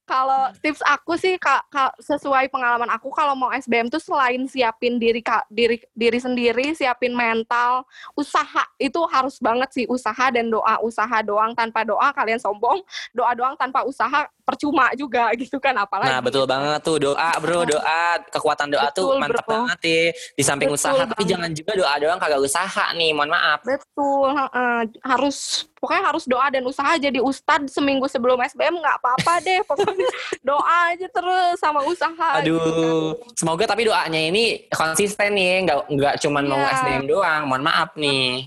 kalau 0.05 0.51
tips 0.59 0.81
aku 0.83 1.15
sih 1.15 1.39
kak, 1.39 1.65
kak 1.71 1.95
sesuai 2.03 2.51
pengalaman 2.51 2.89
aku 2.91 3.13
kalau 3.13 3.37
mau 3.37 3.49
SBM 3.53 3.87
tuh 3.87 4.01
selain 4.01 4.43
siapin 4.49 4.99
diri 4.99 5.23
kak 5.23 5.47
diri 5.47 5.79
diri 5.95 6.19
sendiri 6.19 6.75
siapin 6.75 7.15
mental 7.15 7.87
usaha 8.17 8.65
itu 8.81 8.99
harus 9.07 9.39
banget 9.39 9.69
sih 9.71 9.85
usaha 9.87 10.29
dan 10.33 10.51
doa 10.51 10.81
usaha 10.83 11.21
doang. 11.23 11.53
Tanpa 11.55 11.85
doa 11.85 12.11
kalian 12.11 12.41
sombong 12.41 12.81
doa 13.13 13.31
doang 13.35 13.55
tanpa 13.55 13.83
usaha 13.85 14.27
percuma 14.41 14.91
juga 14.97 15.31
gitu 15.41 15.61
kan 15.61 15.77
apalagi 15.77 16.11
nah 16.11 16.19
betul 16.19 16.43
banget 16.49 16.79
tuh 16.83 16.97
doa 16.99 17.31
bro 17.39 17.63
doa 17.63 18.01
kekuatan 18.33 18.67
doa 18.73 18.89
betul, 18.89 19.15
tuh 19.15 19.21
mantap 19.21 19.45
bro. 19.45 19.53
banget 19.63 19.79
ya 19.85 20.03
di 20.35 20.43
samping 20.43 20.69
betul 20.73 20.79
usaha. 20.81 20.93
Banget. 20.95 21.09
tapi 21.13 21.23
jangan 21.27 21.51
juga 21.53 21.71
doa 21.77 21.93
doang 22.01 22.19
kagak 22.19 22.41
usaha 22.41 22.85
nih 22.97 23.11
mohon 23.15 23.31
maaf. 23.31 23.59
Betul 23.63 24.29
uh, 24.35 24.83
harus 25.05 25.70
pokoknya 25.81 26.03
harus 26.13 26.29
doa 26.29 26.47
dan 26.53 26.61
usaha 26.61 26.93
jadi 27.01 27.17
ustad 27.17 27.65
seminggu 27.65 28.05
sebelum 28.05 28.37
SBM 28.37 28.77
nggak 28.77 29.01
apa-apa 29.01 29.33
deh 29.41 29.59
pokoknya 29.65 30.05
doa 30.47 30.93
aja 30.93 31.07
terus 31.09 31.57
sama 31.57 31.81
usaha 31.81 32.37
aduh 32.37 32.61
gitu 32.61 32.71
kan. 33.17 33.33
semoga 33.33 33.65
tapi 33.65 33.89
doanya 33.89 34.21
ini 34.21 34.69
konsisten 34.69 35.33
nih 35.33 35.65
nggak 35.65 35.77
nggak 35.89 36.13
cuman 36.21 36.43
yeah. 36.45 36.51
mau 36.53 36.61
iya. 36.61 36.73
SBM 36.77 37.03
doang 37.09 37.41
mohon 37.49 37.63
maaf 37.65 37.89
nih 37.97 38.45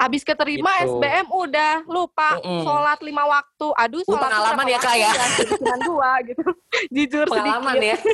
Abis 0.00 0.24
keterima 0.24 0.80
gitu. 0.80 0.96
SBM 0.96 1.28
udah 1.28 1.84
lupa 1.84 2.40
mm 2.40 2.48
-mm. 2.48 2.62
sholat 2.64 2.98
lima 3.04 3.20
waktu. 3.28 3.68
Aduh 3.76 4.00
sholat 4.08 4.32
pengalaman 4.32 4.64
ya 4.64 4.78
kak 4.80 4.96
ya. 4.96 5.12
Cuma 5.60 5.76
dua 5.84 6.10
gitu. 6.24 6.44
Jujur 6.96 7.28
pengalaman 7.28 7.76
sedikit. 7.76 7.88
ya. 7.92 7.96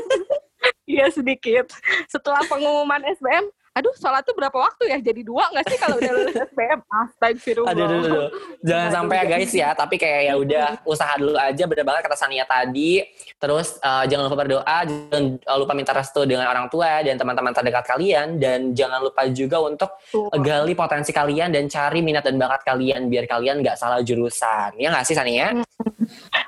Iya 0.87 1.07
sedikit. 1.15 1.71
Setelah 2.11 2.43
pengumuman 2.51 2.99
SBM, 3.07 3.47
aduh 3.77 3.93
sholat 4.01 4.25
tuh 4.25 4.33
berapa 4.33 4.57
waktu 4.57 4.89
ya? 4.89 4.99
Jadi 5.05 5.21
dua 5.21 5.53
nggak 5.53 5.65
sih 5.69 5.77
kalau 5.77 6.01
udah 6.01 6.13
lulus 6.17 6.37
SPM 6.49 6.81
astagfirullah. 6.89 7.77
Aduh, 7.77 7.85
aduh, 7.85 8.01
aduh. 8.01 8.29
jangan 8.65 8.89
sampai 8.89 9.15
ya 9.21 9.25
guys 9.29 9.53
ya 9.53 9.69
tapi 9.77 9.95
kayak 10.01 10.23
ya 10.33 10.35
udah 10.41 10.67
usaha 10.89 11.13
dulu 11.21 11.37
aja 11.37 11.65
bener 11.69 11.85
banget 11.85 12.03
kata 12.09 12.17
Sania 12.17 12.49
tadi. 12.49 13.05
Terus 13.37 13.77
uh, 13.85 14.09
jangan 14.09 14.33
lupa 14.33 14.37
berdoa 14.49 14.79
jangan 14.89 15.23
lupa 15.61 15.73
minta 15.77 15.93
restu 15.93 16.25
dengan 16.25 16.49
orang 16.49 16.73
tua 16.73 17.05
dan 17.05 17.21
teman-teman 17.21 17.53
terdekat 17.53 17.85
kalian. 17.85 18.41
Dan 18.41 18.73
jangan 18.73 19.05
lupa 19.05 19.29
juga 19.29 19.61
untuk 19.61 19.93
gali 20.41 20.73
potensi 20.73 21.13
kalian 21.13 21.53
dan 21.53 21.69
cari 21.69 22.01
minat 22.01 22.25
dan 22.25 22.41
bakat 22.41 22.65
kalian 22.65 23.13
biar 23.13 23.29
kalian 23.29 23.61
nggak 23.61 23.77
salah 23.77 24.01
jurusan. 24.01 24.73
Ya 24.81 24.89
nggak 24.89 25.05
sih 25.05 25.13
Sania? 25.13 25.53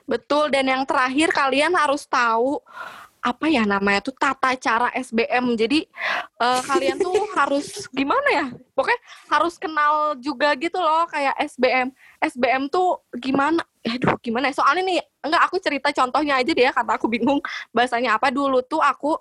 Betul 0.08 0.48
dan 0.48 0.64
yang 0.64 0.88
terakhir 0.88 1.28
kalian 1.36 1.76
harus 1.76 2.08
tahu 2.08 2.64
apa 3.18 3.46
ya 3.50 3.66
namanya 3.66 4.00
tuh 4.00 4.14
tata 4.14 4.54
cara 4.56 4.88
SBM. 4.94 5.54
Jadi 5.58 5.84
uh, 6.38 6.62
kalian 6.64 6.98
tuh 7.02 7.16
harus 7.34 7.86
gimana 7.90 8.28
ya? 8.30 8.46
Pokoknya 8.72 9.00
harus 9.28 9.54
kenal 9.58 10.14
juga 10.18 10.54
gitu 10.56 10.78
loh 10.78 11.04
kayak 11.10 11.34
SBM. 11.44 11.90
SBM 12.22 12.70
tuh 12.70 13.02
gimana? 13.18 13.62
Aduh, 13.84 14.16
gimana 14.20 14.50
ya? 14.50 14.54
Soalnya 14.58 14.84
nih 14.86 15.00
enggak 15.24 15.42
aku 15.50 15.56
cerita 15.58 15.88
contohnya 15.90 16.38
aja 16.38 16.50
deh 16.50 16.64
ya 16.64 16.72
karena 16.72 16.92
aku 16.94 17.06
bingung 17.10 17.40
bahasanya 17.74 18.16
apa 18.16 18.30
dulu 18.30 18.62
tuh 18.64 18.80
aku 18.80 19.18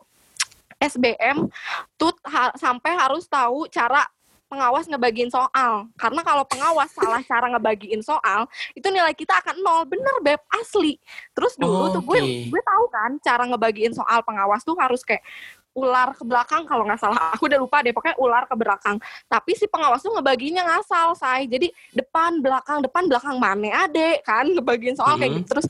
SBM 0.77 1.49
tuh 1.97 2.13
ha 2.29 2.53
sampai 2.53 2.93
harus 2.93 3.25
tahu 3.25 3.65
cara 3.67 4.05
pengawas 4.47 4.87
ngebagiin 4.87 5.31
soal. 5.31 5.87
Karena 5.99 6.21
kalau 6.23 6.43
pengawas 6.47 6.91
salah 6.91 7.21
cara 7.23 7.51
ngebagiin 7.55 8.01
soal, 8.01 8.47
itu 8.73 8.87
nilai 8.89 9.13
kita 9.13 9.39
akan 9.43 9.55
nol. 9.61 9.83
Bener, 9.85 10.15
Beb. 10.23 10.41
Asli. 10.51 10.97
Terus 11.35 11.55
dulu 11.59 11.91
oh, 11.91 11.93
tuh 11.93 12.03
gue, 12.03 12.47
gue 12.47 12.61
tahu 12.63 12.85
kan 12.89 13.11
cara 13.19 13.43
ngebagiin 13.45 13.93
soal 13.93 14.23
pengawas 14.23 14.63
tuh 14.63 14.75
harus 14.79 15.03
kayak 15.03 15.21
ular 15.77 16.09
ke 16.17 16.25
belakang 16.25 16.65
kalau 16.65 16.89
nggak 16.89 16.97
salah 16.97 17.37
aku 17.37 17.45
udah 17.45 17.61
lupa 17.61 17.85
deh 17.85 17.93
pokoknya 17.93 18.17
ular 18.17 18.49
ke 18.49 18.55
belakang 18.57 18.97
tapi 19.29 19.53
si 19.53 19.69
pengawas 19.69 20.01
tuh 20.01 20.09
ngebaginya 20.17 20.65
ngasal 20.65 21.13
say 21.13 21.45
jadi 21.45 21.69
depan 21.93 22.41
belakang 22.41 22.81
depan 22.81 23.05
belakang 23.05 23.37
mana 23.37 23.85
ade 23.85 24.25
kan 24.25 24.49
ngebagiin 24.49 24.97
soal 24.97 25.13
mm 25.13 25.21
-hmm. 25.21 25.21
kayak 25.21 25.33
gitu 25.37 25.47
terus 25.53 25.67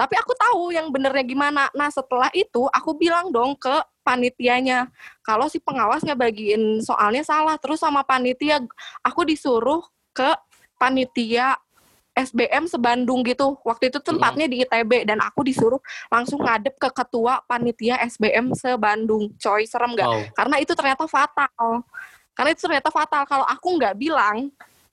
Tapi 0.00 0.16
aku 0.16 0.32
tahu 0.32 0.72
yang 0.72 0.88
benernya 0.88 1.20
gimana. 1.20 1.68
Nah 1.76 1.92
setelah 1.92 2.32
itu 2.32 2.64
aku 2.72 2.96
bilang 2.96 3.28
dong 3.28 3.52
ke 3.52 3.84
panitianya 4.00 4.88
kalau 5.20 5.44
si 5.52 5.60
pengawas 5.60 6.00
ngebagiin 6.00 6.80
soalnya 6.80 7.20
salah 7.20 7.60
terus 7.60 7.84
sama 7.84 8.00
panitia 8.00 8.64
aku 9.04 9.28
disuruh 9.28 9.84
ke 10.16 10.32
panitia 10.80 11.60
SBM 12.16 12.64
sebandung 12.64 13.20
gitu. 13.28 13.60
Waktu 13.60 13.92
itu 13.92 14.00
tempatnya 14.00 14.48
di 14.48 14.64
ITB 14.64 15.04
dan 15.04 15.20
aku 15.20 15.44
disuruh 15.44 15.78
langsung 16.08 16.42
ngadep 16.42 16.80
ke 16.80 16.88
ketua 16.90 17.44
panitia 17.44 18.00
SBM 18.08 18.56
sebandung. 18.56 19.30
Coy, 19.36 19.68
serem 19.68 19.94
gak? 19.94 20.08
Wow. 20.08 20.24
Karena 20.34 20.56
itu 20.58 20.72
ternyata 20.74 21.04
fatal. 21.06 21.84
Karena 22.34 22.50
itu 22.50 22.62
ternyata 22.64 22.88
fatal. 22.88 23.22
Kalau 23.28 23.46
aku 23.46 23.68
nggak 23.78 23.94
bilang, 24.00 24.48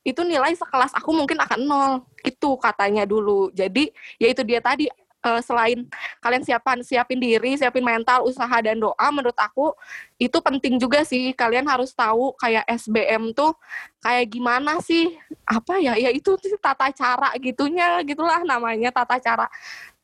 itu 0.08 0.24
nilai 0.24 0.56
sekelas 0.56 0.96
aku 0.96 1.12
mungkin 1.12 1.36
akan 1.44 1.60
nol. 1.68 1.94
Gitu 2.24 2.56
katanya 2.64 3.04
dulu. 3.04 3.52
Jadi, 3.52 3.92
ya 4.16 4.32
itu 4.32 4.40
dia 4.48 4.64
tadi 4.64 4.88
eh, 5.28 5.42
selain 5.44 5.84
kalian 6.24 6.44
siapin 6.48 6.80
siapin 6.80 7.20
diri, 7.20 7.60
siapin 7.60 7.84
mental, 7.84 8.24
usaha 8.24 8.56
dan 8.64 8.80
doa, 8.80 9.08
menurut 9.12 9.36
aku 9.36 9.76
itu 10.16 10.40
penting 10.40 10.80
juga 10.80 11.04
sih. 11.04 11.36
Kalian 11.36 11.68
harus 11.68 11.92
tahu 11.92 12.32
kayak 12.40 12.64
SBM 12.72 13.36
tuh 13.36 13.52
kayak 14.00 14.32
gimana 14.32 14.80
sih? 14.80 15.12
Apa 15.44 15.84
ya? 15.84 16.00
Ya 16.00 16.16
itu 16.16 16.40
tata 16.64 16.88
cara 16.96 17.36
gitunya, 17.44 18.00
gitulah 18.08 18.40
namanya 18.48 18.96
tata 18.96 19.20
cara 19.20 19.52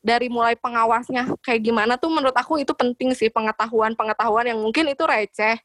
dari 0.03 0.27
mulai 0.27 0.59
pengawasnya 0.59 1.31
kayak 1.39 1.63
gimana 1.63 1.95
tuh 1.95 2.11
menurut 2.11 2.35
aku 2.35 2.59
itu 2.59 2.75
penting 2.75 3.15
sih 3.15 3.31
pengetahuan-pengetahuan 3.31 4.51
yang 4.51 4.59
mungkin 4.59 4.91
itu 4.91 5.07
receh 5.07 5.55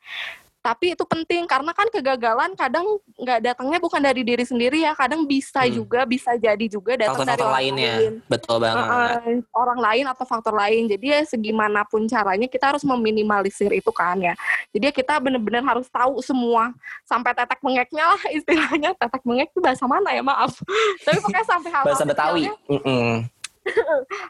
tapi 0.58 0.92
itu 0.92 1.04
penting 1.06 1.46
karena 1.46 1.70
kan 1.70 1.86
kegagalan 1.86 2.52
kadang 2.52 2.84
nggak 3.14 3.40
datangnya 3.40 3.78
bukan 3.78 4.02
dari 4.02 4.26
diri 4.26 4.42
sendiri 4.42 4.82
ya 4.82 4.92
kadang 4.92 5.22
bisa 5.24 5.62
Hmm. 5.62 5.70
juga 5.72 6.02
bisa 6.02 6.34
jadi 6.34 6.66
juga 6.66 6.98
datang 6.98 7.22
dari 7.22 7.38
Faktor-faktor 7.38 7.46
orang 7.46 7.56
lainnya. 7.62 7.94
lain. 7.94 8.12
Betul 8.26 8.56
banget. 8.58 8.84
Heeh, 8.84 9.36
orang 9.54 9.78
lain 9.78 10.04
atau 10.10 10.24
faktor 10.26 10.54
lain. 10.54 10.82
Jadi 10.90 11.06
ya 11.08 11.20
segimanapun 11.24 12.04
caranya 12.04 12.50
kita 12.50 12.74
harus 12.74 12.82
meminimalisir 12.82 13.70
itu 13.70 13.90
kan 13.94 14.18
ya. 14.18 14.34
Jadi 14.74 14.84
ya 14.90 14.92
kita 14.92 15.14
benar-benar 15.22 15.62
harus 15.62 15.86
tahu 15.88 16.18
semua. 16.20 16.74
Sampai 17.06 17.32
tetek 17.32 17.62
mengeknya 17.62 18.04
lah 18.14 18.22
istilahnya. 18.38 18.90
Tetek 18.98 19.22
mengek 19.22 19.48
itu 19.54 19.60
bahasa 19.62 19.86
mana 19.86 20.10
ya? 20.10 20.20
Maaf. 20.20 20.58
Tapi 21.06 21.18
pokoknya 21.22 21.46
sampai 21.46 21.70
hal 21.70 21.84
Bahasa 21.86 22.04
Betawi. 22.04 22.44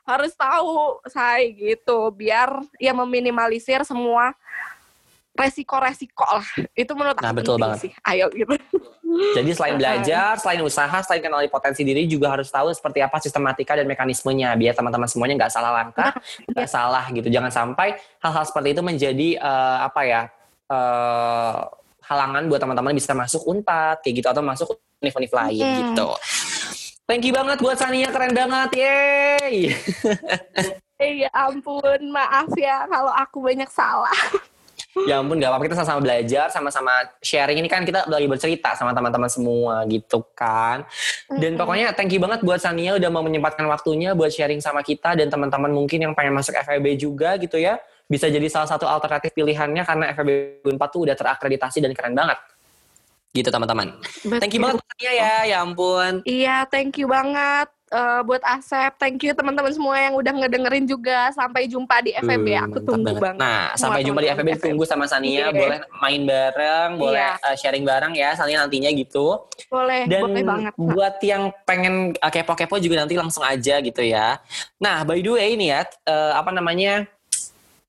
Harus 0.09 0.33
tahu 0.35 0.99
saya 1.07 1.47
gitu. 1.47 2.11
Biar 2.11 2.51
ya 2.76 2.91
meminimalisir 2.93 3.83
semua 3.87 4.35
resiko-resiko 5.39 6.26
lah 6.26 6.43
itu 6.74 6.93
menurut 6.93 7.16
Nah, 7.16 7.30
aku 7.30 7.39
betul 7.39 7.57
banget. 7.57 7.78
sih 7.80 7.93
ayo 8.05 8.26
gitu 8.28 8.53
Jadi 9.09 9.51
selain 9.51 9.74
belajar, 9.74 10.36
selain 10.36 10.61
usaha, 10.61 10.99
selain 11.01 11.24
kenali 11.24 11.49
potensi 11.49 11.80
diri 11.80 12.05
juga 12.05 12.28
harus 12.28 12.53
tahu 12.53 12.68
seperti 12.68 13.01
apa 13.01 13.16
sistematika 13.16 13.72
dan 13.72 13.89
mekanismenya 13.89 14.53
biar 14.53 14.76
teman-teman 14.76 15.09
semuanya 15.09 15.34
nggak 15.39 15.49
salah 15.51 15.72
langkah, 15.72 16.12
nggak 16.45 16.68
salah 16.68 17.09
gitu. 17.09 17.24
Jangan 17.26 17.49
sampai 17.49 17.97
hal-hal 18.20 18.45
seperti 18.45 18.76
itu 18.76 18.82
menjadi 18.84 19.28
eh, 19.34 19.78
apa 19.80 20.01
ya 20.03 20.20
eh, 20.68 21.57
halangan 22.05 22.43
buat 22.47 22.61
teman-teman 22.61 22.93
bisa 22.93 23.12
masuk 23.12 23.43
unpad 23.45 24.01
kayak 24.01 24.14
gitu 24.16 24.28
atau 24.28 24.45
masuk 24.45 24.66
univ-univ 24.99 25.32
lain 25.32 25.64
Hmm. 25.64 25.76
gitu. 25.89 26.09
Thank 27.05 27.24
you 27.24 27.32
banget 27.32 27.57
buat 27.59 27.80
Sania 27.80 28.12
keren 28.12 28.36
banget, 28.36 28.68
yeay. 28.76 29.72
Eh, 31.01 31.12
ya 31.24 31.30
ampun 31.32 32.12
maaf 32.12 32.53
ya 32.53 32.84
kalau 32.84 33.09
aku 33.11 33.41
banyak 33.41 33.68
salah 33.68 34.12
Ya 35.07 35.22
ampun, 35.22 35.38
gak 35.38 35.53
apa-apa 35.53 35.64
kita 35.70 35.76
sama-sama 35.78 36.01
belajar, 36.03 36.46
sama-sama 36.51 36.92
sharing 37.22 37.61
ini 37.62 37.68
kan 37.70 37.86
kita 37.86 38.09
lagi 38.11 38.26
bercerita 38.26 38.74
sama 38.74 38.90
teman-teman 38.96 39.30
semua 39.30 39.86
gitu 39.86 40.24
kan. 40.34 40.82
Dan 41.30 41.55
Mm-mm. 41.55 41.61
pokoknya 41.61 41.86
thank 41.94 42.11
you 42.11 42.18
banget 42.18 42.42
buat 42.42 42.59
Sania 42.59 42.99
udah 42.99 43.11
mau 43.12 43.22
menyempatkan 43.22 43.62
waktunya 43.70 44.16
buat 44.16 44.34
sharing 44.34 44.59
sama 44.59 44.82
kita 44.82 45.14
dan 45.14 45.30
teman-teman 45.30 45.70
mungkin 45.70 46.03
yang 46.03 46.12
pengen 46.16 46.34
masuk 46.34 46.57
FEB 46.59 46.99
juga 46.99 47.38
gitu 47.38 47.61
ya. 47.61 47.78
Bisa 48.09 48.26
jadi 48.26 48.49
salah 48.49 48.66
satu 48.66 48.88
alternatif 48.88 49.36
pilihannya 49.36 49.84
karena 49.84 50.05
FEB 50.16 50.64
Unpad 50.64 50.88
tuh 50.90 51.07
udah 51.07 51.14
terakreditasi 51.14 51.84
dan 51.84 51.92
keren 51.94 52.16
banget. 52.16 52.40
Gitu 53.36 53.53
teman-teman. 53.53 54.01
Thank 54.40 54.57
you 54.57 54.64
banget 54.64 54.80
Sania 54.82 55.12
ya, 55.12 55.34
ya 55.46 55.57
ampun. 55.62 56.24
Iya, 56.24 56.66
thank 56.66 56.96
you 56.96 57.07
banget 57.07 57.78
eh, 57.91 58.20
buat 58.24 58.43
Asep. 58.45 58.97
Thank 58.97 59.24
you 59.24 59.32
teman-teman 59.32 59.72
semua 59.72 59.97
yang 59.99 60.14
udah 60.14 60.32
ngedengerin 60.32 60.84
juga. 60.84 61.32
Sampai 61.32 61.66
jumpa 61.66 62.01
di 62.05 62.12
FEB. 62.14 62.47
Uh, 62.55 62.64
Aku 62.68 62.78
tunggu 62.84 63.14
banget. 63.16 63.41
Nah, 63.41 63.72
Semua 63.72 63.80
sampai 63.97 64.01
jumpa 64.05 64.20
di 64.22 64.28
FEB. 64.32 64.49
Tunggu 64.61 64.84
sama 64.84 65.05
Sania. 65.09 65.49
Iya. 65.49 65.57
Boleh 65.57 65.78
main 66.01 66.22
bareng, 66.24 66.91
boleh 66.97 67.20
uh, 67.41 67.57
sharing 67.57 67.84
bareng 67.84 68.12
ya 68.14 68.32
Sania 68.36 68.64
nantinya 68.64 68.91
gitu. 68.93 69.45
Boleh, 69.68 70.07
Dan 70.07 70.22
boleh 70.24 70.45
banget. 70.45 70.72
buat 70.76 71.14
yang 71.20 71.43
pengen 71.64 72.16
uh, 72.16 72.30
kepo-kepo 72.30 72.78
juga 72.78 73.05
nanti 73.05 73.18
langsung 73.18 73.43
aja 73.43 73.80
gitu 73.80 74.03
ya. 74.05 74.39
Nah, 74.78 75.03
by 75.03 75.18
the 75.18 75.32
way 75.34 75.57
ini 75.57 75.72
ya, 75.72 75.84
uh, 76.07 76.39
apa 76.39 76.55
namanya, 76.55 77.05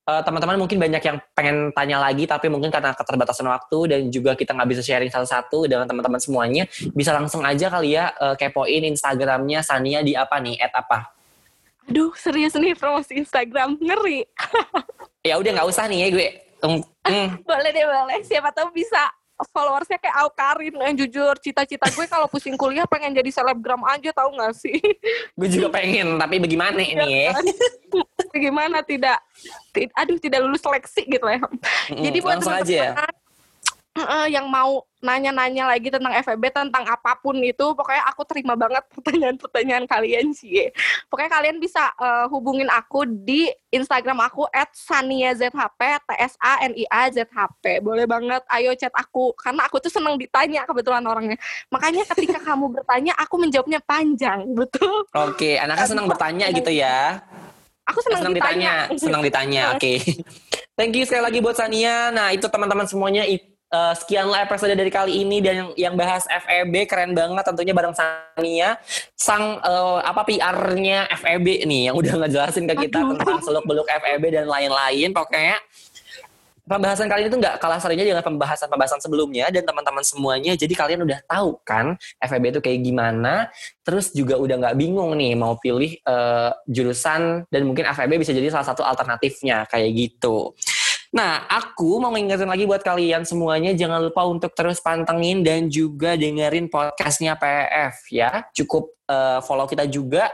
uh, 0.09 0.21
teman-teman 0.25 0.57
mungkin 0.57 0.81
banyak 0.81 1.03
yang 1.05 1.17
pengen 1.37 1.69
tanya 1.77 2.01
lagi, 2.01 2.25
tapi 2.25 2.49
mungkin 2.49 2.73
karena 2.73 2.97
keterbatasan 2.97 3.45
waktu 3.45 3.77
dan 3.85 4.01
juga 4.09 4.33
kita 4.33 4.57
nggak 4.57 4.69
bisa 4.73 4.81
sharing 4.81 5.13
satu-satu 5.13 5.69
dengan 5.69 5.85
teman-teman 5.85 6.17
semuanya, 6.17 6.65
bisa 6.97 7.13
langsung 7.13 7.45
aja 7.45 7.69
kali 7.69 7.93
ya 7.93 8.09
uh, 8.17 8.33
kepoin 8.33 8.89
Instagramnya 8.89 9.61
Sania 9.61 10.01
di 10.01 10.17
apa 10.17 10.41
nih, 10.41 10.57
at 10.57 10.73
apa? 10.73 11.13
Aduh, 11.85 12.13
serius 12.17 12.53
nih 12.57 12.73
promosi 12.73 13.21
Instagram. 13.21 13.77
Ngeri. 13.77 14.25
Ya 15.19 15.35
udah 15.35 15.51
nggak 15.51 15.67
usah 15.67 15.83
nih 15.91 15.99
ya 15.99 16.07
gue. 16.15 16.27
Mm, 16.63 16.79
mm. 16.79 17.27
Boleh 17.43 17.71
deh, 17.75 17.83
boleh. 17.83 18.23
Siapa 18.23 18.55
tahu 18.55 18.71
bisa 18.71 19.11
followersnya 19.51 19.99
kayak 19.99 20.15
Aukarin 20.15 20.75
yang 20.75 20.95
jujur 20.95 21.35
cita-cita 21.39 21.87
gue 21.91 22.07
kalau 22.11 22.27
pusing 22.27 22.59
kuliah 22.59 22.83
pengen 22.87 23.15
jadi 23.15 23.31
selebgram 23.31 23.79
aja 23.87 24.11
tahu 24.11 24.35
nggak 24.35 24.51
sih 24.51 24.75
gue 25.39 25.47
juga 25.47 25.71
pengen, 25.71 26.19
tapi 26.19 26.43
bagaimana 26.43 26.83
ini 26.83 27.27
ya? 27.27 27.31
gimana 28.37 28.85
tidak 28.85 29.17
ti- 29.73 29.91
aduh 29.97 30.17
tidak 30.21 30.39
lulus 30.45 30.61
seleksi 30.61 31.07
gitu 31.09 31.25
ya. 31.25 31.41
Mm, 31.89 32.03
jadi 32.05 32.17
buat 32.21 32.37
ya. 32.37 32.45
teman-teman 32.45 33.13
eh, 33.99 34.27
yang 34.31 34.47
mau 34.47 34.85
nanya-nanya 34.99 35.71
lagi 35.71 35.87
tentang 35.87 36.11
FEB 36.11 36.51
tentang 36.51 36.83
apa 36.83 37.15
pun 37.23 37.31
itu 37.39 37.71
pokoknya 37.71 38.03
aku 38.11 38.27
terima 38.27 38.51
banget 38.59 38.83
pertanyaan-pertanyaan 38.91 39.87
kalian 39.87 40.35
sih. 40.35 40.67
Pokoknya 41.07 41.31
kalian 41.31 41.57
bisa 41.57 41.91
eh, 41.95 42.25
hubungin 42.27 42.67
aku 42.67 43.07
di 43.07 43.47
Instagram 43.71 44.19
aku 44.27 44.43
@saniazhp 44.75 45.79
t 45.79 46.09
s 46.19 46.33
a 46.43 46.53
n 46.67 46.75
i 46.75 46.83
a 46.91 47.07
z 47.07 47.23
h 47.23 47.37
p. 47.63 47.79
Boleh 47.79 48.03
banget 48.03 48.43
ayo 48.51 48.75
chat 48.75 48.91
aku. 48.91 49.31
Karena 49.39 49.63
aku 49.67 49.79
tuh 49.79 49.91
seneng 49.91 50.19
ditanya 50.19 50.67
kebetulan 50.67 51.03
orangnya. 51.07 51.39
Makanya 51.71 52.03
ketika 52.11 52.43
kamu 52.43 52.75
bertanya 52.75 53.15
aku 53.15 53.35
menjawabnya 53.39 53.79
panjang 53.83 54.51
betul? 54.51 55.07
Oke, 55.15 55.55
anaknya 55.55 55.87
senang 55.87 56.07
bertanya 56.11 56.51
gitu 56.51 56.71
ya. 56.75 57.23
Aku 57.89 57.99
seneng, 58.05 58.21
senang 58.21 58.35
ditanya, 58.37 58.73
senang 58.95 59.21
ditanya. 59.25 59.63
Oke. 59.73 59.99
Thank 60.79 60.95
you 60.95 61.03
sekali 61.03 61.23
lagi 61.27 61.39
buat 61.43 61.59
Sania. 61.59 62.07
Nah, 62.13 62.31
itu 62.31 62.47
teman-teman 62.47 62.87
semuanya 62.87 63.27
eh, 63.27 63.93
sekianlah 63.99 64.47
episode 64.47 64.71
dari 64.71 64.87
kali 64.87 65.27
ini 65.27 65.43
dan 65.43 65.53
yang, 65.59 65.69
yang 65.75 65.95
bahas 65.99 66.23
FEB 66.29 66.87
keren 66.87 67.11
banget 67.11 67.43
tentunya 67.43 67.75
bareng 67.75 67.91
Sania 67.91 68.79
sang 69.17 69.59
eh, 69.59 69.99
apa 69.99 70.23
PR-nya 70.23 71.11
FEB 71.19 71.67
nih 71.67 71.91
yang 71.91 71.95
udah 71.99 72.23
ngejelasin 72.23 72.63
ke 72.63 72.87
kita 72.87 73.03
Aduh. 73.03 73.19
tentang 73.19 73.39
seluk-beluk 73.43 73.87
FEB 73.91 74.23
dan 74.31 74.45
lain-lain. 74.47 75.11
Pokoknya 75.11 75.59
pembahasan 76.69 77.09
kali 77.09 77.25
ini 77.25 77.29
tuh 77.33 77.41
nggak 77.41 77.57
kalah 77.57 77.81
serunya 77.81 78.05
dengan 78.05 78.21
pembahasan-pembahasan 78.21 79.01
sebelumnya 79.01 79.49
dan 79.49 79.65
teman-teman 79.65 80.05
semuanya. 80.05 80.53
Jadi 80.53 80.77
kalian 80.77 81.01
udah 81.01 81.19
tahu 81.25 81.57
kan 81.65 81.97
FEB 82.21 82.53
itu 82.53 82.61
kayak 82.61 82.79
gimana. 82.85 83.49
Terus 83.81 84.13
juga 84.13 84.37
udah 84.37 84.55
nggak 84.61 84.75
bingung 84.77 85.17
nih 85.17 85.33
mau 85.33 85.57
pilih 85.57 85.97
eh, 85.97 86.51
jurusan 86.69 87.49
dan 87.49 87.61
mungkin 87.65 87.89
FEB 87.89 88.21
bisa 88.21 88.31
jadi 88.31 88.53
salah 88.53 88.69
satu 88.69 88.85
alternatifnya 88.85 89.65
kayak 89.65 89.89
gitu. 89.97 90.53
Nah, 91.09 91.49
aku 91.49 91.97
mau 91.97 92.13
ngingetin 92.13 92.45
lagi 92.45 92.69
buat 92.69 92.85
kalian 92.85 93.25
semuanya 93.25 93.73
jangan 93.73 93.97
lupa 94.05 94.29
untuk 94.29 94.53
terus 94.53 94.77
pantengin 94.77 95.41
dan 95.41 95.65
juga 95.65 96.13
dengerin 96.13 96.69
podcastnya 96.69 97.33
PF 97.33 98.13
ya. 98.13 98.45
Cukup 98.53 98.93
eh, 99.09 99.41
follow 99.41 99.65
kita 99.65 99.89
juga 99.89 100.29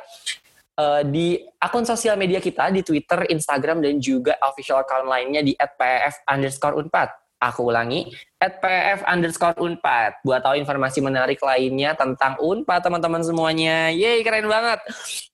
eh, 0.76 1.02
di 1.08 1.40
akun 1.60 1.88
sosial 1.88 2.20
media 2.20 2.38
kita 2.38 2.70
di 2.70 2.86
Twitter, 2.86 3.26
Instagram, 3.32 3.82
dan 3.82 3.98
juga 3.98 4.38
official 4.44 4.84
account 4.84 5.08
lainnya 5.10 5.42
di 5.42 5.56
@pf 5.56 6.28
underscore 6.30 6.78
unpad. 6.80 7.25
Aku 7.46 7.70
ulangi, 7.70 8.10
@pf 8.42 9.06
underscore 9.06 9.54
unpad. 9.62 10.26
Buat 10.26 10.42
tahu 10.42 10.58
informasi 10.58 10.98
menarik 10.98 11.38
lainnya 11.46 11.94
tentang 11.94 12.42
unpad 12.42 12.82
teman-teman 12.82 13.22
semuanya. 13.22 13.94
Yeay, 13.94 14.26
keren 14.26 14.50
banget. 14.50 14.82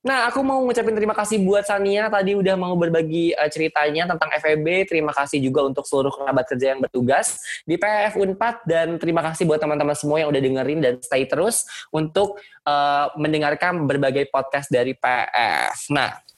Nah, 0.03 0.27
aku 0.27 0.43
mau 0.43 0.59
ngucapin 0.67 0.91
terima 0.91 1.15
kasih 1.15 1.39
buat 1.39 1.63
Sania 1.63 2.11
tadi 2.11 2.35
udah 2.35 2.59
mau 2.59 2.75
berbagi 2.75 3.31
eh, 3.31 3.47
ceritanya 3.47 4.11
tentang 4.11 4.27
FEB. 4.43 4.91
Terima 4.91 5.15
kasih 5.15 5.39
juga 5.39 5.63
untuk 5.63 5.87
seluruh 5.87 6.11
kerabat 6.11 6.45
kerja 6.51 6.75
yang 6.75 6.83
bertugas 6.83 7.39
di 7.63 7.79
PF 7.79 8.19
Unpad 8.19 8.55
dan 8.67 8.99
terima 8.99 9.23
kasih 9.23 9.47
buat 9.47 9.63
teman-teman 9.63 9.95
semua 9.95 10.19
yang 10.19 10.27
udah 10.27 10.41
dengerin 10.43 10.79
dan 10.83 10.93
stay 10.99 11.23
terus 11.23 11.63
untuk 11.95 12.43
eh, 12.67 13.07
mendengarkan 13.15 13.87
berbagai 13.87 14.27
podcast 14.27 14.67
dari 14.67 14.91
PF. 14.91 15.87
Nah, 15.95 16.30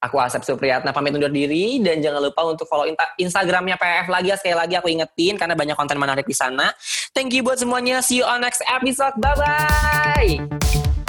aku 0.00 0.16
Asep 0.16 0.42
Supriyatna 0.42 0.96
pamit 0.96 1.12
undur 1.12 1.30
diri 1.30 1.78
dan 1.84 2.00
jangan 2.00 2.24
lupa 2.24 2.48
untuk 2.48 2.64
follow 2.64 2.88
Instagramnya 3.20 3.76
PF 3.76 4.08
lagi 4.08 4.32
ya 4.32 4.36
sekali 4.40 4.56
lagi 4.56 4.74
aku 4.80 4.88
ingetin 4.88 5.36
karena 5.36 5.52
banyak 5.52 5.76
konten 5.76 6.00
menarik 6.00 6.24
di 6.24 6.36
sana. 6.36 6.72
Thank 7.12 7.36
you 7.36 7.44
buat 7.44 7.60
semuanya. 7.60 8.00
See 8.00 8.24
you 8.24 8.26
on 8.26 8.40
next 8.40 8.64
episode. 8.64 9.14
Bye 9.20 9.36
bye. 9.36 10.99